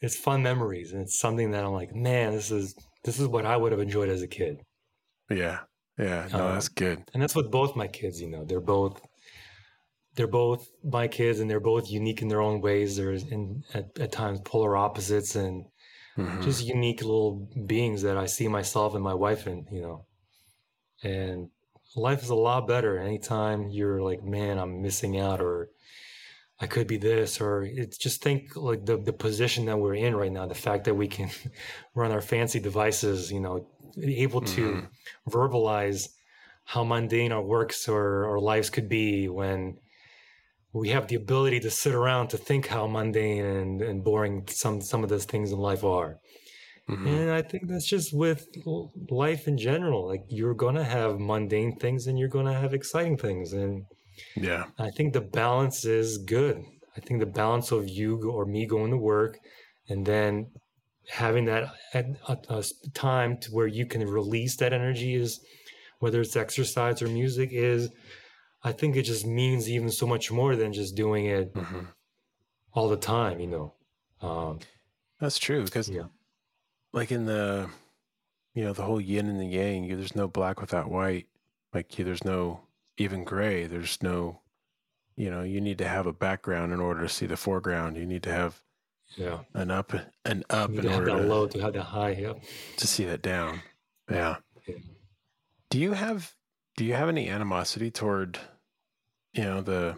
it's 0.00 0.16
fun 0.16 0.42
memories 0.42 0.92
and 0.92 1.02
it's 1.02 1.18
something 1.18 1.50
that 1.50 1.64
I'm 1.64 1.72
like, 1.72 1.94
man, 1.94 2.32
this 2.32 2.50
is 2.50 2.74
this 3.04 3.18
is 3.18 3.26
what 3.26 3.44
I 3.44 3.56
would 3.56 3.72
have 3.72 3.80
enjoyed 3.80 4.08
as 4.08 4.22
a 4.22 4.28
kid. 4.28 4.62
Yeah. 5.28 5.60
Yeah. 5.98 6.28
No, 6.32 6.46
um, 6.46 6.54
that's 6.54 6.68
good. 6.68 7.02
And 7.12 7.22
that's 7.22 7.34
with 7.34 7.50
both 7.50 7.76
my 7.76 7.88
kids, 7.88 8.20
you 8.20 8.30
know. 8.30 8.44
They're 8.44 8.60
both 8.60 9.00
they're 10.14 10.26
both 10.26 10.68
my 10.84 11.08
kids 11.08 11.40
and 11.40 11.50
they're 11.50 11.60
both 11.60 11.90
unique 11.90 12.22
in 12.22 12.28
their 12.28 12.42
own 12.42 12.60
ways. 12.60 12.96
There's 12.96 13.24
in 13.24 13.64
at, 13.74 13.98
at 13.98 14.12
times 14.12 14.40
polar 14.44 14.76
opposites 14.76 15.36
and 15.36 15.64
mm-hmm. 16.16 16.42
just 16.42 16.64
unique 16.64 17.00
little 17.00 17.48
beings 17.66 18.02
that 18.02 18.16
I 18.16 18.26
see 18.26 18.48
myself 18.48 18.94
and 18.94 19.02
my 19.02 19.14
wife 19.14 19.46
in, 19.46 19.66
you 19.70 19.80
know. 19.80 20.06
And 21.02 21.48
life 21.96 22.22
is 22.22 22.30
a 22.30 22.34
lot 22.34 22.68
better 22.68 22.98
anytime 22.98 23.68
you're 23.68 24.02
like, 24.02 24.22
man, 24.22 24.58
I'm 24.58 24.82
missing 24.82 25.18
out 25.18 25.40
or 25.40 25.70
I 26.60 26.66
could 26.66 26.86
be 26.86 26.96
this, 26.96 27.40
or 27.40 27.64
it's 27.64 27.98
just 27.98 28.22
think 28.22 28.54
like 28.54 28.86
the, 28.86 28.96
the 28.96 29.12
position 29.12 29.64
that 29.66 29.78
we're 29.78 29.96
in 29.96 30.14
right 30.14 30.30
now, 30.30 30.46
the 30.46 30.54
fact 30.54 30.84
that 30.84 30.94
we 30.94 31.08
can 31.08 31.28
run 31.94 32.12
our 32.12 32.20
fancy 32.20 32.60
devices, 32.60 33.32
you 33.32 33.40
know, 33.40 33.66
able 34.00 34.42
to 34.42 34.74
mm-hmm. 34.74 35.30
verbalize 35.30 36.10
how 36.64 36.84
mundane 36.84 37.32
our 37.32 37.42
works 37.42 37.88
or 37.88 38.26
our 38.26 38.38
lives 38.38 38.70
could 38.70 38.88
be 38.88 39.28
when 39.28 39.76
we 40.72 40.88
have 40.88 41.08
the 41.08 41.16
ability 41.16 41.60
to 41.60 41.70
sit 41.70 41.94
around 41.94 42.28
to 42.28 42.38
think 42.38 42.66
how 42.66 42.86
mundane 42.86 43.44
and, 43.44 43.82
and 43.82 44.04
boring 44.04 44.44
some 44.48 44.80
some 44.80 45.02
of 45.02 45.10
those 45.10 45.24
things 45.24 45.52
in 45.52 45.58
life 45.58 45.84
are. 45.84 46.18
Mm-hmm. 46.88 47.06
And 47.06 47.30
I 47.30 47.42
think 47.42 47.68
that's 47.68 47.86
just 47.86 48.12
with 48.12 48.46
life 49.10 49.46
in 49.46 49.56
general. 49.56 50.06
Like 50.08 50.22
you're 50.28 50.54
gonna 50.54 50.84
have 50.84 51.20
mundane 51.20 51.76
things 51.76 52.06
and 52.06 52.18
you're 52.18 52.28
gonna 52.28 52.58
have 52.58 52.74
exciting 52.74 53.16
things. 53.16 53.52
And 53.52 53.84
yeah. 54.34 54.64
I 54.78 54.90
think 54.90 55.12
the 55.12 55.20
balance 55.20 55.84
is 55.84 56.18
good. 56.18 56.62
I 56.96 57.00
think 57.00 57.20
the 57.20 57.26
balance 57.26 57.70
of 57.70 57.88
you 57.88 58.30
or 58.30 58.44
me 58.44 58.66
going 58.66 58.90
to 58.90 58.96
work 58.96 59.38
and 59.88 60.04
then 60.04 60.46
having 61.08 61.46
that 61.46 61.72
at 61.94 62.06
a, 62.28 62.36
a 62.48 62.64
time 62.94 63.38
to 63.38 63.50
where 63.50 63.66
you 63.66 63.86
can 63.86 64.06
release 64.06 64.56
that 64.56 64.72
energy 64.72 65.14
is 65.14 65.40
whether 65.98 66.20
it's 66.20 66.36
exercise 66.36 67.00
or 67.02 67.08
music 67.08 67.50
is 67.52 67.88
I 68.64 68.72
think 68.72 68.96
it 68.96 69.02
just 69.02 69.26
means 69.26 69.68
even 69.68 69.90
so 69.90 70.06
much 70.06 70.30
more 70.30 70.54
than 70.54 70.72
just 70.72 70.94
doing 70.94 71.26
it 71.26 71.52
mm-hmm. 71.52 71.80
all 72.72 72.88
the 72.88 72.96
time, 72.96 73.40
you 73.40 73.48
know. 73.48 73.74
Um, 74.20 74.60
That's 75.20 75.38
true 75.38 75.64
because 75.64 75.88
yeah. 75.88 76.04
like 76.92 77.10
in 77.10 77.26
the 77.26 77.68
you 78.54 78.62
know 78.62 78.72
the 78.72 78.82
whole 78.82 79.00
yin 79.00 79.28
and 79.28 79.40
the 79.40 79.46
yang, 79.46 79.84
you, 79.84 79.96
there's 79.96 80.14
no 80.14 80.28
black 80.28 80.60
without 80.60 80.90
white. 80.90 81.26
Like 81.74 81.98
you, 81.98 82.04
there's 82.04 82.24
no 82.24 82.60
even 82.98 83.24
gray. 83.24 83.66
There's 83.66 84.00
no, 84.02 84.40
you 85.16 85.30
know, 85.30 85.42
you 85.42 85.60
need 85.60 85.78
to 85.78 85.88
have 85.88 86.06
a 86.06 86.12
background 86.12 86.72
in 86.72 86.80
order 86.80 87.00
to 87.00 87.08
see 87.08 87.26
the 87.26 87.36
foreground. 87.36 87.96
You 87.96 88.06
need 88.06 88.22
to 88.24 88.32
have 88.32 88.62
yeah 89.16 89.40
an 89.52 89.70
up 89.70 89.92
an 90.24 90.42
up 90.48 90.70
in 90.70 90.86
order 90.86 91.06
to 91.06 91.16
low 91.16 91.46
to 91.46 91.60
have 91.60 91.74
the 91.74 91.82
high 91.82 92.12
yeah 92.12 92.32
to 92.76 92.86
see 92.86 93.04
that 93.06 93.22
down. 93.22 93.60
Yeah. 94.10 94.36
yeah. 94.66 94.74
Do 95.70 95.78
you 95.78 95.92
have 95.92 96.34
do 96.76 96.84
you 96.84 96.94
have 96.94 97.08
any 97.08 97.28
animosity 97.28 97.90
toward 97.90 98.38
you 99.32 99.44
know 99.44 99.60
the 99.60 99.96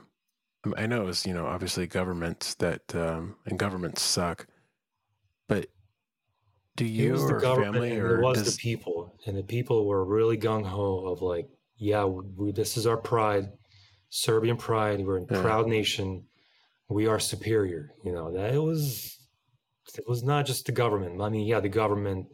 I 0.76 0.86
know 0.86 1.02
it 1.02 1.06
was 1.06 1.26
you 1.26 1.34
know 1.34 1.46
obviously 1.46 1.86
governments 1.86 2.54
that 2.56 2.94
um, 2.94 3.36
and 3.46 3.58
governments 3.58 4.02
suck, 4.02 4.46
but 5.48 5.66
do 6.76 6.84
you 6.84 7.16
or 7.16 7.40
family 7.40 7.98
or 7.98 8.20
it 8.20 8.22
was 8.22 8.42
does... 8.42 8.56
the 8.56 8.60
people 8.60 9.14
and 9.26 9.36
the 9.36 9.42
people 9.42 9.86
were 9.86 10.04
really 10.04 10.36
gung 10.36 10.64
ho 10.64 11.06
of 11.06 11.22
like 11.22 11.48
yeah, 11.76 12.04
we, 12.04 12.52
this 12.52 12.76
is 12.76 12.86
our 12.86 12.96
pride, 12.96 13.48
Serbian 14.08 14.56
pride. 14.56 15.04
We're 15.04 15.18
a 15.18 15.26
yeah. 15.28 15.42
proud 15.42 15.66
nation. 15.66 16.24
We 16.88 17.06
are 17.06 17.18
superior. 17.18 17.90
You 18.04 18.12
know 18.12 18.32
that 18.32 18.54
it 18.54 18.62
was. 18.62 19.18
It 19.96 20.08
was 20.08 20.22
not 20.22 20.46
just 20.46 20.66
the 20.66 20.72
government. 20.72 21.20
I 21.20 21.28
mean, 21.28 21.46
yeah, 21.46 21.60
the 21.60 21.68
government 21.68 22.26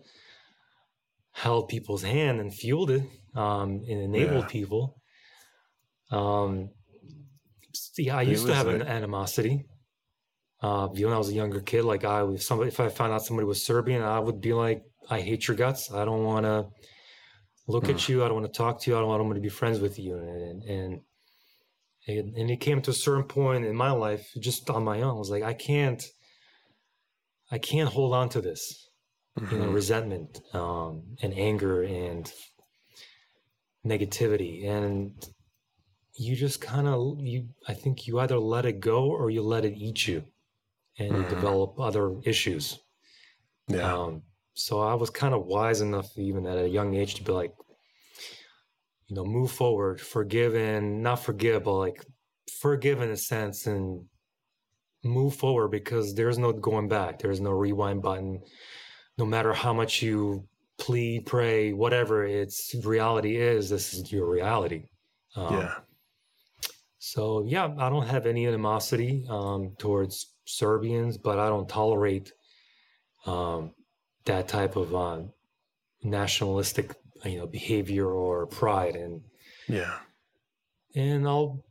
held 1.32 1.68
people's 1.68 2.02
hand 2.02 2.40
and 2.40 2.54
fueled 2.54 2.90
it 2.90 3.02
um, 3.34 3.82
and 3.88 4.00
enabled 4.00 4.44
yeah. 4.44 4.48
people. 4.48 5.02
Um, 6.10 6.70
yeah, 7.96 8.16
I 8.16 8.22
used 8.22 8.46
to 8.46 8.54
have 8.54 8.68
an 8.68 8.82
animosity. 8.82 9.66
Uh, 10.62 10.88
when 10.88 11.12
I 11.12 11.18
was 11.18 11.30
a 11.30 11.34
younger 11.34 11.60
kid, 11.60 11.84
like 11.84 12.04
I, 12.04 12.22
if 12.26 12.42
somebody, 12.42 12.68
if 12.68 12.80
I 12.80 12.88
found 12.88 13.12
out 13.12 13.24
somebody 13.24 13.46
was 13.46 13.64
Serbian, 13.64 14.02
I 14.02 14.18
would 14.18 14.40
be 14.40 14.52
like, 14.52 14.82
I 15.08 15.20
hate 15.20 15.48
your 15.48 15.56
guts. 15.56 15.90
I 15.92 16.04
don't 16.04 16.24
want 16.24 16.44
to 16.44 16.66
look 17.66 17.84
mm. 17.84 17.94
at 17.94 18.08
you. 18.08 18.22
I 18.22 18.28
don't 18.28 18.42
want 18.42 18.52
to 18.52 18.58
talk 18.58 18.80
to 18.82 18.90
you. 18.90 18.96
I 18.96 19.00
don't 19.00 19.08
want 19.08 19.34
to 19.34 19.40
be 19.40 19.48
friends 19.48 19.80
with 19.80 19.98
you. 19.98 20.16
And, 20.18 20.62
and, 20.62 21.00
and, 22.06 22.36
and 22.36 22.50
it 22.50 22.60
came 22.60 22.82
to 22.82 22.90
a 22.90 22.94
certain 22.94 23.24
point 23.24 23.64
in 23.64 23.74
my 23.74 23.90
life, 23.90 24.30
just 24.38 24.68
on 24.68 24.84
my 24.84 25.00
own. 25.00 25.10
I 25.10 25.18
was 25.18 25.30
like, 25.30 25.42
I 25.42 25.54
can't, 25.54 26.04
I 27.50 27.58
can't 27.58 27.88
hold 27.88 28.14
on 28.14 28.28
to 28.30 28.40
this, 28.40 28.88
mm-hmm. 29.38 29.52
you 29.52 29.58
know, 29.58 29.66
mm-hmm. 29.66 29.74
resentment, 29.74 30.40
um, 30.52 31.16
and 31.22 31.32
anger 31.38 31.82
and 31.82 32.30
negativity. 33.86 34.68
And 34.68 35.12
you 36.20 36.36
just 36.36 36.60
kind 36.60 36.86
of, 36.86 37.18
you, 37.18 37.48
I 37.66 37.72
think 37.72 38.06
you 38.06 38.20
either 38.20 38.38
let 38.38 38.66
it 38.66 38.78
go 38.78 39.04
or 39.04 39.30
you 39.30 39.40
let 39.40 39.64
it 39.64 39.72
eat 39.74 40.06
you 40.06 40.22
and 40.98 41.12
mm-hmm. 41.12 41.30
develop 41.30 41.80
other 41.80 42.16
issues. 42.24 42.78
Yeah. 43.68 43.94
Um, 43.94 44.22
so 44.52 44.82
I 44.82 44.92
was 44.92 45.08
kind 45.08 45.32
of 45.32 45.46
wise 45.46 45.80
enough, 45.80 46.18
even 46.18 46.44
at 46.44 46.58
a 46.58 46.68
young 46.68 46.94
age, 46.94 47.14
to 47.14 47.24
be 47.24 47.32
like, 47.32 47.54
you 49.06 49.16
know, 49.16 49.24
move 49.24 49.50
forward, 49.50 49.98
forgive 49.98 50.54
and 50.54 51.02
not 51.02 51.24
forgive, 51.24 51.64
but 51.64 51.78
like 51.78 52.04
forgive 52.60 53.00
in 53.00 53.10
a 53.10 53.16
sense 53.16 53.66
and 53.66 54.04
move 55.02 55.34
forward 55.34 55.68
because 55.68 56.14
there's 56.14 56.36
no 56.36 56.52
going 56.52 56.88
back. 56.88 57.18
There's 57.18 57.40
no 57.40 57.52
rewind 57.52 58.02
button. 58.02 58.42
No 59.16 59.24
matter 59.24 59.54
how 59.54 59.72
much 59.72 60.02
you 60.02 60.46
plead, 60.78 61.24
pray, 61.24 61.72
whatever 61.72 62.26
its 62.26 62.74
reality 62.84 63.36
is, 63.36 63.70
this 63.70 63.94
is 63.94 64.12
your 64.12 64.28
reality. 64.28 64.90
Um, 65.34 65.54
yeah. 65.54 65.74
So 67.00 67.42
yeah, 67.46 67.74
I 67.78 67.88
don't 67.88 68.06
have 68.06 68.26
any 68.26 68.46
animosity 68.46 69.24
um, 69.28 69.72
towards 69.78 70.34
Serbians, 70.44 71.16
but 71.16 71.38
I 71.38 71.48
don't 71.48 71.68
tolerate 71.68 72.30
um, 73.26 73.72
that 74.26 74.48
type 74.48 74.76
of 74.76 74.94
uh, 74.94 75.22
nationalistic 76.02 76.94
you 77.24 77.38
know 77.38 77.46
behavior 77.46 78.06
or 78.06 78.46
pride 78.46 78.96
and 78.96 79.22
yeah. 79.68 79.96
And 80.94 81.28
i'll 81.28 81.62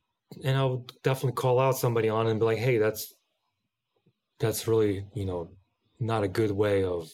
and 0.43 0.55
i'll 0.55 0.85
definitely 1.03 1.33
call 1.33 1.59
out 1.59 1.77
somebody 1.77 2.07
on 2.07 2.27
it 2.27 2.31
and 2.31 2.39
be 2.39 2.45
like 2.45 2.59
hey 2.59 2.77
that's 2.77 3.15
that's 4.39 4.67
really 4.67 5.05
you 5.15 5.25
know 5.25 5.49
not 5.99 6.23
a 6.23 6.27
good 6.27 6.51
way 6.51 6.83
of 6.83 7.09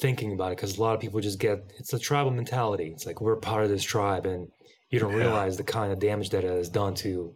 thinking 0.00 0.32
about 0.32 0.52
it. 0.52 0.56
Because 0.56 0.76
a 0.76 0.82
lot 0.82 0.94
of 0.94 1.00
people 1.00 1.20
just 1.20 1.38
get 1.38 1.72
it's 1.78 1.92
a 1.92 1.98
tribal 1.98 2.30
mentality. 2.30 2.90
It's 2.92 3.06
like 3.06 3.20
we're 3.20 3.36
part 3.36 3.64
of 3.64 3.70
this 3.70 3.84
tribe 3.84 4.26
and 4.26 4.48
you 4.90 4.98
don't 4.98 5.12
yeah. 5.12 5.18
realize 5.18 5.56
the 5.56 5.64
kind 5.64 5.92
of 5.92 5.98
damage 5.98 6.30
that 6.30 6.44
it 6.44 6.50
has 6.50 6.68
done 6.68 6.94
to 6.94 7.34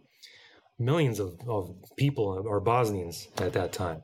millions 0.79 1.19
of, 1.19 1.33
of 1.47 1.69
people 1.97 2.43
or 2.45 2.59
bosnians 2.59 3.27
at 3.37 3.53
that 3.53 3.71
time 3.71 4.01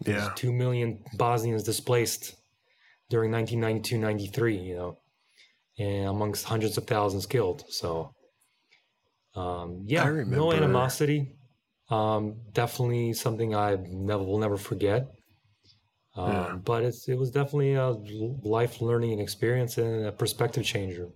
yeah. 0.00 0.12
There's 0.12 0.28
2 0.36 0.52
million 0.52 1.02
Bosnians 1.14 1.62
displaced 1.62 2.34
during 3.10 3.30
1992 3.30 3.98
93, 3.98 4.56
you 4.56 4.74
know, 4.74 4.98
and 5.78 6.08
amongst 6.08 6.44
hundreds 6.44 6.76
of 6.76 6.86
thousands 6.86 7.26
killed. 7.26 7.64
So, 7.68 8.12
um, 9.34 9.84
yeah, 9.86 10.04
no 10.26 10.52
animosity. 10.52 11.36
Um, 11.90 12.36
definitely 12.52 13.12
something 13.12 13.54
I 13.54 13.76
never 13.76 14.22
will 14.22 14.38
never 14.38 14.56
forget. 14.56 15.06
Um, 16.16 16.32
Yeah. 16.32 16.56
But 16.64 16.84
it's 16.84 17.08
it 17.08 17.18
was 17.18 17.30
definitely 17.30 17.74
a 17.74 17.94
life 18.42 18.80
learning 18.80 19.20
experience 19.20 19.78
and 19.78 20.06
a 20.06 20.12
perspective 20.12 20.64
changer 20.64 21.08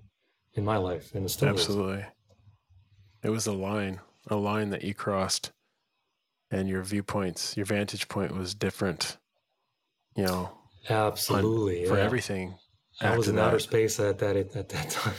in 0.59 0.65
my 0.65 0.77
life, 0.77 1.15
and 1.15 1.25
it 1.25 1.29
still 1.31 1.55
is. 1.55 1.61
Absolutely. 1.61 2.05
It 3.23 3.31
was 3.31 3.47
a 3.47 3.53
line, 3.53 4.01
a 4.27 4.37
line 4.37 4.71
that 4.71 4.85
you 4.85 4.93
crossed, 4.93 5.53
and 6.51 6.69
your 6.69 6.83
viewpoints, 6.83 7.57
your 7.57 7.65
vantage 7.67 8.09
point 8.09 8.37
was 8.37 8.55
different. 8.55 9.17
You 10.17 10.25
know, 10.25 10.51
Absolutely, 10.91 11.87
for 11.87 11.97
yeah. 11.97 12.05
everything. 12.05 12.57
I 13.01 13.17
was 13.17 13.29
in 13.29 13.39
outer 13.39 13.61
space 13.61 14.01
at 14.01 14.19
that 14.19 14.37
at 14.37 14.51
that 14.71 14.91
time. 14.91 15.15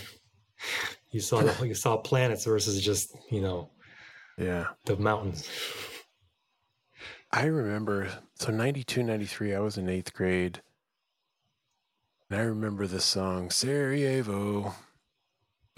you 1.12 1.22
saw 1.22 1.42
the, 1.42 1.68
you 1.68 1.74
saw 1.74 1.98
planets 1.98 2.44
versus 2.46 2.82
just 2.82 3.16
you 3.32 3.42
know 3.42 3.70
Yeah. 4.38 4.68
the 4.86 4.98
mountains. 4.98 5.50
I 7.32 7.46
remember, 7.46 8.10
so 8.36 8.52
92, 8.52 9.04
93, 9.04 9.54
I 9.54 9.60
was 9.60 9.78
in 9.78 9.88
eighth 9.88 10.14
grade. 10.14 10.62
And 12.30 12.40
I 12.40 12.44
remember 12.44 12.88
the 12.88 13.00
song 13.00 13.52
Sarajevo, 13.52 14.74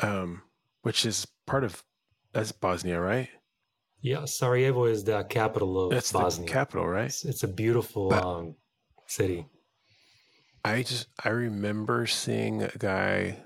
um, 0.02 0.42
which 0.82 1.06
is 1.06 1.28
part 1.46 1.64
of, 1.64 1.84
that's 2.34 2.52
Bosnia, 2.52 3.00
right? 3.00 3.30
Yeah, 4.02 4.26
Sarajevo 4.26 4.86
is 4.86 5.04
the 5.04 5.24
capital 5.26 5.80
of 5.84 5.92
That's 5.92 6.12
Bosnia. 6.12 6.48
the 6.48 6.52
capital, 6.52 6.88
right? 6.88 7.06
It's, 7.06 7.24
it's 7.24 7.44
a 7.44 7.48
beautiful 7.48 8.12
um, 8.14 8.56
city. 9.06 9.46
I 10.66 10.82
just 10.84 11.08
I 11.24 11.30
remember 11.30 12.08
seeing 12.08 12.64
a 12.64 12.72
guy 12.78 13.44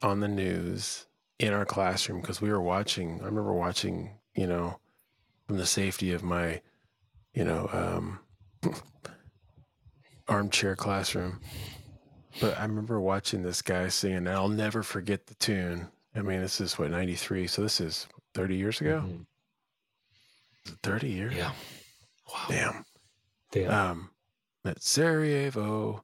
on 0.00 0.20
the 0.20 0.28
news 0.28 1.06
in 1.38 1.52
our 1.52 1.64
classroom 1.64 2.20
because 2.20 2.40
we 2.40 2.50
were 2.50 2.62
watching. 2.62 3.20
I 3.22 3.26
remember 3.26 3.52
watching, 3.54 4.18
you 4.36 4.46
know, 4.46 4.78
from 5.46 5.56
the 5.58 5.66
safety 5.66 6.12
of 6.12 6.22
my, 6.22 6.60
you 7.34 7.44
know, 7.44 7.68
um, 7.72 8.20
armchair 10.28 10.76
classroom. 10.76 11.40
But 12.40 12.58
I 12.58 12.62
remember 12.64 13.00
watching 13.00 13.42
this 13.42 13.62
guy 13.62 13.88
singing, 13.88 14.18
and 14.18 14.28
I'll 14.30 14.48
never 14.48 14.82
forget 14.82 15.26
the 15.26 15.34
tune. 15.34 15.88
I 16.14 16.22
mean, 16.22 16.40
this 16.40 16.60
is 16.60 16.78
what 16.78 16.90
ninety 16.90 17.14
three, 17.14 17.46
so 17.46 17.62
this 17.62 17.80
is 17.80 18.06
thirty 18.34 18.56
years 18.56 18.80
ago. 18.80 19.04
Mhm. 19.06 19.26
It 20.66 20.78
Thirty 20.82 21.10
years? 21.10 21.34
Yeah. 21.34 21.52
Wow. 22.32 22.44
Damn. 22.48 22.84
Damn. 23.50 23.70
um 23.70 24.10
that 24.64 24.82
Sarajevo 24.82 26.02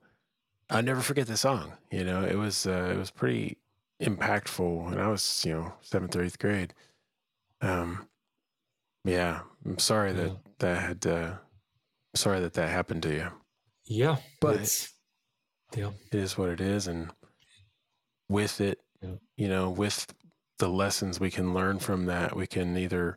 I'll 0.69 0.83
never 0.83 1.01
forget 1.01 1.27
the 1.29 1.37
song 1.39 1.73
you 1.91 2.05
know 2.05 2.23
it 2.25 2.35
was 2.35 2.67
uh, 2.67 2.91
it 2.93 2.99
was 2.99 3.11
pretty 3.11 3.57
impactful 4.03 4.89
and 4.93 5.01
I 5.01 5.09
was 5.09 5.45
you 5.47 5.55
know 5.55 5.73
seventh 5.81 6.15
or 6.17 6.23
eighth 6.23 6.39
grade 6.39 6.75
um 7.63 8.07
yeah 9.05 9.41
I'm 9.65 9.79
sorry 9.79 10.13
that 10.13 10.37
that 10.59 10.83
had 10.83 11.07
uh 11.07 11.35
sorry 12.15 12.41
that 12.41 12.53
that 12.55 12.69
happened 12.69 13.03
to 13.05 13.15
you 13.15 13.29
yeah. 13.87 14.17
but- 14.41 14.57
it's, 14.57 14.93
yeah. 15.77 15.91
it 16.11 16.19
is 16.19 16.37
what 16.39 16.49
it 16.49 16.61
is 16.61 16.87
and 16.87 17.11
with 18.29 18.61
it 18.61 18.81
Yeah. 19.03 19.17
you 19.37 19.49
know 19.49 19.71
with 19.71 20.07
the 20.59 20.69
lessons 20.69 21.21
we 21.21 21.31
can 21.31 21.55
learn 21.55 21.79
from 21.79 22.07
that 22.07 22.37
we 22.37 22.47
can 22.47 22.77
either 22.77 23.17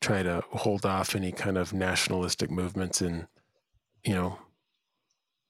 try 0.00 0.22
to 0.22 0.42
hold 0.50 0.84
off 0.84 1.14
any 1.14 1.30
kind 1.32 1.56
of 1.56 1.72
nationalistic 1.72 2.50
movements 2.50 3.00
in 3.00 3.28
you 4.04 4.14
know 4.14 4.38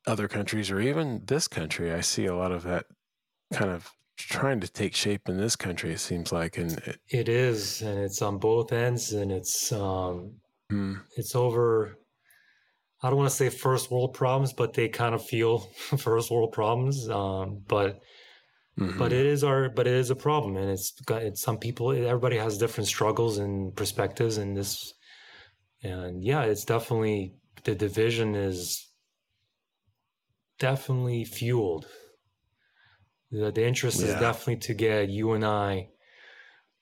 other 0.06 0.28
countries 0.28 0.70
or 0.70 0.80
even 0.80 1.22
this 1.26 1.48
country 1.48 1.92
i 1.92 2.00
see 2.00 2.26
a 2.26 2.34
lot 2.34 2.52
of 2.52 2.64
that 2.64 2.84
kind 3.52 3.70
of 3.70 3.90
trying 4.18 4.60
to 4.60 4.68
take 4.68 4.94
shape 4.94 5.28
in 5.28 5.36
this 5.38 5.56
country 5.56 5.92
it 5.92 5.98
seems 5.98 6.32
like 6.32 6.58
and 6.58 6.72
it, 6.86 6.98
It 7.08 7.28
is, 7.28 7.82
and 7.82 7.98
it's 7.98 8.20
on 8.22 8.38
both 8.38 8.72
ends, 8.72 9.12
and 9.12 9.32
it's 9.32 9.72
um, 9.72 10.34
mm, 10.70 11.00
it's 11.16 11.34
over. 11.34 11.96
I 13.02 13.08
don't 13.10 13.18
want 13.18 13.30
to 13.30 13.36
say 13.36 13.50
first 13.50 13.90
world 13.90 14.14
problems, 14.14 14.52
but 14.52 14.74
they 14.74 14.88
kind 14.88 15.14
of 15.14 15.24
feel 15.24 15.58
first 15.98 16.30
world 16.30 16.52
problems. 16.52 17.08
Um, 17.08 17.62
but 17.66 18.00
mhm. 18.78 18.98
but 18.98 19.12
it 19.12 19.26
is 19.26 19.44
our 19.44 19.68
but 19.70 19.86
it 19.86 19.94
is 19.94 20.10
a 20.10 20.16
problem, 20.16 20.56
and 20.56 20.70
it's 20.70 20.92
got 21.02 21.22
it's 21.22 21.42
some 21.42 21.58
people. 21.58 21.92
Everybody 21.92 22.36
has 22.38 22.58
different 22.58 22.88
struggles 22.88 23.38
and 23.38 23.74
perspectives, 23.76 24.38
and 24.38 24.56
this, 24.56 24.94
and 25.82 26.24
yeah, 26.24 26.42
it's 26.44 26.64
definitely 26.64 27.36
the 27.64 27.74
division 27.74 28.34
is 28.34 28.88
definitely 30.58 31.24
fueled. 31.24 31.86
The, 33.30 33.50
the 33.50 33.64
interest 33.66 34.02
is 34.02 34.14
definitely 34.14 34.58
to 34.58 34.74
get 34.74 35.08
you 35.08 35.32
and 35.32 35.44
I 35.44 35.88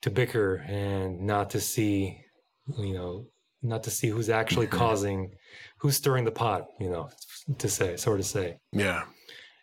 to 0.01 0.11
bicker 0.11 0.57
and 0.57 1.21
not 1.21 1.51
to 1.51 1.61
see, 1.61 2.25
you 2.77 2.93
know, 2.93 3.27
not 3.61 3.83
to 3.83 3.91
see 3.91 4.09
who's 4.09 4.29
actually 4.29 4.67
Mhm. 4.67 4.71
causing, 4.71 5.35
who's 5.81 5.97
stirring 5.97 6.25
the 6.25 6.31
pot, 6.31 6.67
you 6.79 6.89
know, 6.89 7.09
to 7.57 7.67
say, 7.67 7.97
sort 7.97 8.19
of 8.19 8.25
say. 8.25 8.57
yeah 8.71 9.03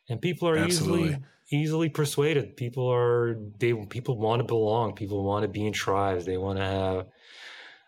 And 0.09 0.21
people 0.21 0.49
are 0.49 0.57
Absolutely. 0.57 1.09
easily 1.09 1.23
easily 1.51 1.89
persuaded. 1.89 2.57
People 2.57 2.87
are 2.93 3.37
they 3.59 3.73
people 3.73 4.19
want 4.19 4.41
to 4.41 4.45
belong. 4.45 4.95
People 4.95 5.25
want 5.25 5.43
to 5.43 5.49
be 5.49 5.67
in 5.67 5.73
tribes. 5.73 6.27
They 6.27 6.37
want 6.37 6.59
to 6.59 6.65
have 6.65 7.07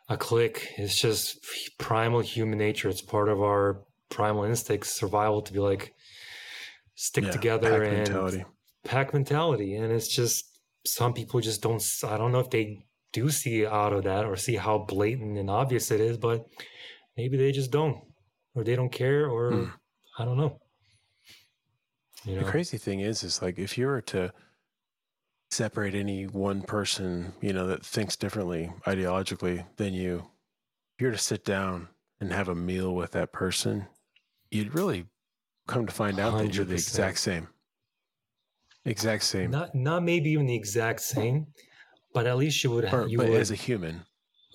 a 0.09 0.17
clique. 0.17 0.69
It's 0.79 0.99
just 0.99 1.45
primal 1.79 2.21
human 2.21 2.59
nature. 2.59 2.89
It's 2.89 3.03
part 3.03 3.29
of 3.29 3.43
our 3.43 3.83
primal 4.09 4.45
instincts, 4.45 4.91
survival 4.91 5.43
to 5.43 5.53
be 5.53 5.59
like 5.59 5.95
stick 6.95 7.25
yeah, 7.25 7.31
together 7.31 7.71
pack 7.71 7.89
and 7.89 7.97
mentality 7.97 8.45
pack 8.85 9.13
mentality. 9.13 9.75
And 9.75 9.93
it's 9.93 10.09
just 10.09 10.47
some 10.87 11.13
people 11.13 11.41
just 11.41 11.63
don't. 11.63 11.83
I 12.05 12.17
don't 12.17 12.33
know 12.33 12.41
if 12.41 12.51
they 12.51 12.87
do 13.13 13.31
see 13.31 13.67
out 13.67 13.93
of 13.93 14.05
that 14.05 14.25
or 14.25 14.37
see 14.37 14.57
how 14.57 14.79
blatant 14.79 15.37
and 15.37 15.51
obvious 15.51 15.91
it 15.91 16.01
is, 16.01 16.17
but 16.17 16.47
maybe 17.17 17.37
they 17.37 17.53
just 17.53 17.71
don't, 17.71 17.99
or 18.55 18.65
they 18.65 18.77
don't 18.77 18.93
care, 18.93 19.29
or 19.29 19.53
Hmm. 19.53 19.71
I 20.19 20.25
don't 20.25 20.37
know. 20.37 20.61
You 22.25 22.35
know? 22.37 22.45
The 22.45 22.51
crazy 22.51 22.77
thing 22.77 23.01
is, 23.01 23.23
is 23.23 23.41
like 23.41 23.59
if 23.59 23.79
you 23.79 23.87
were 23.87 24.03
to 24.03 24.33
separate 25.51 25.95
any 25.95 26.27
one 26.27 26.63
person, 26.63 27.33
you 27.41 27.53
know, 27.53 27.67
that 27.67 27.85
thinks 27.85 28.17
differently 28.17 28.73
ideologically 28.87 29.67
than 29.77 29.95
you, 29.95 30.19
if 30.97 31.01
you 31.01 31.07
were 31.07 31.13
to 31.13 31.19
sit 31.19 31.45
down 31.45 31.89
and 32.21 32.33
have 32.33 32.49
a 32.49 32.55
meal 32.55 32.95
with 32.95 33.13
that 33.13 33.33
person, 33.33 33.87
you'd 34.51 34.75
really 34.75 35.07
come 35.67 35.87
to 35.87 35.93
find 35.93 36.19
out 36.19 36.39
that 36.39 36.55
you're 36.55 36.65
the 36.65 36.75
exact 36.75 37.19
same. 37.19 37.49
Exact 38.85 39.23
same. 39.25 39.51
Not 39.51 39.75
not 39.75 40.03
maybe 40.03 40.31
even 40.31 40.47
the 40.47 40.55
exact 40.55 41.01
same, 41.01 41.47
but 42.15 42.27
at 42.27 42.37
least 42.37 42.63
you 42.65 42.71
would 42.71 42.93
or, 42.93 43.07
you 43.09 43.19
but 43.19 43.29
would. 43.29 43.41
as 43.41 43.51
a 43.51 43.55
human. 43.55 44.03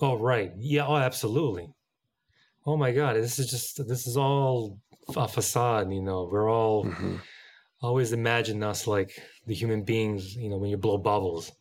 oh 0.02 0.16
right, 0.16 0.52
yeah, 0.58 0.86
oh 0.86 0.96
absolutely. 0.96 1.74
Oh 2.66 2.78
my 2.78 2.92
God, 2.92 3.16
this 3.16 3.38
is 3.40 3.50
just 3.50 3.88
this 3.88 4.08
is 4.08 4.18
all 4.18 4.80
a 5.16 5.28
facade. 5.28 5.92
You 5.92 6.02
know, 6.02 6.28
we're 6.32 6.50
all 6.52 6.86
Mhm. 6.86 7.22
always 7.82 8.12
imagine 8.12 8.64
us 8.64 8.88
like 8.88 9.12
the 9.46 9.54
human 9.54 9.84
beings. 9.84 10.36
You 10.36 10.50
know, 10.50 10.58
when 10.58 10.70
you 10.72 10.78
blow 10.78 10.98
bubbles, 10.98 11.52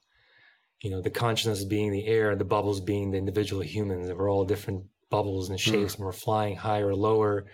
you 0.80 0.90
know, 0.90 1.00
the 1.02 1.11
consciousness 1.11 1.64
being 1.64 1.92
the 1.92 2.07
air, 2.07 2.34
the 2.36 2.44
bubbles 2.44 2.80
being 2.80 3.11
the 3.11 3.18
individual 3.18 3.62
humans, 3.62 4.09
and 4.09 4.18
we're 4.18 4.30
all 4.30 4.44
different 4.44 4.84
bubbles 5.11 5.50
and 5.50 5.61
shapes, 5.61 5.96
and 5.96 6.05
we're 6.05 6.12
flying 6.12 6.57
higher 6.57 6.88
or 6.88 6.94
lower. 6.94 7.44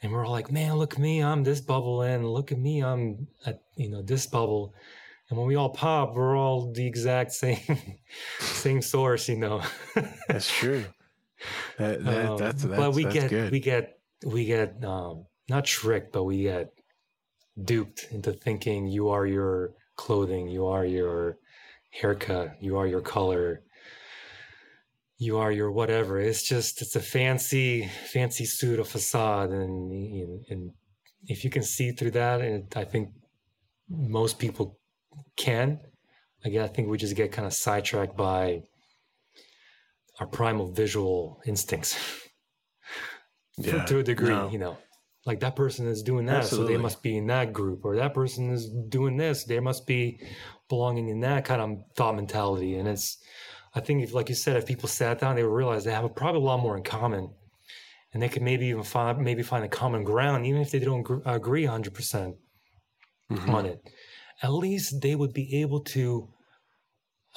And 0.00 0.12
we're 0.12 0.24
all 0.24 0.32
like, 0.32 0.52
man, 0.52 0.74
look 0.76 0.94
at 0.94 0.98
me, 1.00 1.22
I'm 1.22 1.42
this 1.44 1.60
bubble, 1.60 2.02
and 2.02 2.28
look 2.28 2.52
at 2.52 2.58
me, 2.58 2.82
I'm 2.82 3.26
at 3.46 3.62
you 3.76 3.88
know 3.88 4.02
this 4.02 4.26
bubble. 4.26 4.74
And 5.28 5.38
when 5.38 5.48
we 5.48 5.56
all 5.56 5.70
pop, 5.70 6.14
we're 6.14 6.36
all 6.36 6.72
the 6.72 6.86
exact 6.86 7.32
same 7.42 7.58
same 8.38 8.82
source, 8.82 9.28
you 9.28 9.36
know. 9.36 9.62
That's 10.28 10.48
true. 10.48 10.84
That, 11.78 12.04
that, 12.04 12.26
Um, 12.26 12.38
that's, 12.38 12.62
that's, 12.62 12.80
but 12.80 12.94
we 12.94 13.04
that's 13.04 13.14
get 13.14 13.30
good. 13.30 13.52
we 13.52 13.60
get 13.60 13.98
we 14.24 14.44
get 14.44 14.82
um, 14.84 15.26
not 15.48 15.64
tricked, 15.64 16.12
but 16.12 16.24
we 16.24 16.42
get 16.42 16.72
duped 17.62 18.06
into 18.10 18.32
thinking 18.32 18.86
you 18.86 19.10
are 19.10 19.26
your 19.26 19.74
clothing, 19.96 20.48
you 20.48 20.66
are 20.66 20.84
your 20.84 21.38
haircut, 21.90 22.56
you 22.60 22.76
are 22.76 22.86
your 22.86 23.00
color, 23.00 23.62
you 25.18 25.38
are 25.38 25.52
your 25.52 25.70
whatever. 25.70 26.18
It's 26.18 26.42
just 26.42 26.82
it's 26.82 26.96
a 26.96 27.00
fancy 27.00 27.88
fancy 28.12 28.44
suit, 28.44 28.78
a 28.80 28.84
facade, 28.84 29.50
and 29.50 29.92
and, 29.92 30.44
and 30.48 30.70
if 31.26 31.44
you 31.44 31.50
can 31.50 31.62
see 31.62 31.92
through 31.92 32.12
that, 32.12 32.40
and 32.40 32.72
I 32.76 32.84
think 32.84 33.10
most 33.88 34.38
people 34.38 34.78
can. 35.36 35.80
Again, 36.44 36.62
I 36.62 36.68
think 36.68 36.88
we 36.88 36.98
just 36.98 37.16
get 37.16 37.32
kind 37.32 37.46
of 37.46 37.54
sidetracked 37.54 38.16
by 38.16 38.64
our 40.20 40.26
primal 40.26 40.70
visual 40.72 41.40
instincts 41.46 41.96
Yeah, 43.56 43.84
to 43.84 43.98
a 44.00 44.02
degree, 44.02 44.34
no. 44.34 44.50
you 44.50 44.58
know. 44.58 44.78
Like 45.26 45.40
that 45.40 45.56
person 45.56 45.86
is 45.86 46.02
doing 46.02 46.26
that, 46.26 46.44
so 46.44 46.64
they 46.64 46.76
must 46.76 47.02
be 47.02 47.16
in 47.16 47.28
that 47.28 47.52
group, 47.52 47.84
or 47.84 47.96
that 47.96 48.12
person 48.12 48.50
is 48.50 48.68
doing 48.88 49.16
this, 49.16 49.44
they 49.44 49.58
must 49.60 49.86
be 49.86 50.20
belonging 50.68 51.08
in 51.08 51.20
that 51.20 51.44
kind 51.46 51.62
of 51.62 51.78
thought 51.96 52.14
mentality. 52.16 52.76
And 52.76 52.86
it's, 52.86 53.16
I 53.74 53.80
think, 53.80 54.02
if, 54.02 54.12
like 54.12 54.28
you 54.28 54.34
said, 54.34 54.56
if 54.56 54.66
people 54.66 54.86
sat 54.88 55.20
down, 55.20 55.36
they 55.36 55.42
would 55.42 55.54
realize 55.54 55.84
they 55.84 55.92
have 55.92 56.04
a, 56.04 56.10
probably 56.10 56.42
a 56.42 56.44
lot 56.44 56.60
more 56.60 56.76
in 56.76 56.82
common, 56.82 57.30
and 58.12 58.22
they 58.22 58.28
could 58.28 58.42
maybe 58.42 58.66
even 58.66 58.82
find 58.82 59.18
maybe 59.18 59.42
find 59.42 59.64
a 59.64 59.68
common 59.68 60.04
ground, 60.04 60.44
even 60.44 60.60
if 60.60 60.70
they 60.72 60.78
don't 60.80 61.02
gr- 61.02 61.22
agree 61.24 61.64
hundred 61.64 61.94
percent 61.94 62.36
Mhm. 63.30 63.48
on 63.48 63.64
it. 63.66 63.80
At 64.42 64.52
least 64.52 65.00
they 65.00 65.14
would 65.14 65.32
be 65.32 65.62
able 65.62 65.80
to 65.84 66.28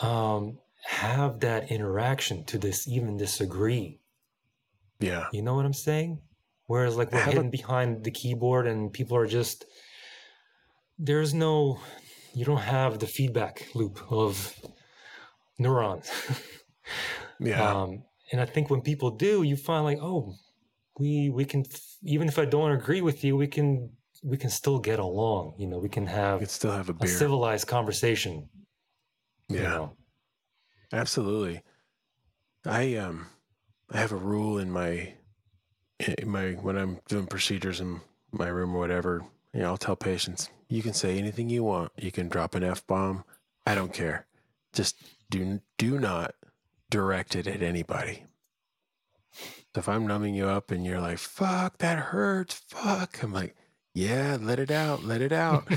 um, 0.02 0.60
have 0.84 1.40
that 1.42 1.72
interaction 1.72 2.44
to 2.46 2.58
this 2.58 2.88
even 2.88 3.18
disagree. 3.18 4.00
Yeah. 5.00 5.26
You 5.32 5.42
know 5.42 5.56
what 5.56 5.66
I'm 5.66 5.74
saying? 5.74 6.20
Whereas 6.66 6.98
like 6.98 7.12
we're 7.12 7.24
hidden 7.24 7.50
behind 7.50 8.04
the 8.04 8.12
keyboard 8.12 8.68
and 8.68 8.92
people 8.92 9.18
are 9.18 9.28
just 9.28 9.66
there's 10.98 11.34
no 11.34 11.80
you 12.34 12.46
don't 12.46 12.62
have 12.62 13.00
the 13.00 13.08
feedback 13.08 13.68
loop 13.74 14.00
of 14.12 14.54
neurons. 15.58 16.12
Yeah. 17.40 17.72
Um, 17.72 18.04
and 18.32 18.42
I 18.42 18.46
think 18.46 18.70
when 18.70 18.82
people 18.82 19.12
do, 19.12 19.44
you 19.44 19.56
find 19.56 19.86
like, 19.86 20.00
oh, 20.02 20.36
we 21.00 21.30
we 21.30 21.46
can 21.46 21.66
even 22.04 22.28
if 22.28 22.40
I 22.40 22.46
don't 22.46 22.72
agree 22.72 23.02
with 23.02 23.24
you, 23.24 23.38
we 23.38 23.48
can 23.48 23.92
we 24.24 24.38
can 24.38 24.50
still 24.50 24.80
get 24.80 25.00
along. 25.00 25.56
You 25.58 25.68
know, 25.68 25.78
we 25.78 25.90
can 25.90 26.04
you 26.04 26.10
have 26.10 26.40
could 26.40 26.50
still 26.50 26.72
have 26.72 26.90
a 26.90 26.96
a 27.02 27.08
civilized 27.08 27.68
conversation. 27.68 28.50
you 29.50 29.58
yeah. 29.58 29.70
know. 29.70 29.98
Absolutely. 30.92 31.62
I 32.66 32.96
um 32.96 33.28
I 33.92 33.98
have 33.98 34.12
a 34.12 34.18
rule 34.18 34.58
in 34.58 34.72
my 34.72 35.14
in 36.00 36.30
my 36.30 36.52
when 36.52 36.78
I'm 36.78 37.00
doing 37.08 37.28
procedures 37.28 37.80
in 37.80 38.02
my 38.32 38.48
room 38.48 38.76
or 38.76 38.80
whatever, 38.80 39.24
you 39.54 39.62
know, 39.62 39.68
I'll 39.68 39.78
tell 39.78 39.96
patients, 39.96 40.50
you 40.68 40.82
can 40.82 40.94
say 40.94 41.18
anything 41.18 41.50
you 41.50 41.64
want. 41.64 41.92
You 41.98 42.12
can 42.12 42.30
drop 42.30 42.56
an 42.56 42.64
F 42.64 42.86
bomb. 42.86 43.24
I 43.66 43.76
don't 43.76 43.94
care. 43.94 44.26
Just 44.74 45.02
do 45.30 45.62
do 45.78 46.00
not 46.00 46.36
direct 46.90 47.36
it 47.36 47.48
at 47.48 47.62
anybody. 47.62 48.24
So 49.76 49.80
if 49.80 49.90
I'm 49.90 50.08
numbing 50.08 50.34
you 50.36 50.48
up 50.48 50.72
and 50.72 50.86
you're 50.86 51.02
like, 51.02 51.20
fuck, 51.20 51.78
that 51.80 52.00
hurts, 52.00 52.56
fuck, 52.56 53.22
I'm 53.22 53.32
like, 53.34 53.56
yeah, 53.94 54.38
let 54.40 54.60
it 54.60 54.72
out, 54.72 55.04
let 55.04 55.22
it 55.22 55.32
out. 55.32 55.68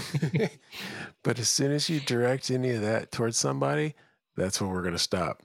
but 1.23 1.39
as 1.39 1.49
soon 1.49 1.73
as 1.73 1.89
you 1.91 2.01
direct 2.01 2.51
any 2.51 2.71
of 2.71 2.83
that 2.83 3.11
towards 3.11 3.37
somebody, 3.37 3.95
that's 4.37 4.61
when 4.61 4.71
we're 4.71 4.83
going 4.83 4.95
to 4.95 4.99
stop. 4.99 5.43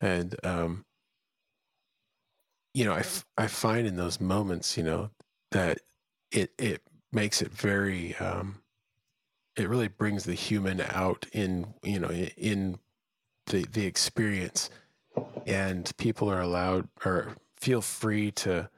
And, 0.00 0.34
um, 0.44 0.84
you 2.74 2.84
know, 2.84 2.92
I, 2.92 3.00
f- 3.00 3.26
I 3.36 3.46
find 3.46 3.86
in 3.86 3.96
those 3.96 4.20
moments, 4.20 4.76
you 4.76 4.82
know, 4.82 5.10
that 5.50 5.78
it, 6.30 6.52
it 6.58 6.82
makes 7.12 7.42
it 7.42 7.52
very, 7.52 8.14
um, 8.16 8.60
it 9.56 9.68
really 9.68 9.88
brings 9.88 10.24
the 10.24 10.34
human 10.34 10.80
out 10.80 11.26
in, 11.32 11.74
you 11.82 11.98
know, 11.98 12.10
in 12.10 12.78
the, 13.46 13.64
the 13.64 13.86
experience. 13.86 14.70
And 15.46 15.90
people 15.96 16.30
are 16.30 16.40
allowed 16.40 16.88
or 17.04 17.34
feel 17.56 17.80
free 17.80 18.30
to 18.32 18.70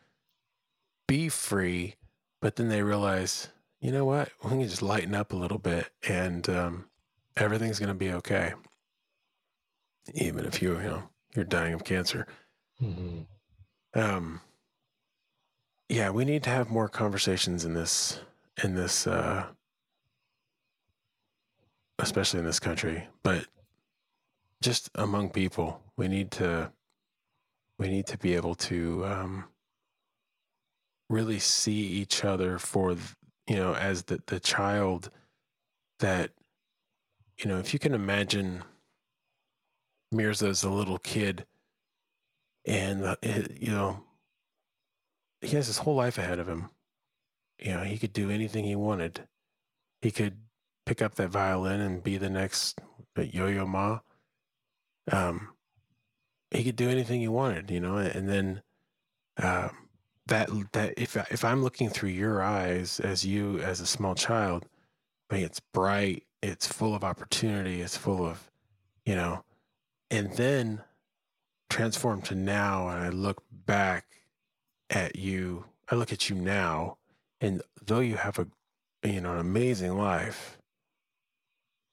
be 1.07 1.28
free, 1.28 1.97
but 2.41 2.57
then 2.57 2.68
they 2.68 2.83
realize, 2.83 3.49
you 3.81 3.93
know 3.93 4.05
what, 4.05 4.31
we 4.43 4.51
can 4.51 4.62
just 4.62 4.81
lighten 4.81 5.14
up 5.14 5.33
a 5.33 5.37
little 5.37 5.59
bit 5.59 5.91
and, 6.09 6.49
um, 6.49 6.87
everything's 7.37 7.78
going 7.78 7.89
to 7.89 7.95
be 7.95 8.12
okay 8.12 8.55
even 10.15 10.45
if 10.45 10.63
you 10.63 10.77
you 10.77 10.89
know 10.89 11.03
you're 11.35 11.45
dying 11.45 11.75
of 11.75 11.85
cancer. 11.85 12.27
Mhm. 12.81 13.27
Um, 13.95 14.41
yeah, 15.89 16.11
we 16.11 16.25
need 16.25 16.43
to 16.45 16.51
have 16.51 16.71
more 16.71 16.89
conversations 16.89 17.65
in 17.65 17.75
this 17.75 18.21
in 18.63 18.75
this, 18.75 19.07
uh, 19.07 19.47
especially 21.99 22.41
in 22.41 22.47
this 22.47 22.61
country, 22.61 23.09
but 23.23 23.47
just 24.63 24.91
among 24.95 25.31
people, 25.31 25.83
we 25.97 26.09
need 26.09 26.31
to 26.33 26.73
we 27.79 27.89
need 27.89 28.07
to 28.07 28.19
be 28.19 28.35
able 28.35 28.55
to 28.55 29.05
um, 29.07 29.45
really 31.09 31.39
see 31.39 31.73
each 31.73 32.25
other 32.25 32.59
for 32.59 32.93
you 33.47 33.57
know 33.57 33.75
as 33.75 34.05
the 34.05 34.23
the 34.27 34.39
child 34.39 35.11
that 35.99 36.31
you 37.39 37.47
know 37.47 37.59
if 37.59 37.73
you 37.73 37.79
can 37.81 37.95
imagine 37.95 38.63
Mirza 40.13 40.49
as 40.49 40.63
a 40.63 40.71
little 40.71 40.99
kid 40.99 41.47
and 42.67 43.05
uh, 43.05 43.17
it, 43.23 43.59
you 43.61 43.71
know 43.71 44.03
he 45.41 45.57
has 45.57 45.67
his 45.67 45.79
whole 45.79 45.95
life 45.95 46.19
ahead 46.19 46.39
of 46.39 46.49
him. 46.49 46.69
You 47.59 47.73
know 47.73 47.81
he 47.81 47.99
could 47.99 48.13
do 48.13 48.31
anything 48.31 48.65
he 48.65 48.77
wanted. 48.77 49.27
He 50.03 50.11
could 50.11 50.37
pick 50.85 51.01
up 51.01 51.15
that 51.15 51.31
violin 51.31 51.81
and 51.81 52.03
be 52.03 52.17
the 52.17 52.31
next 52.31 52.81
uh, 53.17 53.23
Yo-Yo 53.23 53.67
Ma. 53.67 54.01
Um 55.11 55.51
he 56.51 56.65
could 56.65 56.77
do 56.77 56.91
anything 56.91 57.21
he 57.21 57.29
wanted 57.29 57.71
you 57.71 57.81
know 57.81 57.97
and 57.97 58.29
then 58.29 58.63
um 59.39 59.71
that 60.27 60.49
that 60.73 60.95
if 60.97 61.17
if 61.31 61.45
i'm 61.45 61.63
looking 61.63 61.89
through 61.89 62.09
your 62.09 62.43
eyes 62.43 63.01
as 63.01 63.25
you 63.25 63.59
as 63.61 63.81
a 63.81 63.87
small 63.87 64.15
child 64.15 64.67
I 65.31 65.37
mean, 65.37 65.45
it's 65.45 65.61
bright 65.73 66.25
it's 66.43 66.67
full 66.67 66.95
of 66.95 67.05
opportunity 67.05 67.81
it's 67.81 67.97
full 67.97 68.27
of 68.27 68.51
you 69.05 69.15
know 69.15 69.45
and 70.11 70.33
then 70.33 70.83
transform 71.69 72.21
to 72.21 72.35
now 72.35 72.89
and 72.89 73.05
i 73.05 73.09
look 73.09 73.43
back 73.67 74.07
at 74.91 75.17
you 75.17 75.65
i 75.91 75.95
look 75.95 76.13
at 76.13 76.29
you 76.29 76.37
now 76.37 76.97
and 77.41 77.63
though 77.85 78.01
you 78.01 78.17
have 78.17 78.39
a 78.39 78.47
you 79.03 79.21
know 79.21 79.33
an 79.33 79.39
amazing 79.39 79.97
life 79.97 80.59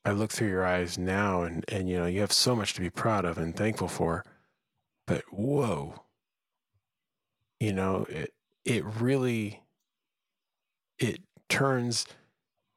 i 0.03 0.11
look 0.11 0.31
through 0.31 0.49
your 0.49 0.65
eyes 0.65 0.97
now 0.97 1.43
and 1.43 1.63
and 1.67 1.89
you 1.89 1.97
know 1.97 2.05
you 2.05 2.21
have 2.21 2.31
so 2.31 2.55
much 2.55 2.73
to 2.73 2.81
be 2.81 2.89
proud 2.89 3.23
of 3.25 3.37
and 3.37 3.55
thankful 3.55 3.87
for 3.87 4.23
but 5.07 5.23
whoa. 5.31 6.03
You 7.59 7.73
know 7.73 8.05
it 8.09 8.33
it 8.65 8.85
really 8.85 9.63
it 10.99 11.21
turns 11.49 12.05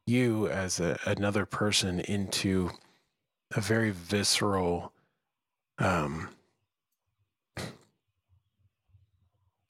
you 0.06 0.48
as 0.48 0.80
a, 0.80 0.98
another 1.04 1.44
person 1.44 2.00
into 2.00 2.70
a 3.54 3.60
very 3.60 3.90
visceral 3.90 4.92
um 5.80 6.28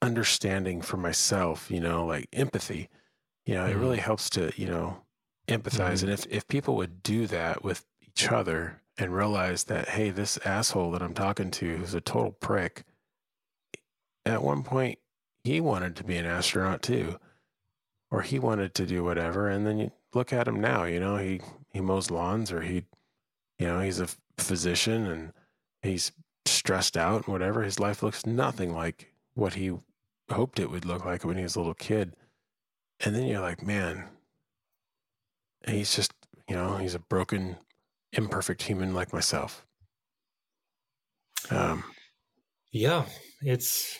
understanding 0.01 0.81
for 0.81 0.97
myself 0.97 1.69
you 1.69 1.79
know 1.79 2.05
like 2.05 2.27
empathy 2.33 2.89
you 3.45 3.53
know 3.53 3.65
it 3.65 3.75
really 3.75 3.99
helps 3.99 4.29
to 4.29 4.51
you 4.55 4.67
know 4.67 5.01
empathize. 5.47 6.01
And 6.03 6.11
if 6.11 6.25
if 6.27 6.47
people 6.47 6.75
would 6.75 7.03
do 7.03 7.27
that 7.27 7.63
with 7.63 7.85
each 8.01 8.31
other 8.31 8.81
and 8.97 9.15
realize 9.15 9.65
that 9.65 9.89
hey 9.89 10.09
this 10.09 10.37
asshole 10.45 10.91
that 10.91 11.01
i'm 11.01 11.13
talking 11.13 11.51
to 11.51 11.77
who's 11.77 11.93
a 11.93 12.01
total 12.01 12.31
prick 12.31 12.83
at 14.25 14.43
one 14.43 14.63
point 14.63 14.99
he 15.43 15.59
wanted 15.59 15.95
to 15.95 16.03
be 16.03 16.17
an 16.17 16.25
astronaut 16.25 16.81
too 16.81 17.17
or 18.11 18.21
he 18.21 18.37
wanted 18.37 18.75
to 18.75 18.85
do 18.85 19.03
whatever. 19.03 19.47
And 19.47 19.65
then 19.65 19.79
you 19.79 19.91
look 20.13 20.33
at 20.33 20.47
him 20.47 20.59
now 20.59 20.83
you 20.83 20.99
know 20.99 21.17
he 21.17 21.41
he 21.69 21.79
mows 21.79 22.11
lawns 22.11 22.51
or 22.51 22.61
he 22.61 22.83
you 23.57 23.67
know 23.67 23.79
he's 23.79 23.99
a 23.99 24.09
physician 24.37 25.07
and 25.07 25.33
he's 25.81 26.11
stressed 26.45 26.97
out 26.97 27.25
and 27.25 27.33
whatever 27.33 27.63
his 27.63 27.79
life 27.79 28.01
looks 28.03 28.25
nothing 28.25 28.73
like 28.73 29.13
what 29.33 29.53
he 29.55 29.71
hoped 30.31 30.59
it 30.59 30.71
would 30.71 30.85
look 30.85 31.05
like 31.05 31.23
when 31.23 31.37
he 31.37 31.43
was 31.43 31.55
a 31.55 31.59
little 31.59 31.73
kid 31.73 32.15
and 32.99 33.15
then 33.15 33.25
you're 33.27 33.41
like 33.41 33.61
man 33.63 34.05
he's 35.67 35.95
just 35.95 36.13
you 36.49 36.55
know 36.55 36.77
he's 36.77 36.95
a 36.95 36.99
broken 36.99 37.57
imperfect 38.13 38.63
human 38.63 38.93
like 38.93 39.13
myself 39.13 39.65
um 41.49 41.83
Yeah, 42.71 43.05
it's 43.41 43.97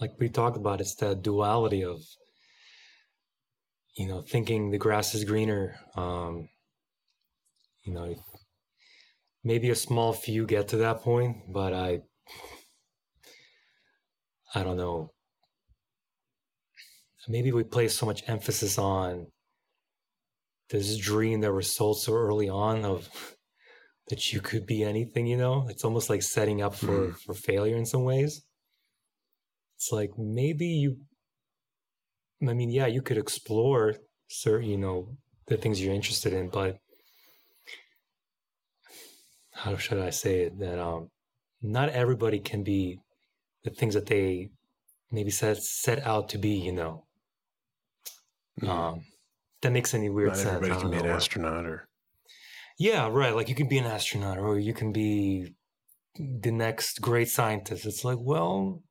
like 0.00 0.12
we 0.18 0.28
talked 0.28 0.56
about. 0.56 0.80
It's 0.80 0.94
that 0.96 1.22
duality 1.22 1.84
of 1.84 2.00
you 3.96 4.08
know 4.08 4.22
thinking 4.22 4.70
the 4.70 4.78
grass 4.78 5.14
is 5.14 5.24
greener. 5.24 5.76
Um, 5.96 6.48
you 7.84 7.92
know, 7.94 8.14
maybe 9.42 9.70
a 9.70 9.74
small 9.74 10.12
few 10.12 10.46
get 10.46 10.68
to 10.68 10.76
that 10.78 11.00
point, 11.00 11.52
but 11.52 11.72
I, 11.72 12.00
I 14.54 14.62
don't 14.62 14.76
know. 14.76 15.12
Maybe 17.28 17.52
we 17.52 17.64
place 17.64 17.96
so 17.96 18.06
much 18.06 18.28
emphasis 18.28 18.78
on 18.78 19.26
this 20.70 20.96
dream 20.96 21.40
that 21.40 21.52
was 21.52 21.74
sold 21.74 22.00
so 22.00 22.12
early 22.14 22.48
on 22.48 22.84
of 22.84 23.08
that 24.08 24.32
you 24.32 24.40
could 24.40 24.66
be 24.66 24.82
anything 24.82 25.26
you 25.26 25.36
know 25.36 25.66
it's 25.68 25.84
almost 25.84 26.08
like 26.10 26.22
setting 26.22 26.62
up 26.62 26.74
for 26.74 27.08
Mm. 27.08 27.16
for 27.16 27.34
failure 27.34 27.76
in 27.76 27.86
some 27.86 28.02
ways 28.04 28.42
it's 29.76 29.90
like 29.92 30.10
maybe 30.18 30.66
you 30.66 30.96
i 32.48 32.52
mean 32.54 32.70
yeah 32.70 32.86
you 32.86 33.02
could 33.02 33.18
explore 33.18 33.94
certain 34.28 34.68
you 34.68 34.78
know 34.78 35.16
the 35.46 35.56
things 35.56 35.80
you're 35.80 35.94
interested 35.94 36.32
in 36.32 36.48
but 36.48 36.78
how 39.62 39.76
should 39.76 39.98
i 39.98 40.10
say 40.10 40.42
it 40.42 40.58
that 40.58 40.78
um 40.78 41.10
not 41.62 41.88
everybody 41.90 42.40
can 42.40 42.62
be 42.62 42.98
the 43.64 43.70
things 43.70 43.94
that 43.94 44.06
they 44.06 44.50
maybe 45.12 45.30
set 45.30 45.56
set 45.58 46.00
out 46.06 46.28
to 46.28 46.38
be 46.38 46.50
you 46.68 46.72
know 46.72 47.04
mm, 48.60 48.68
um 48.68 49.04
that 49.62 49.72
makes 49.72 49.94
any 49.94 50.08
weird 50.08 50.30
not 50.30 50.36
sense 50.36 50.66
everybody 50.66 50.80
can 50.80 50.90
be 50.90 50.98
an 50.98 51.06
know 51.06 51.12
astronaut 51.16 51.66
or 51.66 51.88
Yeah, 52.78 53.08
right. 53.08 53.34
Like 53.34 53.48
you 53.48 53.54
can 53.54 53.68
be 53.68 53.78
an 53.78 53.86
astronaut 53.86 54.38
or 54.38 54.58
you 54.58 54.74
can 54.74 54.92
be 54.92 55.54
the 56.16 56.50
next 56.50 57.00
great 57.00 57.28
scientist. 57.28 57.86
It's 57.86 58.04
like, 58.04 58.18
well, 58.20 58.82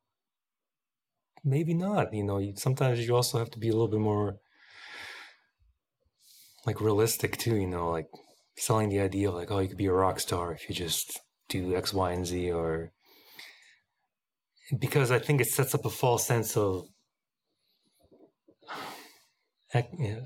maybe 1.43 1.74
not. 1.74 2.13
You 2.13 2.24
know, 2.24 2.38
you, 2.38 2.53
sometimes 2.55 3.05
you 3.05 3.15
also 3.15 3.39
have 3.39 3.51
to 3.51 3.59
be 3.59 3.70
a 3.70 3.74
little 3.74 3.88
bit 3.88 3.99
more 3.99 4.38
like 6.65 6.82
realistic 6.82 7.38
too, 7.38 7.55
you 7.55 7.67
know, 7.67 7.89
like 7.89 8.07
selling 8.58 8.89
the 8.89 9.00
idea 9.00 9.30
of 9.30 9.36
like, 9.36 9.52
oh, 9.52 9.60
you 9.60 9.68
could 9.68 9.78
be 9.78 9.86
a 9.86 9.93
rock 9.93 10.20
star 10.20 10.54
if 10.54 10.70
you 10.70 10.76
just 10.76 11.20
do 11.47 11.76
X, 11.76 11.93
Y, 11.93 12.12
and 12.12 12.26
Z 12.26 12.52
or 12.52 12.91
because 14.78 15.12
I 15.12 15.20
think 15.20 15.41
it 15.41 15.47
sets 15.47 15.74
up 15.74 15.86
a 15.86 15.89
false 15.89 16.26
sense 16.26 16.56
of 16.56 16.86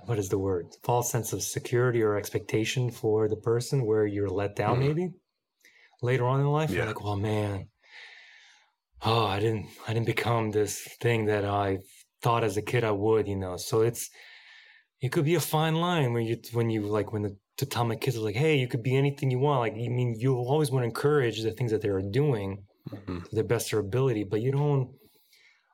what 0.06 0.20
is 0.20 0.30
the 0.30 0.38
word? 0.38 0.68
False 0.84 1.12
sense 1.12 1.34
of 1.34 1.44
security 1.44 2.02
or 2.02 2.16
expectation 2.16 2.90
for 2.92 3.28
the 3.28 3.36
person 3.36 3.86
where 3.86 4.06
you're 4.06 4.30
let 4.30 4.56
down 4.56 4.78
mm-hmm. 4.80 4.88
maybe 4.88 5.10
later 6.02 6.26
on 6.26 6.40
in 6.40 6.48
life. 6.48 6.70
Yeah. 6.70 6.78
You're 6.78 6.86
like, 6.88 7.04
well, 7.04 7.18
man, 7.18 7.68
oh, 9.02 9.26
I 9.26 9.40
didn't, 9.40 9.68
I 9.88 9.94
didn't 9.94 10.06
become 10.06 10.52
this 10.52 10.88
thing 11.02 11.26
that 11.26 11.46
I 11.46 11.80
thought 12.22 12.44
as 12.44 12.56
a 12.56 12.62
kid 12.62 12.84
I 12.84 12.92
would, 12.92 13.28
you 13.28 13.36
know. 13.36 13.58
So 13.58 13.82
it's, 13.82 14.10
it 15.02 15.12
could 15.12 15.26
be 15.26 15.36
a 15.36 15.42
fine 15.42 15.76
line 15.76 16.14
when 16.14 16.24
you, 16.26 16.38
when 16.54 16.70
you 16.70 16.82
like, 16.82 17.12
when 17.12 17.24
the, 17.24 17.36
to 17.58 17.66
tell 17.66 17.86
my 17.86 17.96
kids 17.96 18.18
like, 18.18 18.36
hey, 18.36 18.58
you 18.58 18.68
could 18.68 18.84
be 18.84 18.96
anything 18.96 19.30
you 19.30 19.40
want. 19.40 19.60
Like, 19.60 19.74
I 19.74 19.88
mean, 19.90 20.16
you 20.18 20.36
always 20.36 20.72
want 20.72 20.84
to 20.84 20.88
encourage 20.88 21.42
the 21.42 21.52
things 21.52 21.72
that 21.72 21.82
they 21.82 21.90
are 21.90 22.02
doing 22.02 22.64
mm-hmm. 22.90 23.20
to 23.20 23.36
their 23.36 23.44
best 23.44 23.68
of 23.68 23.72
their 23.72 23.80
ability, 23.80 24.24
but 24.24 24.42
you 24.42 24.52
don't. 24.52 24.92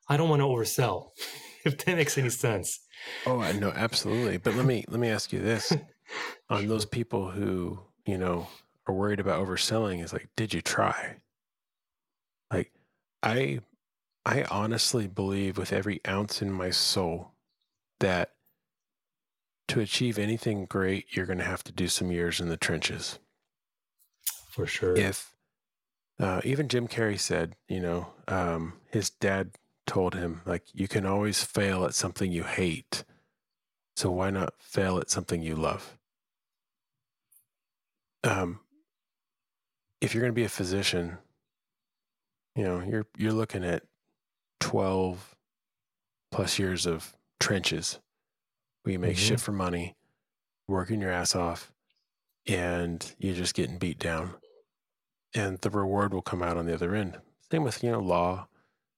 I 0.07 0.17
don't 0.17 0.29
want 0.29 0.41
to 0.41 0.45
oversell, 0.45 1.09
if 1.65 1.77
that 1.77 1.95
makes 1.95 2.17
any 2.17 2.29
sense. 2.29 2.79
Oh, 3.25 3.39
I 3.39 3.51
know 3.53 3.69
absolutely. 3.69 4.37
But 4.37 4.55
let 4.55 4.65
me 4.65 4.83
let 4.87 4.99
me 4.99 5.09
ask 5.09 5.31
you 5.31 5.39
this: 5.39 5.71
on 6.49 6.67
those 6.67 6.85
people 6.85 7.29
who 7.29 7.79
you 8.05 8.17
know 8.17 8.47
are 8.87 8.93
worried 8.93 9.19
about 9.19 9.45
overselling, 9.45 10.03
is 10.03 10.13
like, 10.13 10.29
did 10.35 10.53
you 10.53 10.61
try? 10.61 11.17
Like, 12.51 12.71
I 13.23 13.59
I 14.25 14.43
honestly 14.43 15.07
believe 15.07 15.57
with 15.57 15.71
every 15.71 16.01
ounce 16.07 16.41
in 16.41 16.51
my 16.51 16.71
soul 16.71 17.31
that 17.99 18.33
to 19.69 19.79
achieve 19.79 20.19
anything 20.19 20.65
great, 20.65 21.05
you're 21.15 21.25
going 21.25 21.39
to 21.39 21.45
have 21.45 21.63
to 21.63 21.71
do 21.71 21.87
some 21.87 22.11
years 22.11 22.39
in 22.39 22.49
the 22.49 22.57
trenches. 22.57 23.19
For 24.49 24.65
sure. 24.65 24.95
If 24.95 25.33
uh, 26.19 26.41
even 26.43 26.67
Jim 26.67 26.87
Carrey 26.87 27.19
said, 27.19 27.55
you 27.67 27.79
know, 27.79 28.07
um, 28.27 28.73
his 28.91 29.09
dad 29.09 29.51
told 29.85 30.15
him, 30.15 30.41
like, 30.45 30.63
you 30.73 30.87
can 30.87 31.05
always 31.05 31.43
fail 31.43 31.85
at 31.85 31.93
something 31.93 32.31
you 32.31 32.43
hate. 32.43 33.03
So 33.95 34.11
why 34.11 34.29
not 34.31 34.53
fail 34.59 34.97
at 34.97 35.09
something 35.09 35.41
you 35.41 35.55
love? 35.55 35.97
Um, 38.23 38.59
if 40.01 40.13
you're 40.13 40.21
going 40.21 40.33
to 40.33 40.35
be 40.35 40.43
a 40.43 40.49
physician, 40.49 41.17
you 42.55 42.63
know, 42.63 42.81
you're 42.81 43.05
you're 43.17 43.33
looking 43.33 43.63
at 43.63 43.83
12 44.59 45.35
plus 46.31 46.59
years 46.59 46.85
of 46.85 47.15
trenches 47.39 47.99
where 48.89 48.93
you 48.93 48.99
make 48.99 49.17
mm-hmm. 49.17 49.27
shit 49.27 49.39
for 49.39 49.51
money, 49.51 49.95
working 50.67 50.99
your 50.99 51.11
ass 51.11 51.35
off, 51.35 51.71
and 52.47 53.13
you're 53.19 53.35
just 53.35 53.53
getting 53.53 53.77
beat 53.77 53.99
down. 53.99 54.33
And 55.35 55.59
the 55.59 55.69
reward 55.69 56.11
will 56.11 56.23
come 56.23 56.41
out 56.41 56.57
on 56.57 56.65
the 56.65 56.73
other 56.73 56.95
end. 56.95 57.19
Same 57.51 57.63
with, 57.63 57.83
you 57.83 57.91
know, 57.91 57.99
law. 57.99 58.47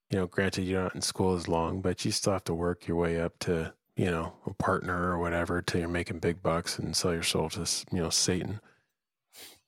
You 0.10 0.20
know, 0.20 0.28
granted 0.28 0.64
you're 0.64 0.84
not 0.84 0.96
in 0.96 1.02
school 1.02 1.36
as 1.36 1.50
long, 1.50 1.82
but 1.82 2.06
you 2.06 2.12
still 2.12 2.34
have 2.34 2.46
to 2.46 2.54
work 2.54 2.88
your 2.88 2.96
way 2.96 3.20
up 3.20 3.38
to, 3.40 3.74
you 3.98 4.10
know, 4.10 4.34
a 4.46 4.54
partner 4.54 5.12
or 5.12 5.20
whatever 5.20 5.62
till 5.62 5.82
you're 5.82 5.90
making 5.90 6.20
big 6.20 6.42
bucks 6.42 6.80
and 6.80 6.96
sell 6.96 7.14
your 7.14 7.24
soul 7.24 7.50
to, 7.50 7.62
you 7.92 8.02
know, 8.02 8.10
Satan. 8.10 8.62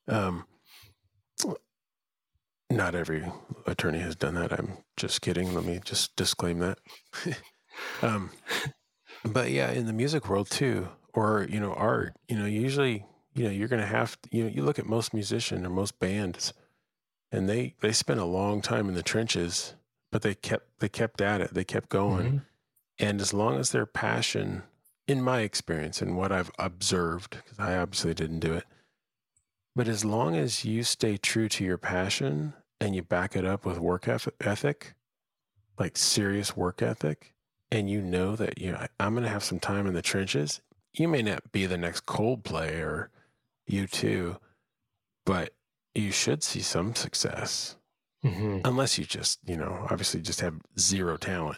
Um, 0.07 0.45
not 2.69 2.95
every 2.95 3.25
attorney 3.67 3.99
has 3.99 4.15
done 4.15 4.35
that. 4.35 4.53
I'm 4.53 4.77
just 4.95 5.21
kidding. 5.21 5.53
Let 5.53 5.65
me 5.65 5.81
just 5.83 6.15
disclaim 6.15 6.59
that. 6.59 6.79
um, 8.01 8.31
but 9.25 9.51
yeah, 9.51 9.71
in 9.71 9.85
the 9.85 9.93
music 9.93 10.29
world 10.29 10.49
too, 10.49 10.89
or 11.13 11.47
you 11.49 11.59
know, 11.59 11.73
art, 11.73 12.15
you 12.27 12.37
know, 12.37 12.45
usually, 12.45 13.05
you 13.33 13.45
know, 13.45 13.49
you're 13.49 13.67
going 13.67 13.81
to 13.81 13.87
have, 13.87 14.17
you 14.31 14.43
know, 14.43 14.49
you 14.49 14.63
look 14.63 14.79
at 14.79 14.85
most 14.85 15.13
musicians 15.13 15.65
or 15.65 15.69
most 15.69 15.99
bands, 15.99 16.53
and 17.31 17.47
they 17.47 17.75
they 17.81 17.91
spend 17.91 18.19
a 18.19 18.25
long 18.25 18.61
time 18.61 18.87
in 18.89 18.95
the 18.95 19.03
trenches, 19.03 19.75
but 20.11 20.21
they 20.21 20.35
kept 20.35 20.79
they 20.79 20.89
kept 20.89 21.21
at 21.21 21.41
it, 21.41 21.53
they 21.53 21.63
kept 21.63 21.89
going, 21.89 22.25
mm-hmm. 22.25 22.37
and 22.99 23.21
as 23.21 23.33
long 23.33 23.57
as 23.57 23.71
their 23.71 23.85
passion, 23.85 24.63
in 25.07 25.21
my 25.21 25.41
experience 25.41 26.01
and 26.01 26.17
what 26.17 26.31
I've 26.31 26.51
observed, 26.59 27.37
because 27.43 27.59
I 27.59 27.77
obviously 27.77 28.13
didn't 28.13 28.39
do 28.39 28.53
it, 28.53 28.65
but 29.75 29.87
as 29.87 30.05
long 30.05 30.35
as 30.35 30.65
you 30.65 30.83
stay 30.83 31.17
true 31.17 31.49
to 31.49 31.63
your 31.63 31.77
passion 31.77 32.53
and 32.79 32.95
you 32.95 33.01
back 33.01 33.35
it 33.35 33.45
up 33.45 33.65
with 33.65 33.79
work 33.79 34.07
ethic, 34.07 34.93
like 35.79 35.97
serious 35.97 36.55
work 36.55 36.81
ethic, 36.81 37.32
and 37.73 37.89
you 37.89 38.01
know 38.01 38.35
that 38.35 38.61
you 38.61 38.71
know 38.71 38.85
I'm 38.99 39.13
going 39.13 39.23
to 39.23 39.29
have 39.29 39.43
some 39.43 39.59
time 39.59 39.87
in 39.87 39.95
the 39.95 40.01
trenches, 40.01 40.61
you 40.93 41.07
may 41.07 41.23
not 41.23 41.51
be 41.51 41.65
the 41.65 41.77
next 41.77 42.05
Coldplay 42.05 42.79
or 42.79 43.09
U2, 43.69 44.37
but 45.25 45.53
you 45.95 46.11
should 46.11 46.43
see 46.43 46.61
some 46.61 46.93
success. 46.93 47.75
Mm-hmm. 48.23 48.59
Unless 48.63 48.97
you 48.97 49.05
just, 49.05 49.39
you 49.45 49.57
know, 49.57 49.85
obviously 49.89 50.21
just 50.21 50.39
have 50.41 50.55
zero 50.79 51.17
talent. 51.17 51.57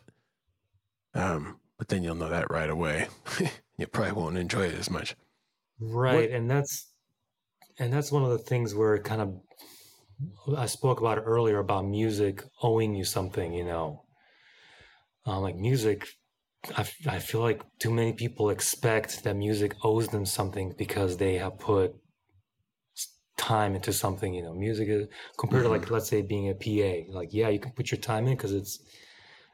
Um, 1.14 1.60
but 1.78 1.90
then 1.90 2.02
you'll 2.02 2.16
know 2.16 2.30
that 2.30 2.50
right 2.50 2.70
away. 2.70 3.08
you 3.78 3.86
probably 3.86 4.14
won't 4.14 4.38
enjoy 4.38 4.68
it 4.68 4.80
as 4.80 4.90
much. 4.90 5.16
Right. 5.80 6.30
What, 6.30 6.30
and 6.32 6.50
that's 6.50 6.94
and 7.78 7.92
that's 7.92 8.12
one 8.12 8.24
of 8.24 8.30
the 8.30 8.38
things 8.38 8.74
where 8.74 8.96
it 8.96 9.04
kind 9.04 9.22
of 9.22 9.36
I 10.58 10.66
spoke 10.66 11.02
about 11.02 11.22
earlier 11.26 11.60
about 11.60 11.86
music 11.86 12.42
owing 12.64 12.96
you 12.96 13.04
something, 13.04 13.54
you 13.54 13.66
know. 13.66 14.05
Uh, 15.28 15.40
like 15.40 15.56
music, 15.56 16.08
I, 16.78 16.86
I 17.08 17.20
feel 17.20 17.42
like 17.42 17.62
too 17.80 17.92
many 17.92 18.14
people 18.14 18.50
expect 18.50 19.24
that 19.24 19.36
music 19.36 19.76
owes 19.84 20.08
them 20.08 20.26
something 20.26 20.76
because 20.78 21.18
they 21.18 21.36
have 21.36 21.58
put 21.58 21.96
time 23.38 23.76
into 23.76 23.92
something, 23.92 24.34
you 24.34 24.44
know. 24.44 24.54
Music 24.54 24.88
is 24.88 25.08
compared 25.38 25.64
mm-hmm. 25.64 25.74
to 25.74 25.80
like 25.80 25.92
let's 25.92 26.08
say 26.08 26.22
being 26.22 26.50
a 26.50 26.54
PA, 26.54 27.12
like 27.12 27.34
yeah, 27.34 27.50
you 27.50 27.60
can 27.60 27.72
put 27.72 27.92
your 27.92 28.00
time 28.00 28.28
in 28.28 28.36
because 28.36 28.54
it's 28.54 28.80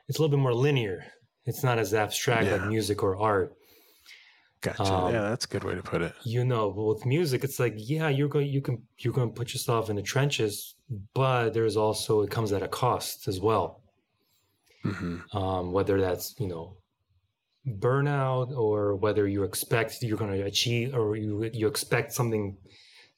it's 0.08 0.20
a 0.20 0.22
little 0.22 0.36
bit 0.36 0.42
more 0.42 0.54
linear. 0.54 1.06
It's 1.46 1.64
not 1.64 1.80
as 1.80 1.94
abstract 1.94 2.46
yeah. 2.46 2.58
like 2.58 2.68
music 2.68 3.02
or 3.02 3.18
art. 3.18 3.56
Gotcha. 4.62 4.84
Um, 4.84 5.14
yeah, 5.14 5.22
that's 5.22 5.46
a 5.46 5.48
good 5.48 5.64
way 5.64 5.74
to 5.74 5.82
put 5.82 6.04
it. 6.04 6.14
You 6.24 6.46
know, 6.46 6.70
with 6.70 7.04
music, 7.06 7.44
it's 7.44 7.60
like, 7.60 7.74
yeah, 7.78 8.10
you're 8.10 8.28
going, 8.28 8.48
you 8.48 8.62
can, 8.62 8.84
you're 9.00 9.14
going 9.14 9.30
to 9.30 9.34
put 9.34 9.54
yourself 9.54 9.90
in 9.90 9.96
the 9.96 10.04
trenches, 10.04 10.76
but 11.16 11.50
there's 11.50 11.78
also 11.78 12.22
it 12.22 12.30
comes 12.30 12.54
at 12.54 12.62
a 12.62 12.68
cost 12.68 13.28
as 13.28 13.40
well. 13.40 13.81
Mm-hmm. 14.86 15.38
Um, 15.38 15.72
whether 15.72 16.00
that's 16.02 16.36
you 16.40 16.48
know 16.48 16.78
burnout 17.68 18.52
or 18.58 18.96
whether 18.96 19.28
you 19.28 19.44
expect 19.44 20.02
you're 20.02 20.18
going 20.18 20.32
to 20.32 20.46
achieve 20.46 20.96
or 20.96 21.16
you 21.16 21.50
you 21.54 21.68
expect 21.68 22.14
something 22.14 22.58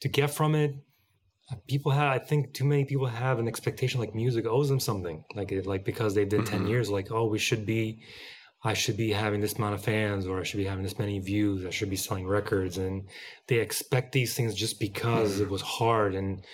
to 0.02 0.10
get 0.10 0.30
from 0.32 0.56
it. 0.56 0.76
People 1.68 1.92
have, 1.92 2.12
I 2.12 2.20
think, 2.20 2.54
too 2.54 2.66
many 2.66 2.86
people 2.86 3.06
have 3.06 3.38
an 3.38 3.48
expectation 3.48 4.00
like 4.00 4.16
music 4.16 4.46
owes 4.46 4.70
them 4.70 4.80
something, 4.80 5.24
like 5.36 5.52
it, 5.52 5.66
like 5.66 5.86
because 5.86 6.16
they 6.16 6.26
did 6.26 6.42
mm-hmm. 6.42 6.58
ten 6.58 6.68
years, 6.68 6.90
like 6.90 7.12
oh, 7.12 7.26
we 7.26 7.40
should 7.40 7.66
be 7.66 8.04
I 8.66 8.74
should 8.74 8.96
be 8.96 9.12
having 9.12 9.42
this 9.42 9.54
amount 9.54 9.76
of 9.76 9.84
fans 9.84 10.26
or 10.26 10.40
I 10.40 10.44
should 10.44 10.58
be 10.58 10.66
having 10.66 10.84
this 10.84 10.98
many 10.98 11.20
views. 11.20 11.66
I 11.66 11.70
should 11.70 11.90
be 11.90 11.98
selling 11.98 12.26
records. 12.26 12.78
And 12.78 13.10
they 13.48 13.58
expect 13.58 14.14
these 14.14 14.36
things 14.36 14.56
just 14.56 14.80
because 14.80 15.42
it 15.42 15.50
was 15.50 15.62
hard 15.62 16.16
and, 16.16 16.46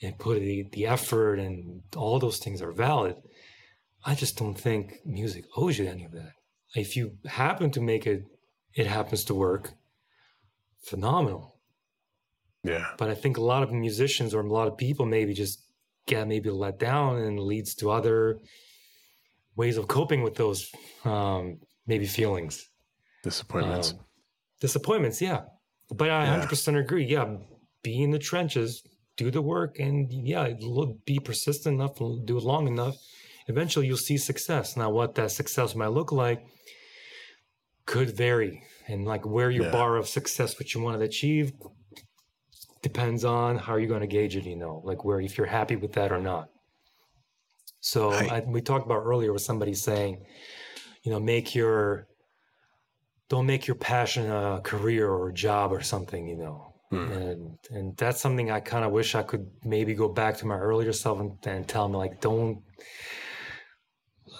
and 0.00 0.16
put 0.18 0.38
the, 0.38 0.68
the 0.72 0.86
effort 0.86 1.40
and 1.40 1.82
all 1.96 2.20
those 2.20 2.38
things 2.38 2.62
are 2.62 2.70
valid. 2.70 3.16
I 4.06 4.14
just 4.14 4.38
don't 4.38 4.58
think 4.58 5.00
music 5.04 5.44
owes 5.56 5.78
you 5.78 5.86
any 5.88 6.04
of 6.04 6.12
that. 6.12 6.32
If 6.74 6.96
you 6.96 7.18
happen 7.26 7.70
to 7.72 7.80
make 7.80 8.06
it, 8.06 8.24
it 8.74 8.86
happens 8.86 9.24
to 9.24 9.34
work, 9.34 9.72
phenomenal. 10.84 11.56
Yeah. 12.62 12.86
But 12.98 13.10
I 13.10 13.14
think 13.14 13.36
a 13.36 13.42
lot 13.42 13.62
of 13.62 13.72
musicians 13.72 14.32
or 14.32 14.40
a 14.40 14.52
lot 14.52 14.68
of 14.68 14.76
people 14.76 15.06
maybe 15.06 15.34
just 15.34 15.66
get 16.06 16.26
maybe 16.28 16.50
let 16.50 16.78
down 16.78 17.16
and 17.18 17.38
leads 17.38 17.74
to 17.76 17.90
other 17.90 18.38
ways 19.56 19.76
of 19.76 19.88
coping 19.88 20.22
with 20.22 20.36
those 20.36 20.70
um, 21.04 21.58
maybe 21.86 22.06
feelings 22.06 22.68
disappointments 23.22 23.92
um, 23.92 23.98
disappointments 24.60 25.20
yeah 25.20 25.40
but 25.90 26.08
i 26.08 26.24
yeah. 26.24 26.46
100% 26.46 26.78
agree 26.78 27.04
yeah 27.04 27.36
be 27.82 28.02
in 28.02 28.10
the 28.10 28.18
trenches 28.18 28.82
do 29.16 29.30
the 29.30 29.42
work 29.42 29.78
and 29.78 30.12
yeah 30.12 30.52
be 31.04 31.18
persistent 31.18 31.74
enough 31.74 31.96
do 31.96 32.36
it 32.36 32.44
long 32.44 32.66
enough 32.68 32.96
eventually 33.46 33.86
you'll 33.86 33.96
see 33.96 34.16
success 34.16 34.76
now 34.76 34.90
what 34.90 35.14
that 35.14 35.30
success 35.30 35.74
might 35.74 35.88
look 35.88 36.12
like 36.12 36.44
could 37.86 38.16
vary 38.16 38.62
and 38.88 39.04
like 39.04 39.24
where 39.24 39.50
your 39.50 39.66
yeah. 39.66 39.72
bar 39.72 39.96
of 39.96 40.08
success 40.08 40.58
what 40.58 40.74
you 40.74 40.80
want 40.80 40.98
to 40.98 41.04
achieve 41.04 41.52
depends 42.82 43.24
on 43.24 43.56
how 43.56 43.76
you're 43.76 43.88
going 43.88 44.00
to 44.00 44.06
gauge 44.06 44.36
it 44.36 44.44
you 44.44 44.56
know 44.56 44.80
like 44.84 45.04
where 45.04 45.20
if 45.20 45.36
you're 45.38 45.46
happy 45.46 45.76
with 45.76 45.92
that 45.92 46.12
or 46.12 46.20
not 46.20 46.48
so 47.86 48.10
I, 48.10 48.42
we 48.44 48.62
talked 48.62 48.84
about 48.84 49.04
earlier 49.04 49.32
with 49.32 49.42
somebody 49.42 49.72
saying, 49.72 50.24
you 51.04 51.12
know, 51.12 51.20
make 51.20 51.54
your 51.54 52.08
don't 53.28 53.46
make 53.46 53.68
your 53.68 53.76
passion 53.76 54.28
a 54.28 54.60
career 54.60 55.08
or 55.08 55.28
a 55.28 55.32
job 55.32 55.72
or 55.72 55.82
something, 55.82 56.26
you 56.26 56.36
know. 56.36 56.74
Hmm. 56.90 57.12
And 57.12 57.58
and 57.70 57.96
that's 57.96 58.20
something 58.20 58.50
I 58.50 58.58
kind 58.58 58.84
of 58.84 58.90
wish 58.90 59.14
I 59.14 59.22
could 59.22 59.48
maybe 59.64 59.94
go 59.94 60.08
back 60.08 60.36
to 60.38 60.46
my 60.46 60.58
earlier 60.58 60.92
self 60.92 61.20
and, 61.20 61.38
and 61.46 61.68
tell 61.68 61.88
me 61.88 61.96
like 61.96 62.20
don't 62.20 62.60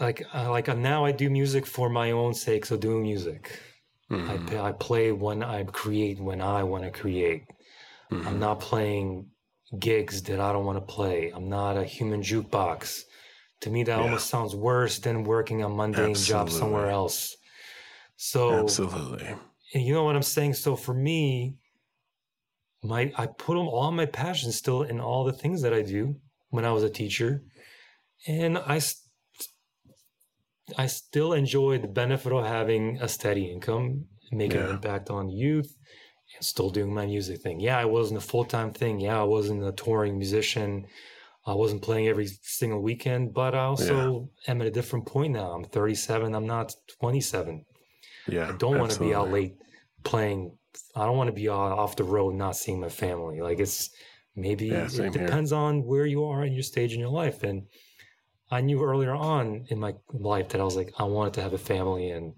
like 0.00 0.26
like 0.34 0.68
uh, 0.68 0.74
now 0.74 1.04
I 1.04 1.12
do 1.12 1.30
music 1.30 1.66
for 1.66 1.88
my 1.88 2.10
own 2.10 2.34
sake, 2.34 2.66
so 2.66 2.76
do 2.76 2.98
music. 3.00 3.60
Mm-hmm. 4.10 4.56
I 4.56 4.68
I 4.68 4.72
play 4.72 5.12
when 5.12 5.42
I 5.42 5.64
create 5.64 6.20
when 6.20 6.40
I 6.40 6.62
want 6.62 6.84
to 6.84 6.90
create. 6.90 7.44
Mm-hmm. 8.10 8.28
I'm 8.28 8.38
not 8.38 8.60
playing 8.60 9.26
gigs 9.78 10.22
that 10.22 10.40
I 10.40 10.52
don't 10.52 10.64
want 10.64 10.78
to 10.78 10.94
play. 10.94 11.32
I'm 11.34 11.48
not 11.48 11.76
a 11.76 11.84
human 11.84 12.22
jukebox 12.22 13.02
To 13.62 13.70
me, 13.70 13.82
that 13.84 13.96
yeah. 13.96 14.04
almost 14.04 14.28
sounds 14.28 14.54
worse 14.54 14.98
than 14.98 15.24
working 15.24 15.62
a 15.62 15.68
mundane 15.68 16.10
Absolutely. 16.10 16.50
job 16.50 16.50
somewhere 16.50 16.90
else. 16.90 17.36
So 18.16 18.60
Absolutely. 18.60 19.34
And 19.74 19.82
you 19.82 19.94
know 19.94 20.04
what 20.04 20.16
I'm 20.16 20.22
saying? 20.22 20.54
So 20.54 20.76
for 20.76 20.94
me, 20.94 21.56
my 22.82 23.12
I 23.16 23.26
put 23.26 23.56
all 23.56 23.90
my 23.90 24.06
passion 24.06 24.52
still 24.52 24.82
in 24.82 25.00
all 25.00 25.24
the 25.24 25.32
things 25.32 25.62
that 25.62 25.74
I 25.74 25.82
do 25.82 26.16
when 26.50 26.64
I 26.64 26.72
was 26.72 26.84
a 26.84 26.90
teacher, 26.90 27.42
and 28.26 28.58
I 28.58 28.78
I 30.76 30.86
still 30.86 31.32
enjoy 31.32 31.78
the 31.78 31.88
benefit 31.88 32.32
of 32.32 32.44
having 32.44 32.98
a 33.00 33.08
steady 33.08 33.50
income, 33.50 34.06
making 34.32 34.60
yeah. 34.60 34.66
an 34.66 34.70
impact 34.72 35.10
on 35.10 35.28
youth, 35.28 35.72
and 36.34 36.44
still 36.44 36.70
doing 36.70 36.92
my 36.92 37.06
music 37.06 37.40
thing. 37.40 37.60
Yeah, 37.60 37.78
I 37.78 37.84
wasn't 37.84 38.18
a 38.18 38.26
full 38.26 38.44
time 38.44 38.72
thing. 38.72 39.00
Yeah, 39.00 39.20
I 39.20 39.24
wasn't 39.24 39.64
a 39.64 39.72
touring 39.72 40.18
musician. 40.18 40.86
I 41.46 41.54
wasn't 41.54 41.82
playing 41.82 42.08
every 42.08 42.26
single 42.42 42.82
weekend, 42.82 43.32
but 43.32 43.54
I 43.54 43.60
also 43.60 44.28
yeah. 44.46 44.50
am 44.50 44.60
at 44.60 44.66
a 44.66 44.72
different 44.72 45.06
point 45.06 45.32
now. 45.32 45.52
I'm 45.52 45.64
37. 45.64 46.34
I'm 46.34 46.46
not 46.46 46.74
27. 46.98 47.64
Yeah, 48.26 48.48
I 48.48 48.56
don't 48.56 48.78
want 48.78 48.90
to 48.92 49.00
be 49.00 49.14
out 49.14 49.30
late 49.30 49.54
playing. 50.02 50.56
I 50.96 51.06
don't 51.06 51.16
want 51.16 51.28
to 51.28 51.32
be 51.32 51.48
off 51.48 51.94
the 51.94 52.04
road 52.04 52.34
not 52.34 52.56
seeing 52.56 52.80
my 52.80 52.88
family. 52.88 53.40
Like 53.40 53.60
it's 53.60 53.90
maybe 54.34 54.66
yeah, 54.66 54.88
it 54.92 55.12
depends 55.12 55.50
here. 55.50 55.60
on 55.60 55.84
where 55.84 56.06
you 56.06 56.24
are 56.24 56.44
in 56.44 56.52
your 56.52 56.64
stage 56.64 56.92
in 56.92 56.98
your 56.98 57.10
life. 57.10 57.44
And 57.44 57.66
I 58.50 58.60
knew 58.60 58.82
earlier 58.82 59.14
on 59.14 59.66
in 59.68 59.80
my 59.80 59.94
life 60.12 60.50
that 60.50 60.60
I 60.60 60.64
was 60.64 60.76
like, 60.76 60.92
I 60.98 61.04
wanted 61.04 61.34
to 61.34 61.42
have 61.42 61.52
a 61.52 61.58
family 61.58 62.10
and 62.10 62.34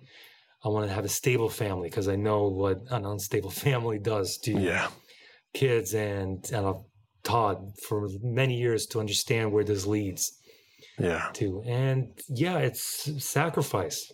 I 0.65 0.69
wanted 0.69 0.89
to 0.89 0.95
have 0.95 1.05
a 1.05 1.11
stable 1.11 1.49
family 1.49 1.89
because 1.89 2.09
I 2.09 2.17
know 2.17 2.49
what 2.49 2.79
an 2.91 3.05
unstable 3.05 3.51
family 3.67 3.99
does 3.99 4.39
to 4.45 4.53
yeah. 4.53 4.89
kids. 5.53 5.95
And, 5.95 6.45
and 6.53 6.67
I've 6.67 6.83
taught 7.23 7.61
for 7.87 8.09
many 8.23 8.57
years 8.57 8.87
to 8.87 9.01
understand 9.01 9.53
where 9.53 9.65
this 9.65 9.87
leads. 9.87 10.33
Yeah. 10.99 11.31
To 11.35 11.63
and 11.65 12.09
yeah, 12.29 12.59
it's 12.59 13.25
sacrifice. 13.25 14.13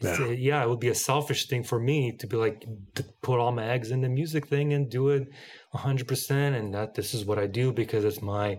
Yeah. 0.00 0.26
yeah, 0.30 0.62
it 0.64 0.68
would 0.68 0.80
be 0.80 0.88
a 0.88 0.96
selfish 0.96 1.46
thing 1.46 1.62
for 1.62 1.78
me 1.78 2.16
to 2.18 2.26
be 2.26 2.36
like 2.36 2.66
to 2.96 3.04
put 3.22 3.38
all 3.38 3.52
my 3.52 3.64
eggs 3.64 3.92
in 3.92 4.00
the 4.00 4.08
music 4.08 4.48
thing 4.48 4.72
and 4.72 4.90
do 4.90 5.10
it 5.10 5.28
100% 5.74 6.30
and 6.58 6.74
that 6.74 6.94
this 6.94 7.14
is 7.14 7.24
what 7.24 7.38
I 7.38 7.46
do 7.46 7.72
because 7.72 8.04
it's 8.04 8.20
my 8.20 8.58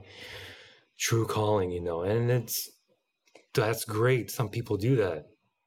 true 0.98 1.26
calling, 1.26 1.72
you 1.72 1.82
know. 1.82 2.02
And 2.04 2.30
it's 2.30 2.70
that's 3.54 3.86
great. 3.86 4.32
Some 4.32 4.50
people 4.50 4.78
do 4.78 4.96
that, 4.98 5.26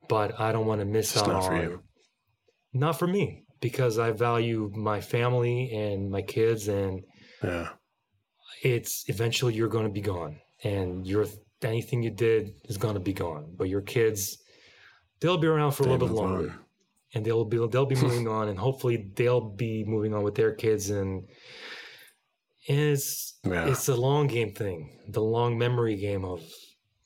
but 0.09 0.39
I 0.41 0.53
don't 0.53 0.67
want 0.67 0.81
to 0.81 0.85
miss 0.85 1.17
out 1.17 1.29
not 1.29 1.43
on. 1.43 1.51
For 1.51 1.63
you. 1.63 1.83
Not 2.73 2.99
for 2.99 3.07
me, 3.07 3.45
because 3.61 3.99
I 3.99 4.11
value 4.11 4.71
my 4.75 5.01
family 5.01 5.73
and 5.73 6.11
my 6.11 6.23
kids, 6.23 6.69
and 6.69 7.03
yeah, 7.43 7.69
it's 8.63 9.05
eventually 9.09 9.55
you're 9.55 9.69
going 9.69 9.87
to 9.87 9.93
be 9.93 10.01
gone, 10.01 10.39
and 10.65 11.07
your 11.07 11.27
anything 11.63 12.03
you 12.03 12.11
did 12.11 12.53
is 12.65 12.77
going 12.77 12.95
to 12.95 13.01
be 13.01 13.13
gone. 13.13 13.55
But 13.57 13.69
your 13.69 13.81
kids, 13.81 14.39
they'll 15.21 15.39
be 15.39 15.47
around 15.47 15.73
for 15.73 15.85
they 15.85 15.91
a 15.91 15.93
little 15.93 16.09
bit 16.09 16.15
longer. 16.15 16.51
On. 16.51 16.59
And 17.15 17.25
they'll 17.25 17.45
be 17.45 17.57
they'll 17.69 17.87
be 17.87 17.95
moving 18.07 18.29
on, 18.29 18.49
and 18.49 18.59
hopefully 18.59 19.11
they'll 19.15 19.49
be 19.49 19.85
moving 19.87 20.13
on 20.13 20.23
with 20.23 20.35
their 20.35 20.53
kids, 20.53 20.91
and 20.91 21.27
it's 22.67 23.39
yeah. 23.45 23.67
it's 23.67 23.89
a 23.89 23.95
long 23.95 24.27
game 24.27 24.53
thing, 24.53 24.99
the 25.09 25.23
long 25.23 25.57
memory 25.57 25.97
game 25.97 26.25
of 26.25 26.43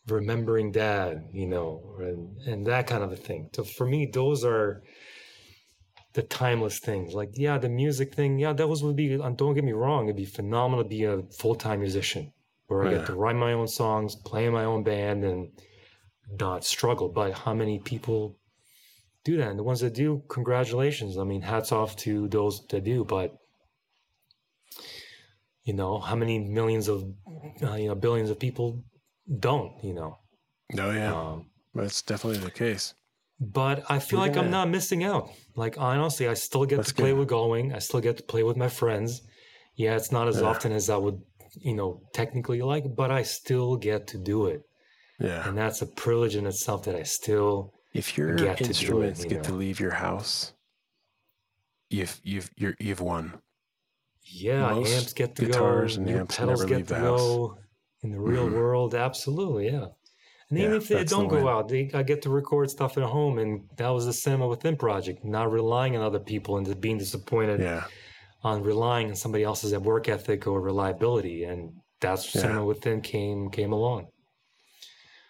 remembering 0.08 0.72
dad, 0.72 1.28
you 1.32 1.46
know, 1.46 1.96
and, 1.98 2.36
and 2.46 2.66
that 2.66 2.86
kind 2.86 3.04
of 3.04 3.12
a 3.12 3.16
thing. 3.16 3.50
So 3.52 3.64
for 3.64 3.86
me, 3.86 4.10
those 4.12 4.44
are 4.44 4.82
the 6.14 6.22
timeless 6.22 6.78
things. 6.78 7.14
Like, 7.14 7.30
yeah, 7.34 7.58
the 7.58 7.68
music 7.68 8.14
thing, 8.14 8.38
yeah, 8.38 8.52
that 8.52 8.68
was 8.68 8.82
would 8.82 8.96
be. 8.96 9.20
Uh, 9.20 9.30
don't 9.30 9.54
get 9.54 9.64
me 9.64 9.72
wrong, 9.72 10.04
it'd 10.04 10.16
be 10.16 10.24
phenomenal 10.24 10.84
to 10.84 10.88
be 10.88 11.04
a 11.04 11.22
full 11.38 11.54
time 11.54 11.80
musician 11.80 12.32
where 12.66 12.84
I 12.86 12.90
get 12.90 13.06
to 13.06 13.14
write 13.14 13.36
my 13.36 13.52
own 13.52 13.66
songs, 13.66 14.14
play 14.14 14.46
in 14.46 14.52
my 14.52 14.64
own 14.64 14.84
band, 14.84 15.24
and 15.24 15.50
not 16.38 16.64
struggle. 16.64 17.08
But 17.08 17.32
how 17.32 17.52
many 17.52 17.80
people 17.80 18.38
do 19.24 19.36
that? 19.38 19.50
And 19.50 19.58
the 19.58 19.64
ones 19.64 19.80
that 19.80 19.94
do, 19.94 20.22
congratulations. 20.28 21.18
I 21.18 21.24
mean, 21.24 21.42
hats 21.42 21.72
off 21.72 21.96
to 21.96 22.28
those 22.28 22.64
that 22.68 22.84
do. 22.84 23.04
But 23.04 23.36
you 25.64 25.74
know 25.74 25.98
how 25.98 26.16
many 26.16 26.38
millions 26.38 26.88
of 26.88 27.04
uh, 27.62 27.74
you 27.74 27.88
know 27.88 27.94
billions 27.94 28.30
of 28.30 28.38
people 28.38 28.82
don't 29.38 29.72
you 29.84 29.94
know? 29.94 30.18
Oh 30.78 30.90
yeah. 30.90 31.14
Um, 31.14 31.46
that's 31.74 32.02
definitely 32.02 32.38
the 32.38 32.50
case. 32.50 32.94
but 33.38 33.84
i 33.88 33.98
feel 33.98 34.18
yeah. 34.18 34.26
like 34.26 34.36
i'm 34.36 34.50
not 34.50 34.68
missing 34.68 35.04
out. 35.04 35.30
Like 35.56 35.76
honestly 35.78 36.28
i 36.28 36.34
still 36.34 36.64
get 36.64 36.76
that's 36.76 36.88
to 36.90 36.94
play 36.94 37.10
good. 37.10 37.18
with 37.20 37.28
going 37.28 37.72
i 37.72 37.78
still 37.78 38.00
get 38.00 38.16
to 38.16 38.22
play 38.22 38.42
with 38.42 38.56
my 38.56 38.68
friends. 38.68 39.22
Yeah 39.76 39.96
it's 39.96 40.12
not 40.12 40.28
as 40.28 40.40
yeah. 40.40 40.48
often 40.48 40.72
as 40.72 40.90
i 40.90 40.96
would 40.96 41.20
you 41.56 41.74
know 41.74 42.02
technically 42.12 42.60
like 42.62 42.84
but 42.94 43.10
i 43.10 43.22
still 43.22 43.76
get 43.76 44.06
to 44.08 44.18
do 44.18 44.46
it. 44.46 44.62
Yeah. 45.18 45.46
And 45.46 45.58
that's 45.58 45.82
a 45.82 45.86
privilege 45.86 46.34
in 46.36 46.46
itself 46.46 46.84
that 46.84 46.94
i 46.94 47.02
still 47.02 47.74
if 47.92 48.16
your 48.16 48.34
get 48.36 48.60
instruments 48.60 49.20
to 49.20 49.26
it, 49.26 49.30
you 49.30 49.36
get 49.36 49.44
know? 49.44 49.50
to 49.50 49.54
leave 49.56 49.80
your 49.80 49.92
house 49.92 50.52
you've 51.90 52.20
you've 52.22 52.50
you're, 52.56 52.76
you've 52.78 53.00
won 53.00 53.40
yeah, 54.32 54.70
Most 54.70 54.92
amps 54.92 55.12
get 55.12 55.34
to 55.36 55.46
guitars 55.46 55.96
go. 55.96 56.02
And 56.02 56.10
amps 56.10 56.36
pedals 56.36 56.64
get 56.64 56.86
to 56.88 56.94
go 56.94 57.58
in 58.02 58.10
the 58.12 58.20
real 58.20 58.46
mm-hmm. 58.46 58.56
world. 58.56 58.94
Absolutely, 58.94 59.66
yeah. 59.66 59.86
And 60.48 60.58
yeah, 60.58 60.64
even 60.64 60.76
if 60.76 60.88
they 60.88 61.04
don't 61.04 61.28
the 61.28 61.40
go 61.40 61.48
out, 61.48 61.68
they, 61.68 61.90
I 61.94 62.02
get 62.02 62.22
to 62.22 62.30
record 62.30 62.70
stuff 62.70 62.96
at 62.98 63.04
home, 63.04 63.38
and 63.38 63.68
that 63.76 63.88
was 63.88 64.06
the 64.06 64.12
Cinema 64.12 64.48
Within 64.48 64.76
project. 64.76 65.24
Not 65.24 65.50
relying 65.50 65.96
on 65.96 66.02
other 66.02 66.18
people 66.18 66.56
and 66.56 66.80
being 66.80 66.98
disappointed 66.98 67.60
yeah. 67.60 67.84
on 68.42 68.62
relying 68.62 69.10
on 69.10 69.16
somebody 69.16 69.44
else's 69.44 69.76
work 69.78 70.08
ethic 70.08 70.46
or 70.46 70.60
reliability, 70.60 71.44
and 71.44 71.72
that's 72.00 72.34
yeah. 72.34 72.42
Cinema 72.42 72.64
Within 72.64 73.00
came 73.00 73.50
came 73.50 73.72
along. 73.72 74.08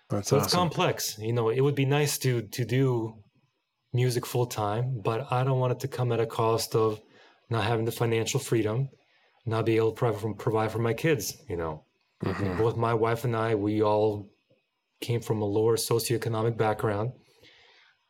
That's 0.08 0.28
so 0.28 0.36
awesome. 0.36 0.44
it's 0.44 0.54
complex. 0.54 1.18
You 1.18 1.32
know, 1.32 1.50
it 1.50 1.60
would 1.60 1.74
be 1.74 1.86
nice 1.86 2.18
to 2.18 2.42
to 2.42 2.64
do 2.64 3.14
music 3.92 4.24
full 4.24 4.46
time, 4.46 5.00
but 5.04 5.30
I 5.30 5.44
don't 5.44 5.58
want 5.58 5.72
it 5.72 5.80
to 5.80 5.88
come 5.88 6.12
at 6.12 6.20
a 6.20 6.26
cost 6.26 6.74
of 6.74 7.00
not 7.50 7.64
having 7.64 7.84
the 7.84 7.92
financial 7.92 8.40
freedom, 8.40 8.88
not 9.44 9.66
be 9.66 9.76
able 9.76 9.90
to 9.90 9.96
provide 9.96 10.20
for, 10.20 10.34
provide 10.34 10.72
for 10.72 10.78
my 10.78 10.94
kids. 10.94 11.36
You 11.48 11.56
know, 11.56 11.84
mm-hmm. 12.24 12.56
both 12.56 12.76
my 12.76 12.94
wife 12.94 13.24
and 13.24 13.36
I, 13.36 13.54
we 13.54 13.82
all 13.82 14.30
came 15.00 15.20
from 15.20 15.42
a 15.42 15.44
lower 15.44 15.76
socioeconomic 15.76 16.56
background, 16.56 17.12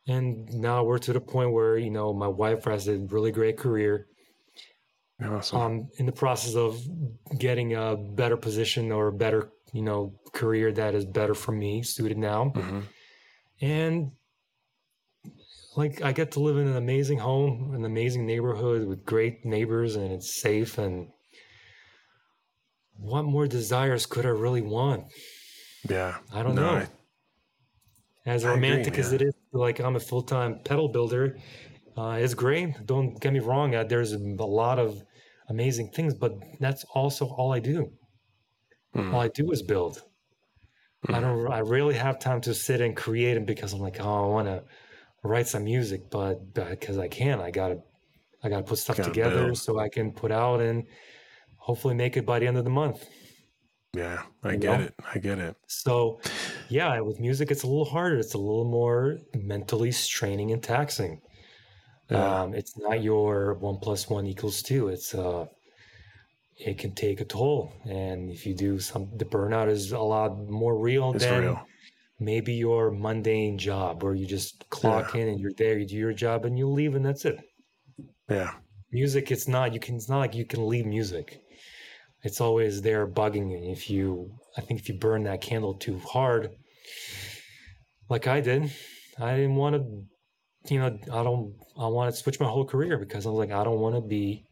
and 0.07 0.47
now 0.53 0.83
we're 0.83 0.99
to 0.99 1.13
the 1.13 1.21
point 1.21 1.51
where 1.51 1.77
you 1.77 1.89
know 1.89 2.13
my 2.13 2.27
wife 2.27 2.65
has 2.65 2.87
a 2.87 2.97
really 2.97 3.31
great 3.31 3.57
career. 3.57 4.07
Awesome. 5.23 5.61
Um, 5.61 5.87
in 5.97 6.07
the 6.07 6.11
process 6.11 6.55
of 6.55 6.81
getting 7.37 7.75
a 7.75 7.95
better 7.95 8.37
position 8.37 8.91
or 8.91 9.09
a 9.09 9.13
better, 9.13 9.51
you 9.71 9.83
know, 9.83 10.15
career 10.33 10.71
that 10.71 10.95
is 10.95 11.05
better 11.05 11.35
for 11.35 11.51
me, 11.51 11.83
suited 11.83 12.17
now, 12.17 12.51
mm-hmm. 12.55 12.79
and 13.61 14.11
like 15.75 16.01
I 16.01 16.11
get 16.11 16.31
to 16.31 16.39
live 16.39 16.57
in 16.57 16.67
an 16.67 16.75
amazing 16.75 17.19
home, 17.19 17.73
an 17.73 17.85
amazing 17.85 18.25
neighborhood 18.25 18.87
with 18.87 19.05
great 19.05 19.45
neighbors, 19.45 19.95
and 19.95 20.11
it's 20.11 20.41
safe. 20.41 20.77
And 20.77 21.07
what 22.97 23.23
more 23.23 23.47
desires 23.47 24.05
could 24.05 24.25
I 24.25 24.29
really 24.29 24.61
want? 24.61 25.05
Yeah, 25.87 26.17
I 26.33 26.43
don't 26.43 26.55
no, 26.55 26.61
know. 26.61 26.77
I, 26.77 26.87
as 28.25 28.45
romantic 28.45 28.93
agree, 28.93 29.03
as 29.03 29.13
it 29.13 29.21
is, 29.21 29.33
like 29.51 29.79
I'm 29.79 29.95
a 29.95 29.99
full 29.99 30.21
time 30.21 30.59
pedal 30.63 30.89
builder, 30.89 31.37
uh, 31.97 32.17
it's 32.19 32.33
great. 32.33 32.85
Don't 32.85 33.19
get 33.19 33.33
me 33.33 33.39
wrong. 33.39 33.73
Uh, 33.73 33.83
there's 33.83 34.13
a 34.13 34.17
lot 34.17 34.77
of 34.77 35.01
amazing 35.49 35.89
things, 35.91 36.13
but 36.13 36.33
that's 36.59 36.83
also 36.93 37.27
all 37.27 37.53
I 37.53 37.59
do. 37.59 37.91
Mm. 38.95 39.13
All 39.13 39.21
I 39.21 39.29
do 39.29 39.51
is 39.51 39.61
build. 39.61 40.01
Mm. 41.07 41.15
I 41.15 41.19
don't. 41.21 41.51
I 41.51 41.61
rarely 41.61 41.95
have 41.95 42.19
time 42.19 42.41
to 42.41 42.53
sit 42.53 42.81
and 42.81 42.95
create, 42.95 43.37
and 43.37 43.47
because 43.47 43.73
I'm 43.73 43.79
like, 43.79 43.99
oh, 44.01 44.25
I 44.25 44.27
want 44.27 44.47
to 44.47 44.63
write 45.23 45.47
some 45.47 45.63
music, 45.63 46.09
but 46.09 46.53
because 46.53 46.97
I 46.97 47.07
can, 47.07 47.39
I 47.39 47.51
gotta 47.51 47.79
I 48.43 48.49
gotta 48.49 48.63
put 48.63 48.77
stuff 48.77 48.97
gotta 48.97 49.09
together 49.09 49.45
build. 49.45 49.57
so 49.57 49.79
I 49.79 49.89
can 49.89 50.11
put 50.11 50.31
out 50.31 50.61
and 50.61 50.85
hopefully 51.57 51.93
make 51.93 52.17
it 52.17 52.25
by 52.25 52.39
the 52.39 52.47
end 52.47 52.57
of 52.57 52.63
the 52.63 52.71
month. 52.71 53.07
Yeah, 53.93 54.23
I 54.43 54.53
you 54.53 54.57
get 54.57 54.79
know? 54.79 54.85
it. 54.85 54.93
I 55.13 55.19
get 55.19 55.37
it. 55.37 55.55
So, 55.67 56.21
yeah, 56.69 56.99
with 57.01 57.19
music, 57.19 57.51
it's 57.51 57.63
a 57.63 57.67
little 57.67 57.85
harder. 57.85 58.17
It's 58.17 58.35
a 58.35 58.37
little 58.37 58.65
more 58.65 59.17
mentally 59.35 59.91
straining 59.91 60.51
and 60.51 60.63
taxing. 60.63 61.21
Yeah. 62.09 62.41
Um, 62.41 62.53
it's 62.53 62.77
not 62.77 63.03
your 63.03 63.55
one 63.55 63.77
plus 63.77 64.09
one 64.09 64.25
equals 64.25 64.63
two. 64.63 64.87
It's 64.87 65.13
uh, 65.13 65.45
it 66.57 66.77
can 66.77 66.93
take 66.95 67.21
a 67.21 67.25
toll, 67.25 67.73
and 67.85 68.31
if 68.31 68.45
you 68.45 68.53
do 68.55 68.79
some, 68.79 69.09
the 69.17 69.25
burnout 69.25 69.69
is 69.69 69.91
a 69.91 69.99
lot 69.99 70.37
more 70.49 70.77
real 70.77 71.13
it's 71.13 71.25
than 71.25 71.41
real 71.41 71.67
maybe 72.21 72.53
your 72.53 72.91
mundane 72.91 73.57
job 73.57 74.03
where 74.03 74.13
you 74.13 74.27
just 74.27 74.69
clock 74.69 75.15
yeah. 75.15 75.21
in 75.21 75.27
and 75.29 75.39
you're 75.39 75.51
there, 75.57 75.79
you 75.79 75.87
do 75.87 75.95
your 75.95 76.13
job 76.13 76.45
and 76.45 76.57
you 76.57 76.69
leave 76.69 76.93
and 76.95 77.03
that's 77.03 77.25
it. 77.25 77.39
Yeah. 78.29 78.51
Music, 78.91 79.31
it's 79.31 79.47
not 79.47 79.73
you 79.73 79.79
can 79.79 79.95
it's 79.95 80.07
not 80.07 80.19
like 80.19 80.35
you 80.35 80.45
can 80.45 80.67
leave 80.67 80.85
music. 80.85 81.41
It's 82.23 82.39
always 82.39 82.83
there 82.83 83.07
bugging 83.07 83.51
you. 83.51 83.71
If 83.71 83.89
you 83.89 84.31
I 84.55 84.61
think 84.61 84.79
if 84.79 84.87
you 84.87 84.99
burn 84.99 85.23
that 85.23 85.41
candle 85.41 85.73
too 85.73 85.97
hard, 85.99 86.51
like 88.07 88.27
I 88.27 88.39
did, 88.39 88.71
I 89.19 89.35
didn't 89.35 89.55
want 89.55 89.75
to 89.75 90.73
you 90.73 90.79
know, 90.79 90.95
I 91.11 91.23
don't 91.23 91.55
I 91.79 91.87
want 91.87 92.13
to 92.13 92.21
switch 92.21 92.39
my 92.39 92.45
whole 92.45 92.65
career 92.65 92.99
because 92.99 93.25
I 93.25 93.29
was 93.29 93.39
like, 93.39 93.51
I 93.51 93.63
don't 93.63 93.79
want 93.79 93.95
to 93.95 94.01
be 94.01 94.45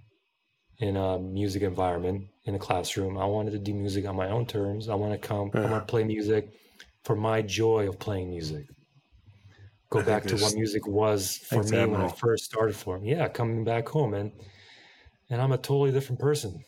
in 0.80 0.98
a 0.98 1.20
music 1.20 1.62
environment 1.62 2.30
in 2.46 2.56
a 2.56 2.60
classroom. 2.60 3.20
I 3.20 3.26
wanted 3.26 3.52
to 3.52 3.60
do 3.60 3.76
music 3.76 4.08
on 4.08 4.16
my 4.16 4.30
own 4.30 4.48
terms. 4.48 4.90
I 4.90 4.96
want 4.96 5.12
to 5.12 5.28
come, 5.28 5.52
yeah. 5.54 5.68
I 5.68 5.72
want 5.72 5.88
to 5.88 5.92
play 5.92 6.04
music 6.04 6.50
for 7.04 7.16
my 7.16 7.42
joy 7.42 7.88
of 7.90 8.00
playing 8.00 8.30
music. 8.30 8.68
Go 9.92 10.02
I 10.02 10.04
back 10.04 10.28
to 10.28 10.38
what 10.38 10.54
music 10.54 10.86
was 10.88 11.36
for 11.36 11.64
me 11.64 11.88
when 11.88 12.00
I 12.02 12.08
first 12.08 12.46
started 12.46 12.76
for 12.76 13.00
me. 13.00 13.12
Yeah, 13.12 13.28
coming 13.28 13.64
back 13.64 13.88
home 13.88 14.14
and 14.14 14.32
and 15.30 15.42
I'm 15.42 15.52
a 15.54 15.58
totally 15.58 15.92
different 15.92 16.20
person. 16.22 16.64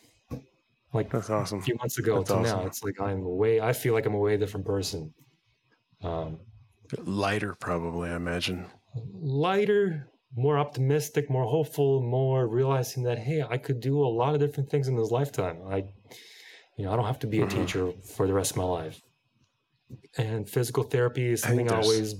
Like 0.92 1.10
That's 1.10 1.30
awesome. 1.30 1.60
a 1.60 1.64
few 1.64 1.76
months 1.76 1.98
ago 1.98 2.22
That's 2.22 2.30
to 2.30 2.38
now, 2.38 2.66
it's 2.66 2.82
like 2.82 3.00
I'm 3.00 3.22
a 3.24 3.30
way. 3.30 3.60
I 3.60 3.72
feel 3.74 3.94
like 3.94 4.06
I'm 4.06 4.14
a 4.14 4.18
way 4.20 4.36
different 4.38 4.66
person. 4.66 5.14
Um, 6.02 6.40
Lighter, 7.04 7.54
probably, 7.54 8.08
I 8.08 8.16
imagine. 8.16 8.70
lighter, 8.94 10.08
more 10.34 10.58
optimistic, 10.58 11.28
more 11.30 11.44
hopeful, 11.44 12.02
more 12.02 12.48
realizing 12.48 13.02
that 13.04 13.18
hey, 13.18 13.42
I 13.42 13.58
could 13.58 13.80
do 13.80 14.00
a 14.02 14.08
lot 14.08 14.34
of 14.34 14.40
different 14.40 14.70
things 14.70 14.88
in 14.88 14.96
this 14.96 15.10
lifetime. 15.10 15.62
I, 15.66 15.84
you 16.78 16.84
know, 16.84 16.92
I 16.92 16.96
don't 16.96 17.06
have 17.06 17.20
to 17.20 17.26
be 17.26 17.42
a 17.42 17.46
Mhm. 17.46 17.48
teacher 17.48 17.92
for 18.16 18.26
the 18.26 18.34
rest 18.34 18.52
of 18.52 18.58
my 18.58 18.64
life. 18.64 19.00
And 20.18 20.48
physical 20.48 20.84
therapy 20.84 21.32
is 21.32 21.42
something 21.42 21.68
I, 21.68 21.74
there's- 21.74 21.84
always 21.86 22.14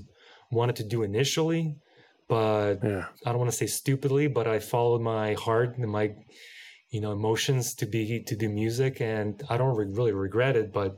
wanted 0.51 0.77
to 0.77 0.85
do 0.85 1.03
initially, 1.03 1.77
but 2.29 2.77
Yeah. 2.85 3.07
I 3.25 3.31
don't 3.31 3.39
want 3.39 3.51
to 3.51 3.57
say 3.57 3.67
stupidly, 3.67 4.27
but 4.29 4.47
I 4.47 4.59
followed 4.59 5.01
my 5.01 5.33
heart 5.35 5.79
and 5.79 5.91
my, 5.91 6.15
you 6.91 7.01
know, 7.01 7.13
emotions 7.13 7.75
to 7.77 7.87
be 7.87 8.23
to 8.25 8.37
do 8.37 8.49
music, 8.49 9.01
and 9.01 9.43
I 9.49 9.57
don't 9.57 9.77
re- 9.77 9.87
really 9.99 10.13
regret 10.13 10.57
it. 10.57 10.73
But 10.73 10.97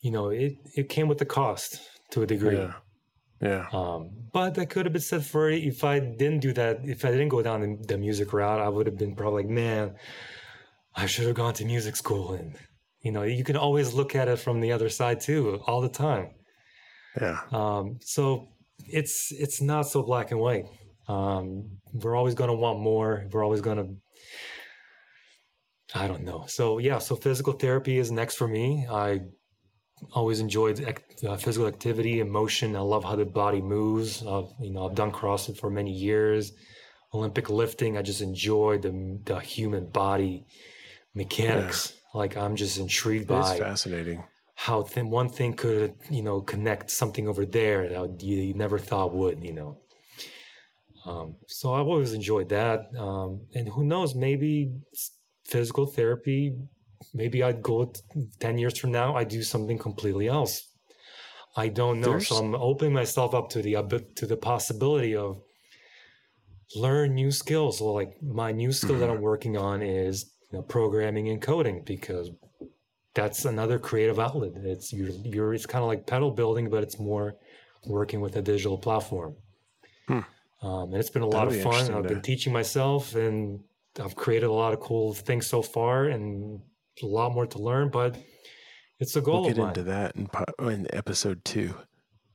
you 0.00 0.10
know, 0.10 0.28
it 0.28 0.56
it 0.74 0.88
came 0.88 1.08
with 1.08 1.18
the 1.18 1.24
cost 1.24 1.80
to 2.10 2.22
a 2.22 2.26
degree. 2.26 2.56
Yeah. 2.56 2.74
Yeah. 3.40 3.66
Um, 3.72 4.10
but 4.32 4.54
that 4.54 4.70
could 4.70 4.86
have 4.86 4.92
been 4.92 5.02
said 5.02 5.24
for 5.24 5.50
if 5.50 5.82
I 5.82 5.98
didn't 5.98 6.40
do 6.40 6.52
that, 6.52 6.80
if 6.84 7.04
I 7.04 7.10
didn't 7.10 7.28
go 7.30 7.42
down 7.42 7.60
the, 7.60 7.86
the 7.86 7.98
music 7.98 8.32
route, 8.32 8.60
I 8.60 8.68
would 8.68 8.86
have 8.86 8.96
been 8.98 9.16
probably 9.16 9.42
like, 9.42 9.50
man, 9.50 9.96
I 10.94 11.06
should 11.06 11.26
have 11.26 11.34
gone 11.34 11.54
to 11.54 11.64
music 11.64 11.96
school. 11.96 12.34
And, 12.34 12.54
you 13.02 13.12
know, 13.12 13.22
you 13.22 13.44
can 13.44 13.56
always 13.56 13.92
look 13.92 14.14
at 14.14 14.28
it 14.28 14.38
from 14.38 14.60
the 14.60 14.72
other 14.72 14.88
side 14.88 15.20
too, 15.20 15.60
all 15.66 15.80
the 15.80 15.88
time. 15.88 16.30
Yeah. 17.20 17.40
Um, 17.50 17.98
so 18.00 18.48
it's, 18.78 19.32
it's 19.32 19.60
not 19.60 19.82
so 19.82 20.02
black 20.02 20.30
and 20.30 20.40
white. 20.40 20.66
Um, 21.08 21.78
we're 21.92 22.16
always 22.16 22.34
going 22.34 22.48
to 22.48 22.56
want 22.56 22.80
more. 22.80 23.26
We're 23.30 23.44
always 23.44 23.60
going 23.60 23.76
to, 23.78 23.88
I 25.94 26.06
don't 26.06 26.22
know. 26.22 26.44
So 26.46 26.78
yeah, 26.78 26.98
so 26.98 27.16
physical 27.16 27.52
therapy 27.52 27.98
is 27.98 28.10
next 28.10 28.36
for 28.36 28.48
me. 28.48 28.86
I 28.90 29.20
always 30.12 30.40
enjoyed 30.40 30.82
uh, 31.26 31.36
physical 31.36 31.68
activity 31.68 32.20
and 32.20 32.30
motion. 32.30 32.74
I 32.76 32.80
love 32.80 33.04
how 33.04 33.16
the 33.16 33.24
body 33.24 33.60
moves. 33.60 34.24
I've, 34.26 34.48
you 34.60 34.72
know, 34.72 34.88
I've 34.88 34.94
done 34.94 35.12
CrossFit 35.12 35.58
for 35.58 35.70
many 35.70 35.92
years. 35.92 36.52
Olympic 37.14 37.50
lifting, 37.50 37.98
I 37.98 38.02
just 38.02 38.22
enjoy 38.22 38.78
the 38.78 39.20
the 39.24 39.38
human 39.38 39.86
body 39.90 40.46
mechanics. 41.14 41.92
Like 42.14 42.36
I'm 42.36 42.56
just 42.56 42.78
intrigued 42.78 43.30
It's 43.30 43.52
by 43.52 43.58
fascinating. 43.58 44.24
how 44.56 44.82
thin 44.82 45.10
one 45.10 45.28
thing 45.28 45.54
could, 45.54 45.94
you 46.10 46.22
know, 46.22 46.40
connect 46.42 46.90
something 46.90 47.28
over 47.28 47.46
there 47.46 47.88
that 47.88 48.22
you, 48.22 48.36
you 48.38 48.54
never 48.54 48.78
thought 48.78 49.14
would, 49.14 49.44
you 49.44 49.52
know. 49.52 49.82
Um, 51.04 51.36
so 51.48 51.74
I've 51.74 51.86
always 51.86 52.12
enjoyed 52.12 52.48
that. 52.50 52.80
Um, 52.96 53.46
and 53.54 53.68
who 53.68 53.84
knows, 53.84 54.14
maybe 54.14 54.72
physical 55.44 55.86
therapy, 55.86 56.56
maybe 57.12 57.42
I'd 57.42 57.62
go 57.62 57.86
t- 57.86 58.00
10 58.38 58.58
years 58.58 58.78
from 58.78 58.92
now, 58.92 59.14
I 59.16 59.24
do 59.24 59.42
something 59.42 59.78
completely 59.78 60.28
else. 60.28 60.68
I 61.56 61.68
don't 61.68 62.00
know. 62.00 62.18
So 62.20 62.36
I'm 62.36 62.54
opening 62.54 62.94
myself 62.94 63.34
up 63.34 63.50
to 63.50 63.62
the, 63.62 63.82
bit- 63.82 64.16
to 64.16 64.26
the 64.26 64.36
possibility 64.36 65.16
of 65.16 65.42
learn 66.74 67.14
new 67.14 67.30
skills. 67.30 67.78
So 67.78 67.92
like 67.92 68.20
my 68.22 68.52
new 68.52 68.72
skill 68.72 68.98
that 68.98 69.08
Mhm. 69.08 69.16
I'm 69.16 69.20
working 69.20 69.56
on 69.56 69.82
is 69.82 70.31
you 70.52 70.58
know, 70.58 70.62
programming 70.62 71.28
and 71.30 71.40
coding 71.40 71.82
because 71.84 72.30
that's 73.14 73.44
another 73.44 73.78
creative 73.78 74.18
outlet. 74.18 74.52
It's 74.56 74.92
you're, 74.92 75.08
you're 75.24 75.54
it's 75.54 75.66
kind 75.66 75.82
of 75.82 75.88
like 75.88 76.06
pedal 76.06 76.30
building, 76.30 76.70
but 76.70 76.82
it's 76.82 76.98
more 76.98 77.36
working 77.86 78.20
with 78.20 78.36
a 78.36 78.42
digital 78.42 78.78
platform. 78.78 79.34
Hmm. 80.06 80.20
Um, 80.62 80.92
and 80.92 80.94
it's 80.94 81.10
been 81.10 81.22
a 81.22 81.26
lot 81.26 81.50
That'll 81.50 81.72
of 81.72 81.86
fun. 81.86 81.94
I've 81.94 82.06
been 82.06 82.22
teaching 82.22 82.52
myself, 82.52 83.14
and 83.14 83.60
I've 84.00 84.14
created 84.14 84.46
a 84.46 84.52
lot 84.52 84.72
of 84.72 84.80
cool 84.80 85.12
things 85.12 85.46
so 85.46 85.60
far, 85.60 86.04
and 86.04 86.60
a 87.02 87.06
lot 87.06 87.32
more 87.32 87.46
to 87.46 87.58
learn. 87.58 87.88
But 87.88 88.16
it's 89.00 89.16
a 89.16 89.20
goal 89.20 89.42
We'll 89.42 89.50
of 89.50 89.56
get 89.56 89.68
into 89.68 89.82
that 89.84 90.14
in, 90.14 90.28
po- 90.28 90.68
in 90.68 90.86
episode 90.94 91.44
two. 91.44 91.74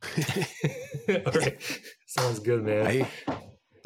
All 1.10 1.32
right. 1.34 1.58
Sounds 2.06 2.40
good, 2.40 2.64
man. 2.64 2.88
I 2.88 3.38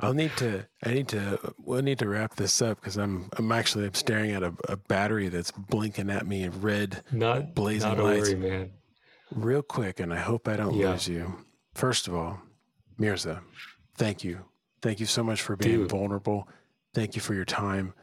I'll 0.01 0.13
need 0.13 0.31
to 0.37 0.65
I 0.83 0.93
need 0.93 1.07
to 1.09 1.53
we'll 1.59 1.81
need 1.81 1.99
to 1.99 2.09
wrap 2.09 2.35
this 2.35 2.61
up 2.61 2.79
because 2.79 2.97
I'm 2.97 3.29
I'm 3.37 3.51
actually 3.51 3.85
I'm 3.85 3.93
staring 3.93 4.31
at 4.31 4.43
a, 4.43 4.53
a 4.67 4.77
battery 4.77 5.29
that's 5.29 5.51
blinking 5.51 6.09
at 6.09 6.25
me 6.25 6.43
in 6.43 6.61
red 6.61 7.03
not 7.11 7.53
blazing 7.53 7.89
not 7.97 7.99
lights. 8.03 8.29
worry, 8.29 8.35
man. 8.39 8.71
real 9.31 9.61
quick 9.61 9.99
and 9.99 10.13
I 10.13 10.17
hope 10.17 10.47
I 10.47 10.55
don't 10.57 10.73
Yeah. 10.75 10.91
lose 10.91 11.07
you. 11.07 11.35
First 11.75 12.07
of 12.07 12.15
all, 12.15 12.41
Mirza, 12.97 13.41
thank 13.97 14.23
you. 14.23 14.39
Thank 14.81 14.99
you 14.99 15.05
so 15.05 15.23
much 15.23 15.41
for 15.41 15.55
being 15.55 15.81
Dude. 15.81 15.89
vulnerable. 15.91 16.47
Thank 16.93 17.15
you 17.15 17.21
for 17.21 17.33
your 17.33 17.45
time. 17.45 17.93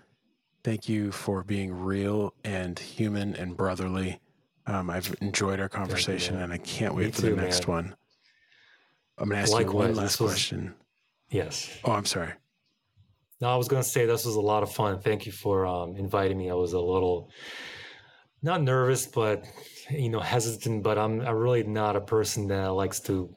Thank 0.65 0.89
you 0.89 1.13
for 1.13 1.43
being 1.45 1.73
real 1.73 2.35
and 2.45 2.79
human 2.79 3.35
and 3.35 3.57
brotherly. 3.57 4.21
Um, 4.67 4.91
I've 4.91 5.15
enjoyed 5.21 5.61
our 5.61 5.69
conversation 5.69 6.35
man. 6.37 6.45
and 6.45 6.53
I 6.53 6.59
can't 6.59 6.95
Me 6.97 7.05
wait 7.05 7.15
for 7.15 7.23
too, 7.23 7.31
the 7.35 7.43
next 7.43 7.67
man. 7.67 7.77
one. 7.77 7.97
I'm 9.19 9.29
going 9.31 9.37
to 9.45 9.53
ask 9.53 9.59
you 9.59 9.73
one 9.73 9.95
last 9.95 10.13
this 10.13 10.21
was- 10.21 10.31
question. 10.33 10.75
Yes. 11.31 11.79
Oh, 11.85 11.93
I'm 11.93 12.05
sorry. 12.07 12.33
No, 13.41 13.49
I 13.49 13.57
was 13.57 13.69
going 13.69 13.83
to 13.83 13.89
say 13.89 14.07
this 14.07 14.25
was 14.25 14.35
a 14.35 14.41
lot 14.41 14.63
of 14.63 14.73
fun. 14.73 14.99
Thank 15.01 15.27
you 15.27 15.33
for 15.33 15.65
um, 15.67 15.97
inviting 15.97 16.39
me. 16.39 16.51
I 16.51 16.55
was 16.55 16.73
a 16.73 16.81
little 16.81 17.31
not 18.43 18.63
nervous, 18.63 19.07
but 19.07 19.45
you 19.91 20.09
know, 20.09 20.21
hesitant. 20.21 20.83
But 20.83 20.99
I'm 20.99 21.21
I'm 21.21 21.37
really 21.37 21.63
not 21.65 21.97
a 21.97 22.01
person 22.01 22.49
that 22.49 22.67
likes 22.69 23.01
to 23.01 23.35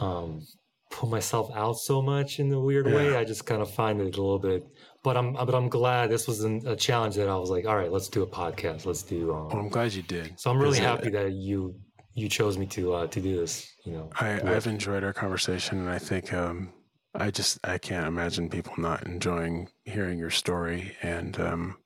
um, 0.00 0.42
put 0.90 1.08
myself 1.08 1.50
out 1.54 1.76
so 1.78 2.02
much 2.02 2.40
in 2.40 2.52
a 2.52 2.60
weird 2.60 2.86
way. 2.86 3.16
I 3.16 3.24
just 3.24 3.46
kind 3.46 3.62
of 3.62 3.70
find 3.72 4.00
it 4.00 4.16
a 4.16 4.22
little 4.22 4.38
bit. 4.38 4.66
But 5.02 5.16
I'm 5.16 5.32
but 5.32 5.54
I'm 5.54 5.68
glad 5.68 6.10
this 6.10 6.26
was 6.28 6.44
an, 6.44 6.62
a 6.66 6.76
challenge 6.76 7.14
that 7.16 7.28
I 7.28 7.36
was 7.36 7.48
like, 7.50 7.66
all 7.66 7.76
right, 7.76 7.90
let's 7.90 8.08
do 8.08 8.22
a 8.22 8.26
podcast. 8.26 8.84
Let's 8.84 9.02
do. 9.02 9.28
Well, 9.28 9.48
Um, 9.52 9.58
I'm 9.60 9.68
glad 9.70 9.94
you 9.94 10.02
did. 10.02 10.38
so 10.38 10.50
I'm 10.50 10.58
really 10.58 10.78
uh, 10.80 10.82
happy 10.82 11.08
that 11.10 11.32
you 11.32 11.74
you 12.14 12.28
chose 12.28 12.58
me 12.58 12.66
to 12.66 12.92
uh, 12.94 13.06
to 13.06 13.20
do 13.20 13.36
this. 13.40 13.66
You 13.86 13.92
know, 13.92 14.10
I, 14.20 14.40
I've 14.42 14.66
enjoyed 14.66 15.04
our 15.04 15.14
conversation, 15.14 15.78
and 15.78 15.88
I 15.88 15.98
think 15.98 16.34
um, 16.34 16.70
I 17.14 17.30
just 17.30 17.58
I 17.64 17.78
can't 17.78 18.06
imagine 18.06 18.48
people 18.48 18.74
not 18.78 19.06
enjoying 19.06 19.68
hearing 19.84 20.18
your 20.18 20.30
story, 20.30 20.96
and 21.02 21.38
um, 21.40 21.76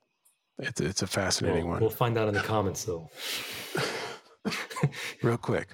it's 0.59 0.81
it's 0.81 1.03
a 1.03 1.07
fascinating 1.07 1.64
we'll, 1.64 1.72
one. 1.72 1.81
we'll 1.81 1.91
find 1.91 2.18
out 2.18 2.29
in 2.29 2.35
the 2.35 2.41
comments 2.41 2.85
though. 2.85 3.09
Real 5.22 5.39
quick, 5.39 5.68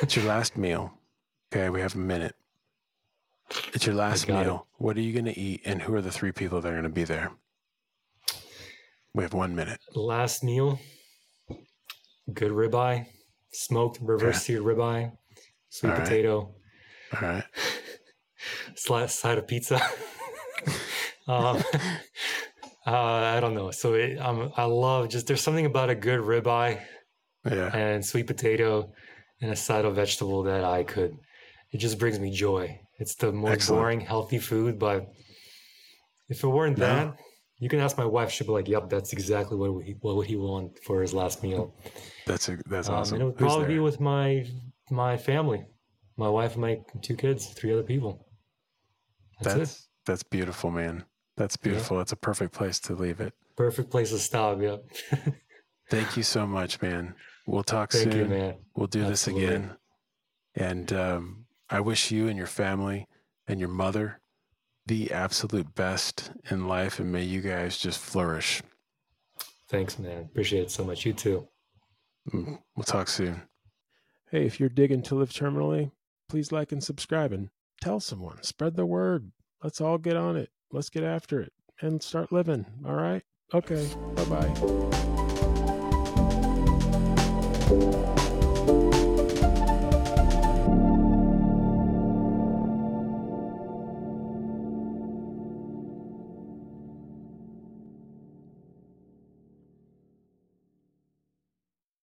it's 0.00 0.14
your 0.14 0.26
last 0.26 0.56
meal. 0.56 0.92
Okay, 1.52 1.70
we 1.70 1.80
have 1.80 1.94
a 1.94 1.98
minute. 1.98 2.36
It's 3.72 3.86
your 3.86 3.94
last 3.96 4.26
got 4.26 4.42
it. 4.42 4.44
meal. 4.44 4.66
What 4.76 4.96
are 4.96 5.00
you 5.00 5.12
going 5.12 5.24
to 5.24 5.38
eat, 5.38 5.62
and 5.64 5.82
who 5.82 5.94
are 5.94 6.02
the 6.02 6.12
three 6.12 6.32
people 6.32 6.60
that 6.60 6.68
are 6.68 6.72
going 6.72 6.82
to 6.84 6.88
be 6.88 7.04
there? 7.04 7.32
We 9.14 9.24
have 9.24 9.34
one 9.34 9.56
minute. 9.56 9.80
last 9.94 10.44
meal 10.44 10.78
good 12.32 12.52
ribeye 12.52 13.06
smoked 13.52 13.98
reverse 14.02 14.42
seared 14.42 14.62
ribeye 14.62 15.10
sweet 15.70 15.90
All 15.90 15.96
right. 15.96 16.04
potato 16.04 16.54
All 17.14 17.20
right. 17.28 17.44
slice 18.78 19.14
side 19.14 19.38
of 19.38 19.46
pizza 19.46 19.76
um, 21.28 21.56
uh, 22.86 22.90
i 23.36 23.38
don't 23.40 23.54
know 23.54 23.70
so 23.70 23.94
it, 23.94 24.16
um, 24.18 24.52
i 24.56 24.64
love 24.64 25.08
just 25.08 25.26
there's 25.26 25.40
something 25.42 25.66
about 25.66 25.90
a 25.90 25.94
good 25.94 26.20
ribeye 26.20 26.80
Yeah. 27.44 27.70
and 27.74 28.04
sweet 28.04 28.26
potato 28.26 28.92
and 29.40 29.50
a 29.50 29.56
side 29.56 29.84
of 29.84 29.94
vegetable 29.94 30.42
that 30.44 30.64
i 30.64 30.84
could 30.84 31.16
it 31.72 31.78
just 31.78 31.98
brings 31.98 32.18
me 32.18 32.30
joy 32.30 32.80
it's 32.98 33.14
the 33.16 33.32
most 33.32 33.52
Excellent. 33.52 33.80
boring 33.80 34.00
healthy 34.00 34.38
food 34.38 34.78
but 34.78 35.06
if 36.28 36.42
it 36.44 36.48
weren't 36.48 36.78
No. 36.78 36.86
that 36.86 37.16
you 37.60 37.68
can 37.68 37.80
ask 37.80 37.98
my 37.98 38.04
wife 38.04 38.30
she'll 38.30 38.46
be 38.46 38.52
like 38.52 38.68
yep 38.68 38.88
that's 38.88 39.12
exactly 39.12 39.56
what 39.56 39.84
he, 39.84 39.92
what 40.00 40.16
would 40.16 40.26
he 40.26 40.36
want 40.36 40.78
for 40.84 41.00
his 41.02 41.12
last 41.12 41.42
meal 41.42 41.74
That's 42.26 42.48
a, 42.48 42.58
that's 42.66 42.88
um, 42.88 42.94
awesome. 42.96 43.14
and 43.14 43.22
it 43.22 43.26
would 43.26 43.38
Who's 43.40 43.46
probably 43.52 43.66
be 43.74 43.80
with 43.80 43.98
my 44.00 44.46
my 44.90 45.16
family, 45.18 45.60
my 46.16 46.30
wife 46.30 46.52
and 46.52 46.62
my 46.62 46.74
two 47.02 47.14
kids, 47.14 47.46
three 47.58 47.72
other 47.74 47.82
people. 47.82 48.24
That's, 49.40 49.56
That's 49.56 49.88
that's 50.06 50.22
beautiful, 50.22 50.70
man. 50.70 51.04
That's 51.36 51.56
beautiful. 51.56 51.98
That's 51.98 52.12
a 52.12 52.16
perfect 52.16 52.52
place 52.52 52.80
to 52.80 52.94
leave 52.94 53.20
it. 53.20 53.32
Perfect 53.56 53.90
place 53.90 54.10
to 54.10 54.18
stop. 54.18 54.60
Yep. 54.60 54.84
Thank 55.90 56.16
you 56.16 56.22
so 56.22 56.46
much, 56.46 56.82
man. 56.82 57.14
We'll 57.46 57.62
talk 57.62 57.92
Thank 57.92 58.12
soon. 58.12 58.20
you, 58.20 58.24
man. 58.26 58.54
We'll 58.74 58.88
do 58.88 59.04
Absolutely. 59.04 59.46
this 59.46 59.50
again. 59.52 59.76
And 60.54 60.92
um, 60.92 61.44
I 61.70 61.80
wish 61.80 62.10
you 62.10 62.28
and 62.28 62.36
your 62.36 62.46
family 62.46 63.06
and 63.46 63.60
your 63.60 63.68
mother 63.68 64.20
the 64.86 65.12
absolute 65.12 65.74
best 65.74 66.32
in 66.50 66.66
life, 66.66 66.98
and 66.98 67.12
may 67.12 67.22
you 67.22 67.40
guys 67.42 67.76
just 67.78 67.98
flourish. 68.00 68.62
Thanks, 69.68 69.98
man. 69.98 70.22
Appreciate 70.22 70.62
it 70.62 70.70
so 70.70 70.82
much. 70.84 71.04
You 71.04 71.12
too. 71.12 71.46
Mm, 72.32 72.58
We'll 72.74 72.84
talk 72.84 73.08
soon. 73.08 73.42
Hey, 74.30 74.44
if 74.46 74.58
you're 74.58 74.68
digging 74.70 75.02
to 75.02 75.14
live 75.14 75.30
terminally, 75.30 75.90
please 76.28 76.52
like 76.52 76.72
and 76.72 76.82
subscribe 76.82 77.32
and 77.32 77.50
tell 77.80 78.00
someone. 78.00 78.42
Spread 78.42 78.76
the 78.76 78.86
word. 78.86 79.30
Let's 79.62 79.80
all 79.80 79.98
get 79.98 80.16
on 80.16 80.36
it. 80.36 80.50
Let's 80.72 80.90
get 80.90 81.04
after 81.04 81.40
it 81.40 81.52
and 81.80 82.02
start 82.02 82.32
living. 82.32 82.66
All 82.86 82.94
right? 82.94 83.22
Okay. 83.54 83.88
Bye 84.14 84.24
bye. 84.24 84.54